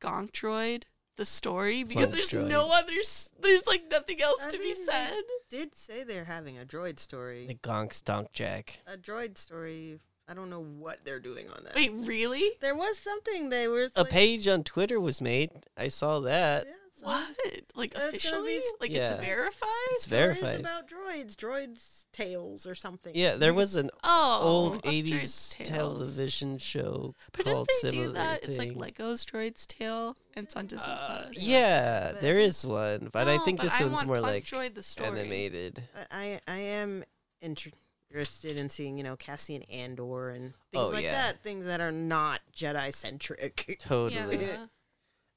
Gonk 0.00 0.30
Droid 0.32 0.84
the 1.16 1.24
story 1.26 1.82
because 1.82 2.10
Gonk 2.10 2.14
there's 2.14 2.30
Droid. 2.30 2.48
no 2.48 2.70
other 2.72 2.94
there's 3.40 3.66
like 3.66 3.84
nothing 3.90 4.22
else 4.22 4.46
I 4.46 4.50
to 4.50 4.58
be 4.58 4.64
mean, 4.64 4.74
they- 4.86 4.92
said. 4.92 5.22
Did 5.50 5.74
say 5.74 6.04
they're 6.04 6.24
having 6.24 6.58
a 6.58 6.64
droid 6.64 6.98
story. 6.98 7.46
the 7.46 7.54
Gonk 7.54 7.90
Stonk 7.90 8.32
Jack. 8.32 8.80
a 8.86 8.96
droid 8.98 9.38
story. 9.38 9.98
I 10.30 10.34
don't 10.34 10.50
know 10.50 10.60
what 10.62 11.06
they're 11.06 11.20
doing 11.20 11.48
on 11.48 11.64
that. 11.64 11.74
Wait, 11.74 11.90
really? 11.94 12.50
There 12.60 12.74
was 12.74 12.98
something 12.98 13.48
they 13.48 13.66
were. 13.66 13.88
A 13.96 14.02
like, 14.02 14.10
page 14.10 14.46
on 14.46 14.62
Twitter 14.62 15.00
was 15.00 15.22
made. 15.22 15.50
I 15.74 15.88
saw 15.88 16.20
that. 16.20 16.66
Yeah, 16.66 16.72
so 16.72 16.77
What? 17.02 17.36
Like 17.74 17.94
That's 17.94 18.08
officially? 18.08 18.54
be 18.58 18.62
Like 18.80 18.90
Yeah. 18.90 19.14
it's 19.14 19.24
verified? 19.24 19.68
It's 19.92 20.06
verified. 20.06 20.60
about 20.60 20.88
droids, 20.88 21.36
droids 21.36 22.04
tales 22.12 22.66
or 22.66 22.74
something. 22.74 23.12
Yeah, 23.14 23.36
there 23.36 23.54
was 23.54 23.76
an 23.76 23.90
Oh, 24.04 24.40
old 24.42 24.74
of 24.76 24.82
80s 24.82 25.56
television 25.64 26.58
show 26.58 27.14
But 27.32 27.44
called 27.46 27.68
didn't 27.68 27.82
they 27.82 27.90
similar 27.90 28.06
do 28.08 28.12
that? 28.14 28.44
It's 28.44 28.58
like 28.58 28.70
thing. 28.70 28.78
Lego's 28.78 29.24
Droid's 29.24 29.66
Tale. 29.66 30.16
and 30.34 30.44
It's 30.46 30.56
on 30.56 30.66
Disney 30.66 30.88
Uh, 30.90 31.22
Plus. 31.24 31.36
yeah, 31.38 32.12
But- 32.12 32.20
there 32.20 32.38
is 32.38 32.66
one, 32.66 33.10
but 33.12 33.28
I 33.28 33.36
No, 33.36 33.44
think 33.44 33.58
but 33.58 33.64
this 33.64 33.80
I 33.80 33.84
one's 33.84 33.96
want 33.96 34.06
more 34.08 34.20
like 34.20 34.44
Droid 34.44 34.74
the 34.74 34.82
story. 34.82 35.08
animated. 35.08 35.84
I 36.10 36.40
I 36.48 36.58
am 36.58 37.04
inter- 37.40 37.70
interested 38.10 38.56
in 38.56 38.68
seeing 38.70 38.96
you 38.96 39.04
know 39.04 39.16
Cassian 39.16 39.62
Andor 39.64 40.30
and 40.30 40.54
things 40.72 40.84
Oh, 40.84 40.86
like 40.92 41.04
yeah. 41.04 41.12
that. 41.12 41.42
Things 41.42 41.66
that 41.66 41.80
are 41.80 41.92
not 41.92 42.40
Jedi 42.56 42.92
centric. 42.94 43.78
Totally. 43.80 44.38
Yeah. 44.46 44.66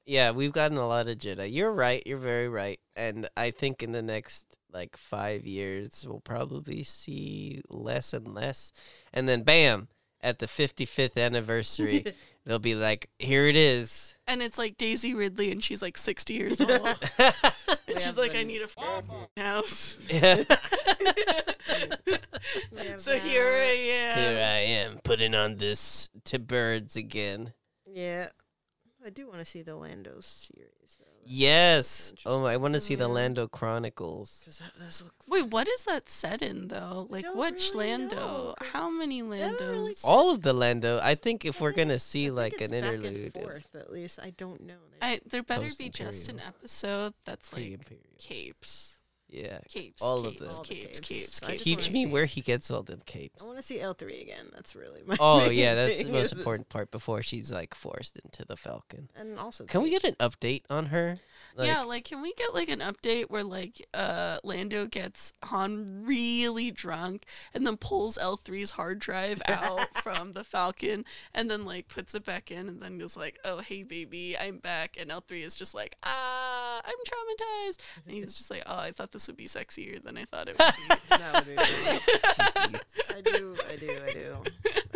Yeah, 0.04 0.32
we've 0.32 0.52
gotten 0.52 0.78
a 0.78 0.86
lot 0.86 1.08
of 1.08 1.18
Jedi. 1.18 1.52
You're 1.52 1.72
right. 1.72 2.02
You're 2.06 2.18
very 2.18 2.48
right. 2.48 2.80
And 2.96 3.28
I 3.36 3.50
think 3.52 3.82
in 3.82 3.92
the 3.92 4.02
next 4.02 4.46
like 4.72 4.96
five 4.96 5.46
years, 5.46 6.04
we'll 6.08 6.20
probably 6.20 6.82
see 6.82 7.62
less 7.68 8.12
and 8.12 8.26
less. 8.26 8.72
And 9.12 9.28
then, 9.28 9.42
bam, 9.42 9.88
at 10.20 10.38
the 10.38 10.46
55th 10.46 11.16
anniversary, 11.22 12.04
they'll 12.44 12.58
be 12.58 12.74
like, 12.74 13.10
here 13.18 13.46
it 13.46 13.56
is. 13.56 14.16
And 14.26 14.42
it's 14.42 14.58
like 14.58 14.76
Daisy 14.76 15.14
Ridley, 15.14 15.52
and 15.52 15.62
she's 15.62 15.82
like 15.82 15.96
60 15.96 16.34
years 16.34 16.60
old. 16.60 16.70
and 17.18 17.34
We 17.86 17.98
she's 17.98 18.16
like, 18.16 18.34
I 18.34 18.42
need 18.42 18.62
a 18.62 18.64
f- 18.64 19.04
house. 19.36 19.98
Yeah. 20.10 20.42
So 22.96 23.18
here 23.18 23.46
I 23.46 23.72
am. 23.72 24.18
Here 24.18 24.44
I 24.44 24.58
am 24.58 24.98
putting 25.02 25.34
on 25.34 25.56
this 25.56 26.08
to 26.24 26.38
birds 26.38 26.96
again. 26.96 27.52
Yeah, 27.86 28.28
I 29.04 29.10
do 29.10 29.26
want 29.26 29.40
to 29.40 29.44
see 29.44 29.62
the 29.62 29.76
Lando 29.76 30.20
series. 30.20 30.98
though. 30.98 31.06
Yes. 31.24 32.12
Oh. 32.26 32.44
I 32.46 32.56
want 32.56 32.74
to 32.74 32.80
see 32.80 32.94
the 32.96 33.08
Mm. 33.08 33.14
Lando 33.14 33.46
Chronicles. 33.48 34.42
'Cause 34.44 34.58
that 34.58 34.72
does 34.78 35.02
look. 35.02 35.14
Wait, 35.28 35.42
what 35.48 35.68
is 35.68 35.84
that 35.84 36.08
set 36.10 36.42
in 36.42 36.68
though? 36.68 37.06
Like 37.10 37.24
don't 37.24 37.36
which 37.36 37.70
really 37.74 37.90
Lando? 37.90 38.16
know, 38.16 38.54
'cause 38.58 38.68
How 38.68 38.90
many 38.90 39.18
haven't 39.18 39.30
really 39.60 39.94
Landos? 39.94 40.00
All 40.04 40.30
of 40.30 40.42
the 40.42 40.52
Lando. 40.52 40.98
I 41.00 41.14
think 41.14 41.44
if 41.44 41.60
I 41.60 41.64
we're 41.64 41.70
think- 41.70 41.76
gonna 41.88 41.94
I 41.94 41.98
see 41.98 42.24
think 42.26 42.36
like 42.36 42.52
it's 42.60 42.72
an 42.72 42.80
back 42.80 42.94
and 42.94 43.04
interlude, 43.04 43.36
of 43.36 43.42
forth, 43.42 43.74
at 43.76 43.92
least 43.92 44.18
I 44.20 44.30
don't 44.30 44.62
know. 44.62 44.78
I 45.00 45.20
there 45.24 45.42
better 45.44 45.68
be 45.78 45.88
just 45.90 46.26
Post-Imperial. 46.26 46.42
an 46.48 46.54
episode 46.54 47.14
that's 47.24 47.52
like 47.52 47.62
pre-imperial. 47.62 48.06
capes. 48.18 48.96
Yeah. 49.32 49.60
Capes. 49.68 50.02
All 50.02 50.18
of 50.18 50.26
capes, 50.26 50.38
them. 50.40 50.48
All 50.50 50.62
the 50.62 50.68
capes, 50.68 51.00
capes. 51.00 51.00
capes, 51.00 51.40
capes. 51.40 51.62
Teach 51.64 51.90
me 51.90 52.04
see- 52.04 52.12
where 52.12 52.26
he 52.26 52.42
gets 52.42 52.70
all 52.70 52.82
them 52.82 53.00
capes. 53.06 53.42
I 53.42 53.46
want 53.46 53.56
to 53.56 53.62
see 53.62 53.80
L 53.80 53.94
three 53.94 54.20
again. 54.20 54.50
That's 54.54 54.76
really 54.76 55.00
my. 55.06 55.16
Oh 55.18 55.38
main 55.40 55.54
yeah, 55.58 55.74
that's 55.74 56.04
the 56.04 56.12
most 56.12 56.32
important 56.32 56.68
part 56.68 56.90
before 56.90 57.22
she's 57.22 57.50
like 57.50 57.74
forced 57.74 58.18
into 58.18 58.44
the 58.44 58.56
Falcon. 58.56 59.08
And 59.16 59.38
also, 59.38 59.64
Can 59.64 59.82
we 59.82 59.90
get 59.90 60.04
an 60.04 60.14
update 60.20 60.64
on 60.68 60.86
her? 60.86 61.16
Like, 61.54 61.66
yeah, 61.66 61.82
like 61.82 62.04
can 62.04 62.22
we 62.22 62.32
get 62.34 62.54
like 62.54 62.68
an 62.68 62.80
update 62.80 63.30
where 63.30 63.44
like 63.44 63.86
uh 63.94 64.38
Lando 64.42 64.86
gets 64.86 65.32
Han 65.44 66.04
really 66.06 66.70
drunk 66.70 67.24
and 67.54 67.66
then 67.66 67.76
pulls 67.76 68.16
L3's 68.18 68.72
hard 68.72 68.98
drive 68.98 69.42
out 69.48 69.86
from 70.02 70.32
the 70.32 70.44
Falcon 70.44 71.04
and 71.34 71.50
then 71.50 71.64
like 71.64 71.88
puts 71.88 72.14
it 72.14 72.24
back 72.24 72.50
in 72.50 72.68
and 72.68 72.82
then 72.82 72.98
goes 72.98 73.16
like, 73.16 73.38
"Oh, 73.44 73.58
hey 73.58 73.82
baby, 73.82 74.36
I'm 74.38 74.58
back." 74.58 74.96
And 74.98 75.10
L3 75.10 75.42
is 75.42 75.54
just 75.54 75.74
like, 75.74 75.96
"Ah, 76.04 76.80
I'm 76.84 76.92
traumatized." 77.06 77.78
And 78.06 78.14
he's 78.14 78.34
just 78.34 78.50
like, 78.50 78.62
"Oh, 78.66 78.78
I 78.78 78.90
thought 78.90 79.12
this 79.12 79.26
would 79.26 79.36
be 79.36 79.46
sexier 79.46 80.02
than 80.02 80.16
I 80.16 80.24
thought 80.24 80.48
it 80.48 80.58
would 80.58 80.74
be." 80.88 80.94
That 81.22 81.34
would 81.34 81.46
be 81.46 81.54
great. 81.56 82.82
I 83.16 83.20
do, 83.20 83.56
I 83.70 83.76
do, 83.76 83.98
I 84.08 84.12
do. 84.12 84.36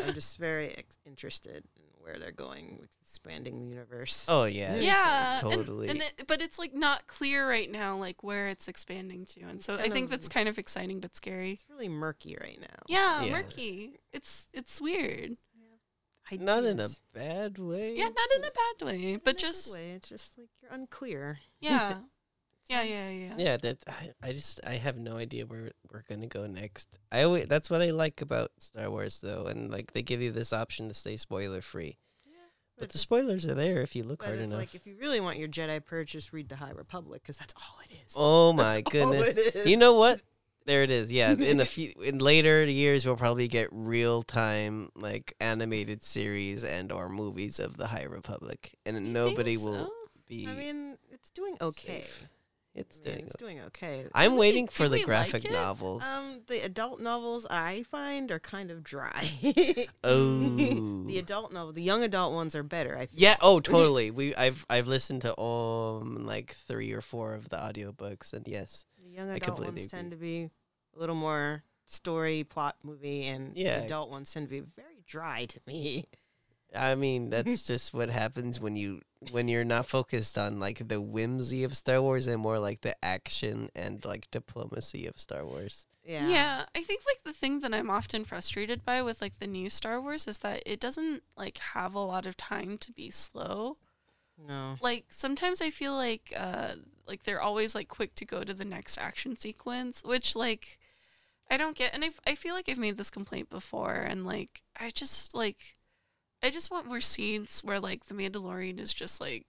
I'm 0.02 0.14
just 0.14 0.38
very 0.38 0.68
ex- 0.70 0.98
interested 1.06 1.64
in 1.76 1.85
where 2.06 2.18
they're 2.18 2.30
going 2.30 2.78
with 2.80 2.90
expanding 3.02 3.58
the 3.58 3.66
universe. 3.66 4.26
oh 4.28 4.44
yeah. 4.44 4.76
yeah 4.76 5.38
Totally. 5.40 5.88
and, 5.88 5.98
it, 6.00 6.24
but 6.28 6.40
it's 6.40 6.58
like 6.58 6.72
not 6.72 7.06
clear 7.08 7.48
right 7.48 7.70
now 7.70 7.96
like 7.98 8.22
where 8.22 8.46
it's 8.48 8.68
expanding 8.68 9.26
to 9.26 9.40
and 9.42 9.60
so 9.60 9.74
i 9.74 9.88
think 9.88 10.04
of- 10.04 10.10
that's 10.10 10.28
kind 10.28 10.48
of 10.48 10.56
exciting 10.58 11.00
but 11.00 11.16
scary 11.16 11.52
It's 11.52 11.64
really 11.68 11.88
murky 11.88 12.36
right 12.40 12.58
now. 12.60 12.82
yeah, 12.86 13.22
Yeah. 13.24 13.32
murky 13.32 13.98
it's 14.12 14.48
it's 14.52 14.80
weird 14.80 15.36
Not 16.40 16.64
in 16.64 16.80
a 16.80 16.88
bad 17.12 17.58
way. 17.58 17.94
yeah 17.96 18.04
not 18.08 18.28
in 18.36 18.44
a 18.44 18.50
bad 18.50 18.86
way 18.86 19.02
In 19.10 19.16
a 19.16 19.18
but 19.18 19.36
good 19.36 19.38
just 19.40 19.72
way. 19.74 19.90
It's 19.90 20.08
just 20.08 20.38
like 20.38 20.48
you're 20.62 20.72
unclear. 20.72 21.38
yeah 21.60 21.98
yeah 22.68 22.82
yeah 22.82 23.10
yeah 23.10 23.34
Yeah, 23.36 23.56
that 23.58 23.78
I, 23.86 24.10
I 24.22 24.32
just 24.32 24.60
I 24.66 24.74
have 24.74 24.98
no 24.98 25.16
idea 25.16 25.46
where 25.46 25.72
we're 25.92 26.04
gonna 26.08 26.26
go 26.26 26.46
next. 26.46 26.98
I 27.12 27.22
always, 27.22 27.46
that's 27.46 27.70
what 27.70 27.82
I 27.82 27.90
like 27.90 28.20
about 28.20 28.50
Star 28.58 28.90
Wars 28.90 29.20
though, 29.20 29.46
and 29.46 29.70
like 29.70 29.92
they 29.92 30.02
give 30.02 30.20
you 30.20 30.32
this 30.32 30.52
option 30.52 30.88
to 30.88 30.94
stay 30.94 31.16
spoiler 31.16 31.60
free. 31.62 31.98
But 32.78 32.82
But 32.82 32.90
the 32.90 32.98
spoilers 32.98 33.46
are 33.46 33.54
there 33.54 33.80
if 33.80 33.96
you 33.96 34.04
look 34.04 34.22
hard 34.22 34.38
it's 34.38 34.48
enough. 34.48 34.58
like 34.58 34.74
if 34.74 34.86
you 34.86 34.96
really 35.00 35.18
want 35.18 35.38
your 35.38 35.48
Jedi 35.48 35.82
purge, 35.82 36.12
just 36.12 36.34
read 36.34 36.50
the 36.50 36.56
High 36.56 36.72
Republic 36.72 37.22
because 37.22 37.38
that's 37.38 37.54
all 37.56 37.78
it 37.88 37.94
is. 38.04 38.12
oh 38.14 38.52
my 38.52 38.82
That's 38.82 38.90
goodness! 38.90 39.66
You 39.66 39.78
know 39.78 39.94
what? 39.94 40.20
There 40.66 40.82
it 40.82 40.90
is. 40.90 41.10
Yeah, 41.10 41.32
in 41.32 41.56
the 41.56 41.64
few, 41.74 41.92
in 42.04 42.18
later 42.18 42.64
years, 42.64 43.06
we'll 43.06 43.16
probably 43.16 43.48
get 43.48 43.68
real 43.70 44.22
time 44.22 44.90
like 44.94 45.34
animated 45.40 46.02
series 46.02 46.64
and 46.64 46.92
or 46.92 47.08
movies 47.08 47.60
of 47.60 47.76
the 47.78 47.86
High 47.86 48.02
Republic, 48.02 48.74
and 48.84 48.96
You 48.96 49.12
nobody 49.12 49.56
think 49.56 49.68
will 49.68 49.90
be. 50.26 50.46
I 50.46 50.52
mean, 50.52 50.98
it's 51.12 51.30
doing 51.30 51.56
okay. 51.62 52.04
It's 52.76 53.00
doing. 53.00 53.18
it's 53.18 53.36
doing 53.36 53.60
okay. 53.62 54.06
I'm 54.14 54.36
waiting 54.36 54.68
for 54.68 54.88
the 54.88 54.96
we 54.96 54.98
like 54.98 55.06
graphic 55.06 55.50
novels. 55.50 56.04
Um, 56.04 56.40
the 56.46 56.64
adult 56.64 57.00
novels 57.00 57.46
I 57.48 57.84
find 57.90 58.30
are 58.30 58.38
kind 58.38 58.70
of 58.70 58.84
dry. 58.84 59.28
oh, 60.04 60.38
the 61.06 61.18
adult 61.18 61.52
novel, 61.52 61.72
the 61.72 61.82
young 61.82 62.02
adult 62.04 62.34
ones 62.34 62.54
are 62.54 62.62
better. 62.62 62.94
I 62.94 63.06
think. 63.06 63.20
Yeah, 63.20 63.36
oh 63.40 63.60
totally. 63.60 64.10
We 64.10 64.34
I've 64.34 64.64
I've 64.68 64.86
listened 64.86 65.22
to 65.22 65.38
um 65.40 66.26
like 66.26 66.52
3 66.52 66.92
or 66.92 67.00
4 67.00 67.34
of 67.34 67.48
the 67.48 67.56
audiobooks 67.56 68.32
and 68.32 68.46
yes. 68.46 68.84
The 69.02 69.10
young 69.10 69.30
adult 69.30 69.60
ones 69.60 69.86
tend 69.86 70.10
to 70.10 70.16
be 70.16 70.50
a 70.94 70.98
little 70.98 71.14
more 71.14 71.62
story, 71.86 72.44
plot, 72.44 72.76
movie, 72.82 73.24
and 73.24 73.56
Yeah. 73.56 73.80
the 73.80 73.84
adult 73.86 74.10
ones 74.10 74.32
tend 74.32 74.46
to 74.46 74.50
be 74.50 74.60
very 74.60 75.02
dry 75.06 75.46
to 75.46 75.60
me. 75.66 76.04
I 76.74 76.94
mean, 76.94 77.30
that's 77.30 77.64
just 77.64 77.94
what 77.94 78.10
happens 78.10 78.60
when 78.60 78.76
you 78.76 79.00
when 79.30 79.48
you're 79.48 79.64
not 79.64 79.86
focused 79.86 80.38
on 80.38 80.60
like 80.60 80.88
the 80.88 81.00
whimsy 81.00 81.64
of 81.64 81.76
Star 81.76 82.00
Wars 82.00 82.26
and 82.26 82.40
more 82.40 82.58
like 82.58 82.80
the 82.80 82.96
action 83.04 83.70
and 83.74 84.04
like 84.04 84.30
diplomacy 84.30 85.06
of 85.06 85.18
Star 85.18 85.44
Wars. 85.44 85.86
Yeah. 86.04 86.28
Yeah. 86.28 86.64
I 86.74 86.82
think 86.82 87.02
like 87.06 87.22
the 87.24 87.32
thing 87.32 87.60
that 87.60 87.74
I'm 87.74 87.90
often 87.90 88.24
frustrated 88.24 88.84
by 88.84 89.02
with 89.02 89.20
like 89.20 89.38
the 89.38 89.46
new 89.46 89.68
Star 89.68 90.00
Wars 90.00 90.28
is 90.28 90.38
that 90.38 90.62
it 90.64 90.80
doesn't 90.80 91.22
like 91.36 91.58
have 91.58 91.94
a 91.94 92.00
lot 92.00 92.26
of 92.26 92.36
time 92.36 92.78
to 92.78 92.92
be 92.92 93.10
slow. 93.10 93.76
No. 94.46 94.76
Like 94.80 95.06
sometimes 95.10 95.60
I 95.60 95.70
feel 95.70 95.94
like 95.94 96.32
uh 96.36 96.74
like 97.06 97.22
they're 97.22 97.40
always 97.40 97.74
like 97.74 97.88
quick 97.88 98.14
to 98.16 98.24
go 98.24 98.44
to 98.44 98.54
the 98.54 98.64
next 98.64 98.98
action 98.98 99.36
sequence, 99.36 100.02
which 100.04 100.36
like 100.36 100.78
I 101.50 101.56
don't 101.56 101.76
get 101.76 101.94
and 101.94 102.04
I 102.04 102.10
I 102.26 102.34
feel 102.34 102.54
like 102.54 102.68
I've 102.68 102.78
made 102.78 102.96
this 102.96 103.10
complaint 103.10 103.50
before 103.50 103.94
and 103.94 104.24
like 104.26 104.62
I 104.78 104.90
just 104.90 105.34
like 105.34 105.75
I 106.46 106.50
just 106.50 106.70
want 106.70 106.86
more 106.86 107.00
scenes 107.00 107.60
where 107.64 107.80
like 107.80 108.04
the 108.06 108.14
Mandalorian 108.14 108.78
is 108.80 108.92
just 108.94 109.20
like 109.20 109.46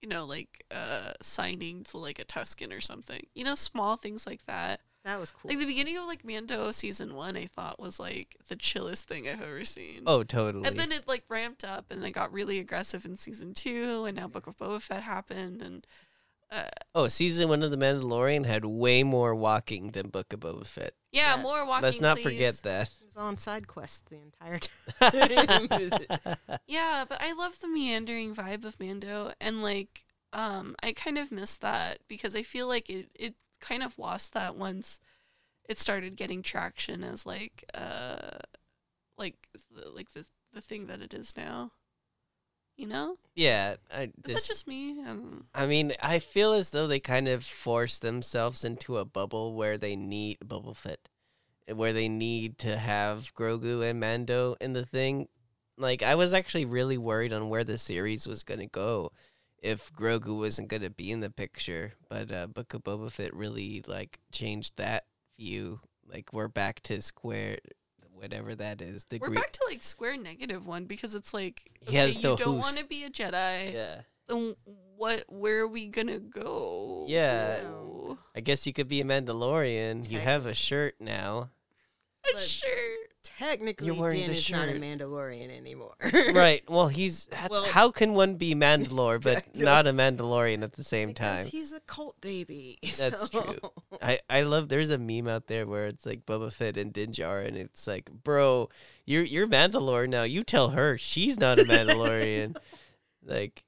you 0.00 0.08
know 0.08 0.24
like 0.24 0.64
uh 0.70 1.12
signing 1.20 1.84
to 1.84 1.98
like 1.98 2.18
a 2.18 2.24
Tuscan 2.24 2.72
or 2.72 2.80
something. 2.80 3.20
You 3.34 3.44
know 3.44 3.54
small 3.54 3.96
things 3.96 4.26
like 4.26 4.44
that. 4.46 4.80
That 5.04 5.18
was 5.18 5.32
cool. 5.32 5.48
Like 5.48 5.58
the 5.58 5.66
beginning 5.66 5.98
of 5.98 6.04
like 6.04 6.24
Mando 6.24 6.70
season 6.70 7.14
one, 7.16 7.36
I 7.36 7.46
thought 7.46 7.80
was 7.80 7.98
like 7.98 8.36
the 8.48 8.54
chillest 8.54 9.08
thing 9.08 9.28
I've 9.28 9.42
ever 9.42 9.64
seen. 9.64 10.02
Oh, 10.06 10.22
totally. 10.22 10.64
and 10.68 10.78
then 10.78 10.92
it 10.92 11.08
like 11.08 11.24
ramped 11.28 11.64
up 11.64 11.86
and 11.90 12.04
it 12.04 12.12
got 12.12 12.32
really 12.32 12.60
aggressive 12.60 13.04
in 13.04 13.16
season 13.16 13.52
two, 13.52 14.04
and 14.04 14.16
now 14.16 14.28
Book 14.28 14.46
of 14.46 14.56
Boba 14.56 14.80
Fett 14.80 15.02
happened, 15.02 15.60
and 15.60 15.84
uh, 16.52 16.68
oh, 16.94 17.08
season 17.08 17.48
1 17.48 17.62
of 17.62 17.70
The 17.70 17.78
Mandalorian 17.78 18.44
had 18.44 18.64
way 18.66 19.02
more 19.02 19.34
walking 19.34 19.92
than 19.92 20.10
Book 20.10 20.34
of 20.34 20.40
Boba 20.40 20.66
Fett. 20.66 20.92
yeah, 21.10 21.34
Yes. 21.36 21.42
more 21.42 21.66
walking. 21.66 21.82
Let's 21.82 22.00
not 22.00 22.18
please. 22.18 22.24
forget 22.24 22.54
that. 22.62 22.90
Was 23.14 23.22
on 23.22 23.36
side 23.36 23.66
quests 23.66 24.04
the 24.08 24.16
entire 24.16 24.58
time. 26.28 26.58
Yeah, 26.66 27.04
but 27.08 27.20
I 27.20 27.32
love 27.32 27.60
the 27.60 27.68
meandering 27.68 28.34
vibe 28.34 28.64
of 28.64 28.78
Mando 28.80 29.32
and 29.40 29.62
like 29.62 30.04
um 30.32 30.74
I 30.82 30.92
kind 30.92 31.18
of 31.18 31.32
miss 31.32 31.56
that 31.58 31.98
because 32.08 32.34
I 32.34 32.42
feel 32.42 32.68
like 32.68 32.88
it 32.88 33.10
it 33.14 33.34
kind 33.60 33.82
of 33.82 33.98
lost 33.98 34.32
that 34.34 34.56
once 34.56 35.00
it 35.68 35.78
started 35.78 36.16
getting 36.16 36.42
traction 36.42 37.04
as 37.04 37.24
like 37.24 37.64
uh 37.74 38.38
like 39.18 39.36
the, 39.74 39.90
like 39.90 40.12
the 40.12 40.26
the 40.52 40.60
thing 40.60 40.86
that 40.86 41.00
it 41.00 41.14
is 41.14 41.34
now. 41.36 41.72
You 42.76 42.86
know? 42.88 43.18
yeah, 43.34 43.76
I 43.92 44.04
Is 44.04 44.10
this, 44.24 44.34
that 44.34 44.48
just 44.48 44.66
me? 44.66 44.98
I. 45.06 45.14
I 45.54 45.66
mean, 45.66 45.92
I 46.02 46.18
feel 46.18 46.52
as 46.54 46.70
though 46.70 46.86
they 46.86 47.00
kind 47.00 47.28
of 47.28 47.44
force 47.44 47.98
themselves 47.98 48.64
into 48.64 48.96
a 48.96 49.04
bubble 49.04 49.54
where 49.54 49.76
they 49.76 49.94
need 49.94 50.38
bubble 50.48 50.74
fit, 50.74 51.08
where 51.72 51.92
they 51.92 52.08
need 52.08 52.58
to 52.58 52.76
have 52.76 53.34
Grogu 53.34 53.88
and 53.88 54.00
Mando 54.00 54.56
in 54.60 54.72
the 54.72 54.84
thing. 54.84 55.28
Like, 55.76 56.02
I 56.02 56.14
was 56.14 56.34
actually 56.34 56.64
really 56.64 56.98
worried 56.98 57.32
on 57.32 57.48
where 57.48 57.64
the 57.64 57.78
series 57.78 58.26
was 58.26 58.42
gonna 58.42 58.66
go 58.66 59.12
if 59.58 59.92
Grogu 59.92 60.38
wasn't 60.38 60.68
gonna 60.68 60.90
be 60.90 61.10
in 61.10 61.20
the 61.20 61.30
picture. 61.30 61.94
But 62.08 62.30
uh, 62.30 62.46
Book 62.46 62.74
of 62.74 62.84
Boba 62.84 63.10
Fett 63.10 63.34
really 63.34 63.82
like 63.86 64.18
changed 64.32 64.76
that 64.76 65.04
view. 65.38 65.80
Like, 66.06 66.32
we're 66.32 66.48
back 66.48 66.80
to 66.82 67.00
square, 67.00 67.58
whatever 68.12 68.54
that 68.54 68.82
is. 68.82 69.04
The 69.04 69.18
We're 69.18 69.30
back 69.30 69.52
to 69.52 69.64
like 69.68 69.82
square 69.82 70.16
negative 70.16 70.66
one 70.66 70.84
because 70.84 71.14
it's 71.14 71.32
like 71.32 71.70
He 71.86 71.96
has 71.96 72.18
okay, 72.18 72.22
no 72.22 72.30
you 72.32 72.36
don't 72.36 72.58
want 72.58 72.76
to 72.76 72.86
be 72.86 73.04
a 73.04 73.10
Jedi. 73.10 73.72
Yeah. 73.72 74.00
Then 74.28 74.56
what 74.96 75.24
where 75.28 75.60
are 75.60 75.68
we 75.68 75.86
gonna 75.86 76.20
go? 76.20 77.06
Yeah. 77.08 77.62
I 78.34 78.40
guess 78.40 78.66
you 78.66 78.72
could 78.72 78.88
be 78.88 79.00
a 79.00 79.04
Mandalorian. 79.04 80.08
You 80.10 80.18
have 80.20 80.46
a 80.46 80.54
shirt 80.54 80.94
now. 81.00 81.50
A 82.28 82.32
But- 82.32 82.40
shirt. 82.40 82.68
Technically, 83.24 83.86
You're 83.86 83.94
wearing 83.94 84.18
Din 84.18 84.30
the 84.30 84.36
is 84.36 84.50
not 84.50 84.68
a 84.68 84.72
shirt. 84.72 84.80
Mandalorian 84.80 85.56
anymore. 85.56 85.94
right. 86.32 86.68
Well, 86.68 86.88
he's 86.88 87.26
that's, 87.30 87.50
Well- 87.50 87.62
how 87.64 87.90
can 87.92 88.14
one 88.14 88.34
be 88.34 88.54
Mandalore 88.56 89.20
but 89.22 89.54
not 89.56 89.86
a 89.86 89.92
Mandalorian 89.92 90.64
at 90.64 90.72
the 90.72 90.82
same 90.82 91.08
Because 91.10 91.44
time? 91.44 91.46
he's 91.46 91.72
a 91.72 91.78
cult 91.80 92.20
baby. 92.20 92.78
That's 92.98 93.30
so- 93.30 93.42
true. 93.42 93.70
I 94.02 94.18
I 94.28 94.42
love. 94.42 94.68
There's 94.68 94.90
a 94.90 94.98
meme 94.98 95.28
out 95.28 95.46
there 95.46 95.66
where 95.66 95.86
it's 95.86 96.04
like 96.04 96.26
Boba 96.26 96.52
Fett 96.52 96.76
and 96.76 96.92
Din 96.92 97.12
Djarin, 97.12 97.48
and 97.48 97.56
it's 97.58 97.86
like, 97.86 98.10
bro, 98.10 98.68
you're 99.06 99.22
you're 99.24 99.46
Mandalore 99.46 100.08
now. 100.08 100.24
You 100.24 100.42
tell 100.42 100.70
her 100.70 100.98
she's 100.98 101.38
not 101.38 101.60
a 101.60 101.64
Mandalorian. 101.64 102.56
like, 103.24 103.62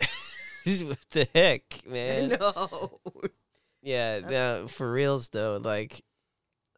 what 0.00 0.98
the 1.10 1.26
heck, 1.34 1.82
man? 1.86 2.36
no. 2.40 3.00
Yeah, 3.82 4.66
for 4.66 4.90
reals 4.92 5.30
though, 5.30 5.60
like 5.62 6.02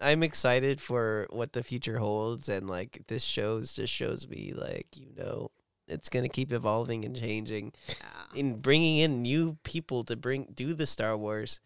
I'm 0.01 0.23
excited 0.23 0.81
for 0.81 1.27
what 1.31 1.53
the 1.53 1.63
future 1.63 1.99
holds 1.99 2.49
and 2.49 2.69
like 2.69 3.03
this 3.09 3.25
shows 3.25 3.73
just 3.73 3.93
shows 3.93 4.29
me 4.29 4.53
like, 4.55 4.89
you 4.97 5.13
know, 5.17 5.51
it's 5.89 6.09
going 6.09 6.23
to 6.25 6.29
keep 6.29 6.53
evolving 6.53 7.05
and 7.05 7.17
changing 7.17 7.73
Yeah. 7.89 7.95
in 8.41 8.57
bringing 8.61 8.99
in 8.99 9.23
new 9.23 9.59
people 9.63 10.05
to 10.05 10.17
bring 10.17 10.49
do 10.55 10.75
the 10.75 10.87
Star 10.87 11.17
Wars. 11.17 11.61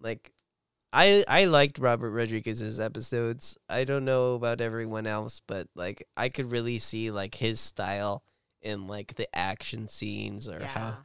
Like 0.00 0.32
I 0.92 1.24
I 1.28 1.44
liked 1.44 1.78
Robert 1.78 2.10
Rodriguez's 2.10 2.80
episodes. 2.80 3.58
I 3.68 3.84
don't 3.84 4.04
know 4.04 4.34
about 4.34 4.60
everyone 4.60 5.06
else, 5.06 5.40
but 5.46 5.68
like 5.74 6.06
I 6.16 6.28
could 6.30 6.50
really 6.50 6.78
see 6.78 7.10
like 7.10 7.34
his 7.34 7.60
style 7.60 8.22
in 8.62 8.86
like 8.86 9.14
the 9.16 9.28
action 9.36 9.86
scenes 9.88 10.48
or 10.48 10.60
yeah. 10.60 10.66
how 10.66 10.96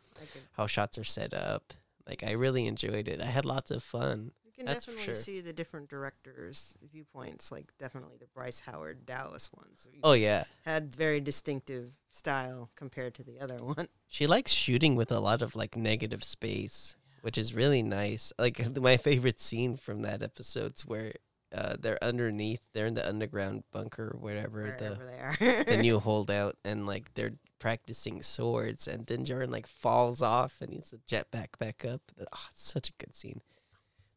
how 0.54 0.68
shots 0.68 0.98
are 0.98 1.04
set 1.04 1.34
up. 1.34 1.74
Like 2.08 2.24
I 2.24 2.32
really 2.32 2.68
enjoyed 2.68 3.08
it. 3.08 3.22
I 3.22 3.26
had 3.26 3.46
lots 3.46 3.72
of 3.72 3.82
fun. 3.84 4.32
you 4.44 4.52
can 4.52 4.66
That's 4.66 4.86
definitely 4.86 5.06
sure. 5.06 5.16
see 5.16 5.40
the 5.42 5.54
different 5.54 5.90
directors' 5.90 6.78
viewpoints, 6.82 7.52
like 7.52 7.72
definitely 7.78 8.18
the 8.20 8.28
Bryce 8.34 8.60
Howard 8.62 9.06
Dallas 9.06 9.50
ones. 9.54 9.88
Oh 10.04 10.14
yeah. 10.14 10.44
had 10.66 10.94
very 10.96 11.20
distinctive 11.22 11.92
style 12.10 12.70
compared 12.76 13.14
to 13.16 13.24
the 13.24 13.40
other 13.40 13.58
one. 13.64 13.88
She 14.08 14.28
likes 14.28 14.52
shooting 14.52 14.96
with 14.96 15.12
a 15.12 15.20
lot 15.20 15.42
of 15.42 15.56
like 15.56 15.76
negative 15.76 16.24
space, 16.24 16.96
which 17.22 17.38
is 17.38 17.54
really 17.56 17.82
nice. 17.82 18.32
Like 18.38 18.60
my 18.80 18.98
favorite 18.98 19.40
scene 19.42 19.76
from 19.78 20.04
that 20.04 20.22
episode's 20.22 20.86
where 20.86 21.14
uh, 21.52 21.78
they're 21.80 22.04
underneath, 22.04 22.62
they're 22.74 22.86
in 22.88 22.94
the 22.96 23.08
underground 23.08 23.64
bunker 23.72 24.12
or 24.14 24.20
whatever 24.20 24.76
the 24.78 24.98
Wherever 25.00 25.36
they 25.40 25.46
are. 25.48 25.64
the 25.64 25.78
new 25.78 26.00
holdout, 26.08 26.58
and 26.66 26.86
like 26.86 27.14
they're 27.16 27.34
practicing 27.64 28.22
swords, 28.22 28.90
and 28.90 29.06
then 29.08 29.24
Jordan 29.24 29.50
like 29.50 29.68
falls 29.68 30.22
off 30.22 30.56
and 30.60 30.74
he's 30.74 30.92
a 30.92 30.98
jet 31.08 31.32
back 31.32 31.58
back 31.58 31.86
up. 31.86 32.02
Oh, 32.20 32.48
it's 32.52 32.62
such 32.70 32.90
a 32.90 32.94
good 33.00 33.16
scene. 33.16 33.40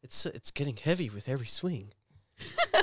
It's 0.03 0.25
it's 0.25 0.51
getting 0.51 0.75
heavy 0.75 1.09
with 1.09 1.29
every 1.29 1.47
swing. 1.47 1.93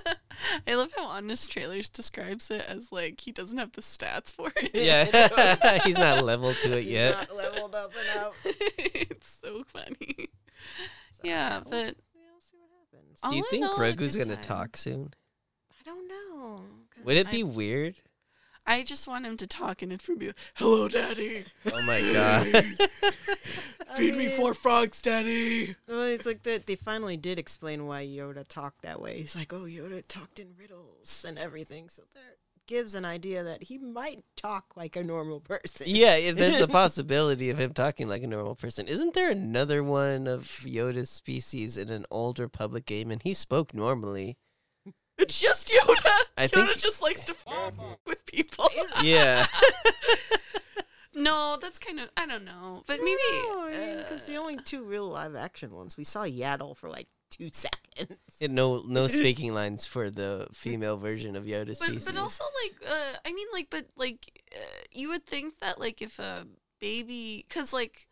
I 0.66 0.74
love 0.74 0.90
how 0.96 1.04
Honest 1.04 1.50
Trailers 1.52 1.90
describes 1.90 2.50
it 2.50 2.64
as 2.66 2.90
like 2.90 3.20
he 3.20 3.30
doesn't 3.30 3.58
have 3.58 3.72
the 3.72 3.82
stats 3.82 4.32
for 4.32 4.50
it. 4.56 4.70
Yeah, 4.74 5.78
he's 5.84 5.98
not 5.98 6.24
leveled 6.24 6.56
to 6.62 6.78
it 6.78 6.84
He's 6.84 6.92
yet. 6.92 7.14
not 7.28 7.36
leveled 7.36 7.74
up 7.74 7.90
enough. 8.14 8.40
it's 8.46 9.38
so 9.42 9.64
funny. 9.66 10.30
Yeah, 11.22 11.58
we'll, 11.58 11.64
but- 11.70 11.96
we'll 12.14 12.40
see 12.40 12.56
what 12.56 12.70
happens. 12.90 13.20
Do 13.22 13.36
you 13.36 13.44
think 13.50 13.66
all, 13.66 13.76
a 13.76 13.78
Grogu's 13.78 14.16
gonna 14.16 14.36
time. 14.36 14.42
talk 14.42 14.76
soon? 14.78 15.12
I 15.78 15.84
don't 15.84 16.08
know. 16.08 16.62
Would 17.04 17.18
it 17.18 17.28
I- 17.28 17.30
be 17.30 17.42
weird? 17.42 17.96
I 18.66 18.82
just 18.82 19.06
want 19.06 19.26
him 19.26 19.36
to 19.38 19.46
talk 19.46 19.82
and 19.82 19.92
it 19.92 20.00
for 20.02 20.16
be 20.16 20.28
like, 20.28 20.36
"Hello, 20.54 20.88
Daddy. 20.88 21.44
Oh 21.72 21.82
my 21.82 22.00
god. 22.12 22.64
Feed 23.96 24.16
me 24.16 24.26
mean- 24.28 24.36
four 24.36 24.54
frogs, 24.54 25.02
Daddy." 25.02 25.76
Well, 25.86 26.02
it's 26.02 26.26
like 26.26 26.42
that. 26.44 26.66
They 26.66 26.76
finally 26.76 27.16
did 27.16 27.38
explain 27.38 27.86
why 27.86 28.06
Yoda 28.06 28.46
talked 28.48 28.82
that 28.82 29.00
way. 29.00 29.18
He's 29.18 29.36
like, 29.36 29.52
"Oh, 29.52 29.64
Yoda 29.66 30.02
talked 30.08 30.38
in 30.38 30.54
riddles 30.58 31.24
and 31.28 31.38
everything," 31.38 31.88
so 31.88 32.02
that 32.14 32.38
gives 32.66 32.94
an 32.94 33.04
idea 33.04 33.44
that 33.44 33.64
he 33.64 33.76
might 33.76 34.24
talk 34.36 34.72
like 34.74 34.96
a 34.96 35.02
normal 35.04 35.40
person. 35.40 35.86
yeah, 35.88 36.14
if 36.14 36.36
there's 36.36 36.60
a 36.60 36.68
possibility 36.82 37.50
of 37.50 37.58
him 37.58 37.74
talking 37.74 38.08
like 38.08 38.22
a 38.22 38.26
normal 38.26 38.54
person. 38.54 38.88
Isn't 38.88 39.12
there 39.12 39.30
another 39.30 39.84
one 39.84 40.26
of 40.26 40.44
Yoda's 40.64 41.10
species 41.10 41.76
in 41.76 41.90
an 41.90 42.06
old 42.10 42.38
Republic 42.38 42.86
game 42.86 43.10
and 43.10 43.20
he 43.22 43.34
spoke 43.34 43.74
normally? 43.74 44.38
It's 45.18 45.40
just 45.40 45.68
Yoda. 45.68 46.10
I 46.36 46.46
Yoda 46.48 46.66
think- 46.68 46.78
just 46.78 47.00
likes 47.02 47.24
to 47.24 47.32
f- 47.32 47.72
with 48.06 48.26
people. 48.26 48.68
Yeah. 49.02 49.46
no, 51.14 51.56
that's 51.60 51.78
kind 51.78 52.00
of 52.00 52.10
I 52.16 52.26
don't 52.26 52.44
know, 52.44 52.82
but 52.86 52.98
maybe 53.02 53.98
because 53.98 54.22
uh, 54.28 54.32
the 54.32 54.36
only 54.36 54.56
two 54.56 54.84
real 54.84 55.08
live 55.08 55.34
action 55.36 55.70
ones 55.74 55.96
we 55.96 56.04
saw 56.04 56.24
Yaddle 56.24 56.76
for 56.76 56.88
like 56.88 57.06
two 57.30 57.48
seconds. 57.52 58.18
And 58.40 58.54
no 58.54 58.82
no 58.86 59.06
speaking 59.20 59.54
lines 59.54 59.86
for 59.86 60.10
the 60.10 60.48
female 60.52 60.96
version 60.96 61.36
of 61.36 61.44
Yoda 61.44 61.66
but 61.68 61.76
species. 61.76 62.06
but 62.06 62.16
also 62.16 62.44
like 62.64 62.90
uh 62.90 63.18
I 63.24 63.32
mean 63.32 63.46
like 63.52 63.68
but 63.70 63.86
like 63.96 64.42
uh, 64.54 64.58
you 64.92 65.08
would 65.10 65.24
think 65.26 65.58
that 65.60 65.78
like 65.78 66.02
if 66.02 66.18
a 66.18 66.46
baby 66.80 67.46
cuz 67.48 67.72
like 67.72 68.08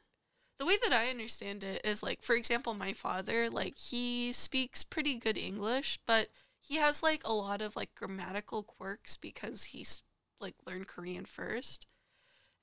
the 0.59 0.67
way 0.67 0.77
that 0.85 0.93
I 0.93 1.09
understand 1.11 1.65
it 1.65 1.85
is 1.85 2.03
like 2.03 2.23
for 2.23 2.37
example 2.37 2.75
my 2.75 2.93
father 2.93 3.51
like 3.51 3.77
he 3.77 4.33
speaks 4.33 4.85
pretty 4.85 5.17
good 5.17 5.37
English 5.37 5.99
but 6.07 6.29
he 6.73 6.79
has 6.79 7.03
like 7.03 7.21
a 7.27 7.33
lot 7.35 7.61
of 7.61 7.77
like 7.77 7.95
grammatical 7.95 8.63
quirks 8.63 9.19
because 9.19 9.65
he's 9.65 10.01
like 10.41 10.55
learned 10.67 10.87
Korean 10.87 11.27
first. 11.27 11.87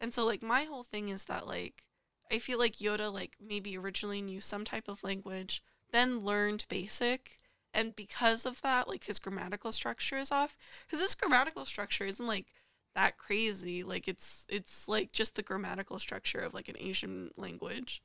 And 0.02 0.12
so 0.12 0.26
like 0.26 0.42
my 0.42 0.64
whole 0.64 0.82
thing 0.82 1.10
is 1.10 1.26
that 1.26 1.46
like 1.46 1.86
I 2.32 2.40
feel 2.40 2.58
like 2.58 2.78
Yoda 2.78 3.14
like 3.14 3.38
maybe 3.40 3.78
originally 3.78 4.24
knew 4.24 4.40
some 4.40 4.66
type 4.66 4.88
of 4.88 5.04
language, 5.04 5.62
then 5.92 6.22
learned 6.26 6.66
basic, 6.70 7.38
and 7.72 7.96
because 7.96 8.48
of 8.48 8.64
that, 8.64 8.88
like 8.88 9.04
his 9.04 9.20
grammatical 9.20 9.72
structure 9.72 10.18
is 10.18 10.32
off. 10.32 10.58
Because 10.88 11.02
his 11.02 11.14
grammatical 11.14 11.66
structure 11.66 12.06
isn't 12.06 12.26
like 12.26 12.48
that 12.96 13.20
crazy. 13.20 13.84
Like 13.84 14.08
it's 14.08 14.48
it's 14.50 14.88
like 14.88 15.12
just 15.12 15.36
the 15.36 15.44
grammatical 15.44 16.00
structure 16.00 16.40
of 16.40 16.56
like 16.56 16.68
an 16.68 16.78
Asian 16.80 17.30
language, 17.38 18.02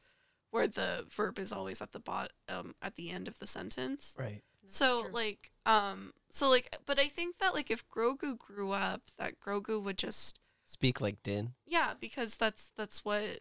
where 0.50 0.68
the 0.68 1.07
verb 1.09 1.38
is 1.38 1.50
always 1.50 1.80
at 1.80 1.92
the 1.92 1.98
bot 1.98 2.32
um 2.50 2.74
at 2.82 2.96
the 2.96 3.11
end 3.11 3.26
of 3.26 3.38
the 3.38 3.46
sentence. 3.46 4.14
right. 4.18 4.42
So 4.66 5.02
true. 5.02 5.10
like 5.12 5.52
um 5.66 6.12
so 6.30 6.48
like 6.48 6.76
but 6.86 6.98
I 6.98 7.08
think 7.08 7.38
that 7.38 7.54
like 7.54 7.70
if 7.70 7.88
Grogu 7.88 8.36
grew 8.38 8.72
up, 8.72 9.02
that 9.18 9.40
Grogu 9.40 9.82
would 9.82 9.98
just 9.98 10.38
Speak 10.66 11.00
like 11.00 11.22
Din. 11.22 11.54
yeah, 11.66 11.92
because 12.00 12.36
that's 12.36 12.72
that's 12.76 13.04
what 13.04 13.40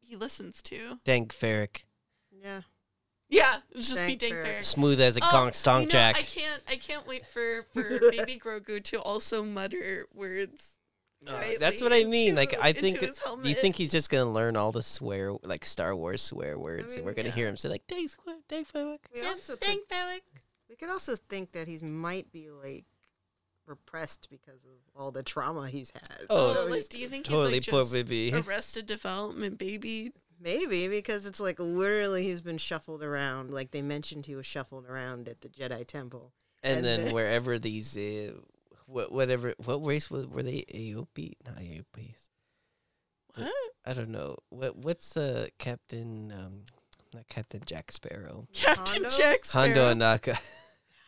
he 0.00 0.16
listens 0.16 0.62
to. 0.62 0.98
Dank 1.04 1.32
Farrik. 1.34 1.84
Yeah, 2.30 2.62
Yeah, 3.28 3.56
it 3.70 3.76
would 3.76 3.84
just 3.84 4.06
be 4.06 4.16
Dank 4.16 4.32
Dank 4.32 4.34
Farrik. 4.34 4.54
Farrik. 4.58 4.64
Smooth 4.64 5.00
as 5.00 5.16
a 5.16 5.20
Oh, 5.22 5.26
gonk 5.26 5.50
stonk 5.52 5.80
you 5.80 5.86
know, 5.86 5.90
jack. 5.90 6.16
I 6.16 6.22
can't 6.22 6.62
I 6.68 6.76
can't 6.76 7.06
wait 7.06 7.26
for 7.26 7.62
for 7.74 7.82
baby 8.10 8.38
Grogu 8.38 8.82
to 8.84 9.00
also 9.00 9.42
mutter 9.44 10.06
words. 10.14 10.72
Uh, 11.26 11.42
that's 11.58 11.82
what 11.82 11.92
I 11.92 12.04
mean. 12.04 12.34
Like 12.36 12.54
I 12.60 12.72
think 12.72 13.02
you 13.42 13.54
think 13.54 13.76
he's 13.76 13.90
just 13.90 14.10
gonna 14.10 14.30
learn 14.30 14.56
all 14.56 14.70
the 14.70 14.82
swear 14.82 15.32
like 15.42 15.64
Star 15.64 15.96
Wars 15.96 16.22
swear 16.22 16.58
words, 16.58 16.92
and 16.92 16.96
mean, 16.96 17.04
we're 17.06 17.14
gonna 17.14 17.28
yeah. 17.28 17.34
hear 17.34 17.48
him 17.48 17.56
say 17.56 17.68
like 17.68 17.86
"Dank 17.88 18.10
Squid, 18.10 18.36
Dank 18.48 18.70
Farrik." 18.72 18.98
we 19.12 19.22
Yes, 19.22 19.48
also 19.50 19.56
Dank 19.56 19.88
Farrik. 19.88 20.20
We 20.68 20.76
could 20.76 20.90
also 20.90 21.14
think 21.28 21.52
that 21.52 21.68
he's 21.68 21.82
might 21.82 22.30
be 22.32 22.50
like 22.50 22.84
repressed 23.66 24.28
because 24.30 24.64
of 24.64 24.72
all 25.00 25.10
the 25.10 25.22
trauma 25.22 25.68
he's 25.68 25.92
had. 25.92 26.26
Oh, 26.30 26.54
So 26.54 26.66
like, 26.66 26.88
do 26.88 26.98
you 26.98 27.08
think 27.08 27.24
Totally 27.24 27.54
he's 27.54 27.66
like 27.68 27.70
poor 27.72 27.80
just 27.80 27.92
baby. 27.92 28.32
arrested 28.46 28.86
development 28.86 29.58
baby? 29.58 30.12
Maybe 30.40 30.86
because 30.88 31.24
it's 31.26 31.40
like 31.40 31.58
literally 31.58 32.22
he's 32.24 32.42
been 32.42 32.58
shuffled 32.58 33.02
around. 33.02 33.52
Like 33.52 33.70
they 33.70 33.82
mentioned, 33.82 34.26
he 34.26 34.34
was 34.36 34.44
shuffled 34.46 34.86
around 34.86 35.28
at 35.28 35.40
the 35.40 35.48
Jedi 35.48 35.86
Temple. 35.86 36.32
And 36.62 36.76
And 36.78 36.84
then 36.84 37.04
then- 37.06 37.14
wherever 37.14 37.58
these 37.58 37.96
uh, 37.96 38.32
what 38.86 39.10
whatever 39.10 39.54
what 39.64 39.76
race 39.84 40.10
was 40.10 40.26
were 40.26 40.42
they 40.42 40.64
AOP? 40.72 41.32
Not 41.46 41.56
AOPs. 41.56 42.30
What? 43.34 43.52
I 43.84 43.94
don't 43.94 44.10
know. 44.10 44.36
What 44.50 44.76
what's 44.76 45.16
uh 45.16 45.46
Captain 45.58 46.32
um 46.32 46.64
not 47.14 47.28
Captain 47.28 47.62
Jack 47.64 47.92
Sparrow. 47.92 48.46
Captain 48.52 49.02
Hondo? 49.04 49.10
Jack 49.16 49.44
Sparrow. 49.44 49.66
Hondo 49.74 49.94
Sparrow. 49.94 50.16
Ohnaka. 50.18 50.38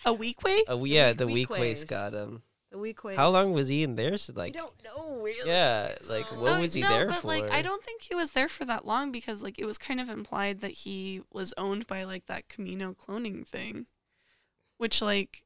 A 0.04 0.14
Weequay? 0.14 0.60
Oh 0.68 0.84
yeah, 0.84 1.12
the 1.12 1.26
Weak 1.26 1.34
weak 1.34 1.50
ways 1.50 1.60
ways. 1.60 1.84
got 1.84 2.12
him. 2.14 2.42
The 2.70 2.76
Weequay. 2.78 3.16
How 3.16 3.30
long 3.30 3.52
was 3.52 3.68
he 3.68 3.82
in 3.82 3.96
there? 3.96 4.16
So, 4.18 4.32
like, 4.36 4.54
I 4.56 4.60
like 4.60 4.70
don't 4.70 4.84
know 4.84 5.22
really. 5.22 5.34
Yeah, 5.50 5.94
like 6.08 6.26
So- 6.26 6.40
what 6.40 6.52
Oh, 6.56 6.60
was 6.60 6.74
he 6.74 6.82
no, 6.82 6.88
there 6.88 7.06
but 7.08 7.16
for? 7.16 7.26
like 7.28 7.50
I 7.50 7.62
don't 7.62 7.82
think 7.82 8.02
he 8.02 8.14
was 8.14 8.30
there 8.32 8.48
for 8.48 8.64
that 8.66 8.86
long 8.86 9.10
because 9.10 9.42
like 9.42 9.58
it 9.58 9.64
was 9.64 9.76
kind 9.78 10.00
of 10.00 10.08
implied 10.08 10.60
that 10.60 10.70
he 10.72 11.22
was 11.32 11.52
owned 11.58 11.86
by 11.86 12.04
like 12.04 12.26
that 12.26 12.48
Kamino 12.48 12.94
cloning 12.96 13.46
thing, 13.46 13.86
which 14.76 15.00
like, 15.02 15.44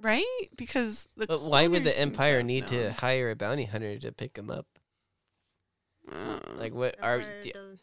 right? 0.00 0.24
Because 0.56 1.08
the 1.16 1.26
But 1.26 1.42
why 1.42 1.66
would 1.68 1.82
cloners 1.82 1.84
the 1.84 1.90
seem 1.90 2.02
Empire 2.08 2.36
have 2.38 2.46
need 2.46 2.66
to 2.68 2.82
known. 2.84 2.92
hire 2.92 3.30
a 3.30 3.36
bounty 3.36 3.64
hunter 3.66 3.98
to 3.98 4.10
pick 4.12 4.36
him 4.38 4.48
up? 4.50 4.66
Uh, 6.10 6.38
Like 6.54 6.72
what 6.72 6.96
are 7.02 7.20
Empire 7.20 7.42
the- 7.42 7.52
does- 7.52 7.78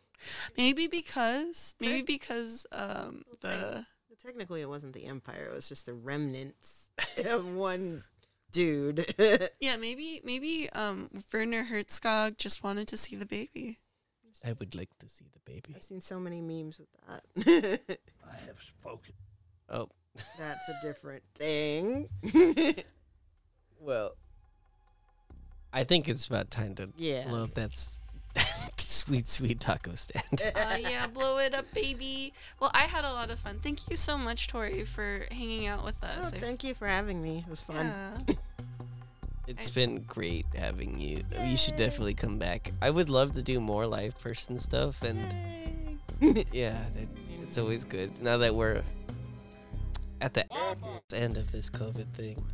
maybe 0.57 0.87
because 0.87 1.75
maybe 1.79 2.01
because 2.01 2.65
um 2.71 3.23
Well, 3.27 3.37
the 3.41 3.85
Technically, 4.21 4.59
it 4.59 4.67
wasn't 4.67 4.91
the 4.91 5.05
Empire. 5.05 5.47
It 5.49 5.55
was 5.55 5.69
just 5.69 5.85
the 5.85 5.93
remnants 5.93 6.91
of 7.25 7.47
one 7.47 8.03
dude. 8.51 9.13
yeah 9.61 9.77
maybe 9.77 10.19
maybe 10.25 10.69
um 10.71 11.09
Werner 11.31 11.63
Herzog 11.63 12.37
just 12.37 12.61
wanted 12.63 12.87
to 12.89 12.97
see 12.97 13.15
the 13.15 13.25
baby. 13.25 13.79
I 14.45 14.53
would 14.53 14.73
like 14.75 14.89
to 14.99 15.07
see 15.09 15.25
the 15.31 15.39
baby. 15.51 15.73
I've 15.75 15.83
seen 15.83 16.01
so 16.01 16.19
many 16.19 16.41
memes 16.41 16.79
with 16.79 16.89
that. 17.07 17.79
I 18.29 18.35
have 18.45 18.61
spoken. 18.61 19.13
Oh 19.69 19.89
That's 20.37 20.67
a 20.67 20.77
different 20.81 21.23
thing. 21.35 22.09
well, 23.79 24.15
I 25.71 25.83
think 25.83 26.09
it's 26.09 26.27
about 26.27 26.51
time 26.51 26.75
to 26.75 26.89
Yeah. 26.97 27.27
blow 27.27 27.43
up 27.43 27.53
that 27.55 27.71
s- 27.71 27.98
sweet 28.77 29.27
sweet 29.29 29.59
taco 29.59 29.95
stand. 29.95 30.41
uh, 30.55 30.77
yeah, 30.79 31.07
blow 31.13 31.37
it 31.37 31.53
up, 31.53 31.65
baby. 31.73 32.33
Well, 32.59 32.71
I 32.73 32.83
had 32.83 33.05
a 33.05 33.11
lot 33.13 33.29
of 33.31 33.39
fun. 33.39 33.59
Thank 33.61 33.89
you 33.89 33.95
so 33.95 34.17
much, 34.17 34.47
Tori, 34.47 34.83
for 34.85 35.25
hanging 35.31 35.67
out 35.67 35.83
with 35.85 35.97
Oh, 36.03 36.07
us. 36.07 36.33
I- 36.33 36.39
thank 36.39 36.63
you 36.63 36.73
for 36.73 36.87
having 36.87 37.21
me. 37.21 37.43
It 37.45 37.49
was 37.49 37.61
fun. 37.61 37.85
Yeah. 38.27 38.35
It's 39.47 39.71
been 39.71 40.03
great 40.03 40.45
having 40.55 40.99
you. 40.99 41.23
You 41.47 41.57
should 41.57 41.75
definitely 41.75 42.13
come 42.13 42.37
back. 42.37 42.71
I 42.83 42.91
would 42.91 43.09
love 43.09 43.33
to 43.33 43.41
do 43.41 43.59
more 43.59 43.87
live 43.87 44.15
person 44.19 44.59
stuff, 44.59 45.01
and 45.01 45.17
Yay. 46.21 46.45
yeah, 46.51 46.77
it's, 46.95 47.31
it's 47.41 47.57
always 47.57 47.83
good. 47.83 48.11
Now 48.21 48.37
that 48.37 48.53
we're 48.53 48.83
at 50.21 50.35
the 50.35 50.45
end 51.15 51.37
of 51.37 51.51
this 51.51 51.67
COVID 51.71 52.13
thing, 52.13 52.45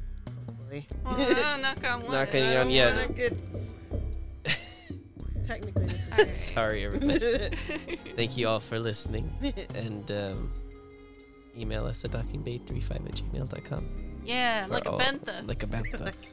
Hopefully. 0.48 0.88
Well, 1.04 1.16
uh, 1.54 1.58
knock 1.58 1.84
on 1.84 2.02
wood. 2.04 2.12
Knocking 2.12 2.44
on- 2.46 2.54
don't 2.54 2.70
yeah, 2.70 2.90
wanna- 2.92 3.08
Not 3.08 3.16
good. 3.18 3.42
Technically, 5.46 5.86
this 5.86 6.06
is 6.08 6.12
Alright. 6.12 6.36
sorry 6.36 6.86
everybody. 6.86 7.50
Thank 8.16 8.38
you 8.38 8.48
all 8.48 8.60
for 8.60 8.80
listening, 8.80 9.32
and 9.74 10.10
um, 10.12 10.52
email 11.58 11.86
us 11.86 12.04
at 12.06 12.12
dockingbay35 12.12 12.92
at 12.92 13.16
gmail.com. 13.16 13.88
yeah, 14.26 14.66
like 14.70 14.86
a 14.86 14.92
all- 14.92 15.00
bentha. 15.00 15.48
Like 15.48 15.64
a 15.64 15.68
bantha. 15.68 16.14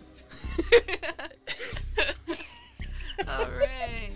All 3.29 3.47
right. 3.51 4.11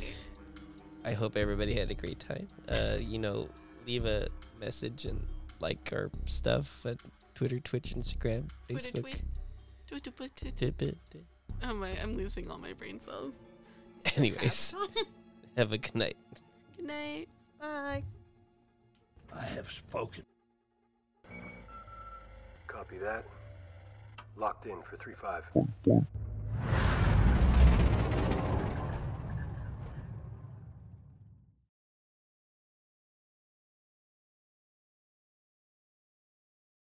I 1.05 1.13
hope 1.13 1.37
everybody 1.37 1.75
had 1.75 1.91
a 1.91 1.95
great 1.95 2.19
time. 2.19 2.49
Uh, 2.69 2.97
you 2.99 3.19
know, 3.19 3.49
leave 3.87 4.05
a 4.07 4.29
message 4.59 5.05
and 5.05 5.25
like 5.61 5.91
our 5.93 6.11
stuff 6.25 6.85
at 6.85 6.97
Twitter, 7.35 7.61
Twitch, 7.61 7.95
Instagram, 7.97 8.49
Twitter 8.69 8.91
Facebook. 8.91 9.03
tweet. 9.03 9.23
Tweet. 10.17 10.57
Tip 10.57 10.83
it. 10.83 10.97
Oh 11.63 11.75
my, 11.75 11.91
I'm 12.03 12.17
losing 12.17 12.51
all 12.51 12.59
my 12.59 12.73
brain 12.73 13.01
cells. 13.01 13.35
Anyways, 14.17 14.75
have 15.57 15.73
a 15.73 15.79
good 15.79 15.95
night. 15.95 16.17
Good 16.77 16.87
night. 16.87 17.29
Bye. 17.61 18.03
I 19.35 19.45
have 19.45 19.71
spoken. 19.71 20.25
Copy 22.67 22.99
that. 22.99 23.25
Locked 24.37 24.67
in 24.67 24.77
for 24.83 24.97
3-5. 24.97 26.07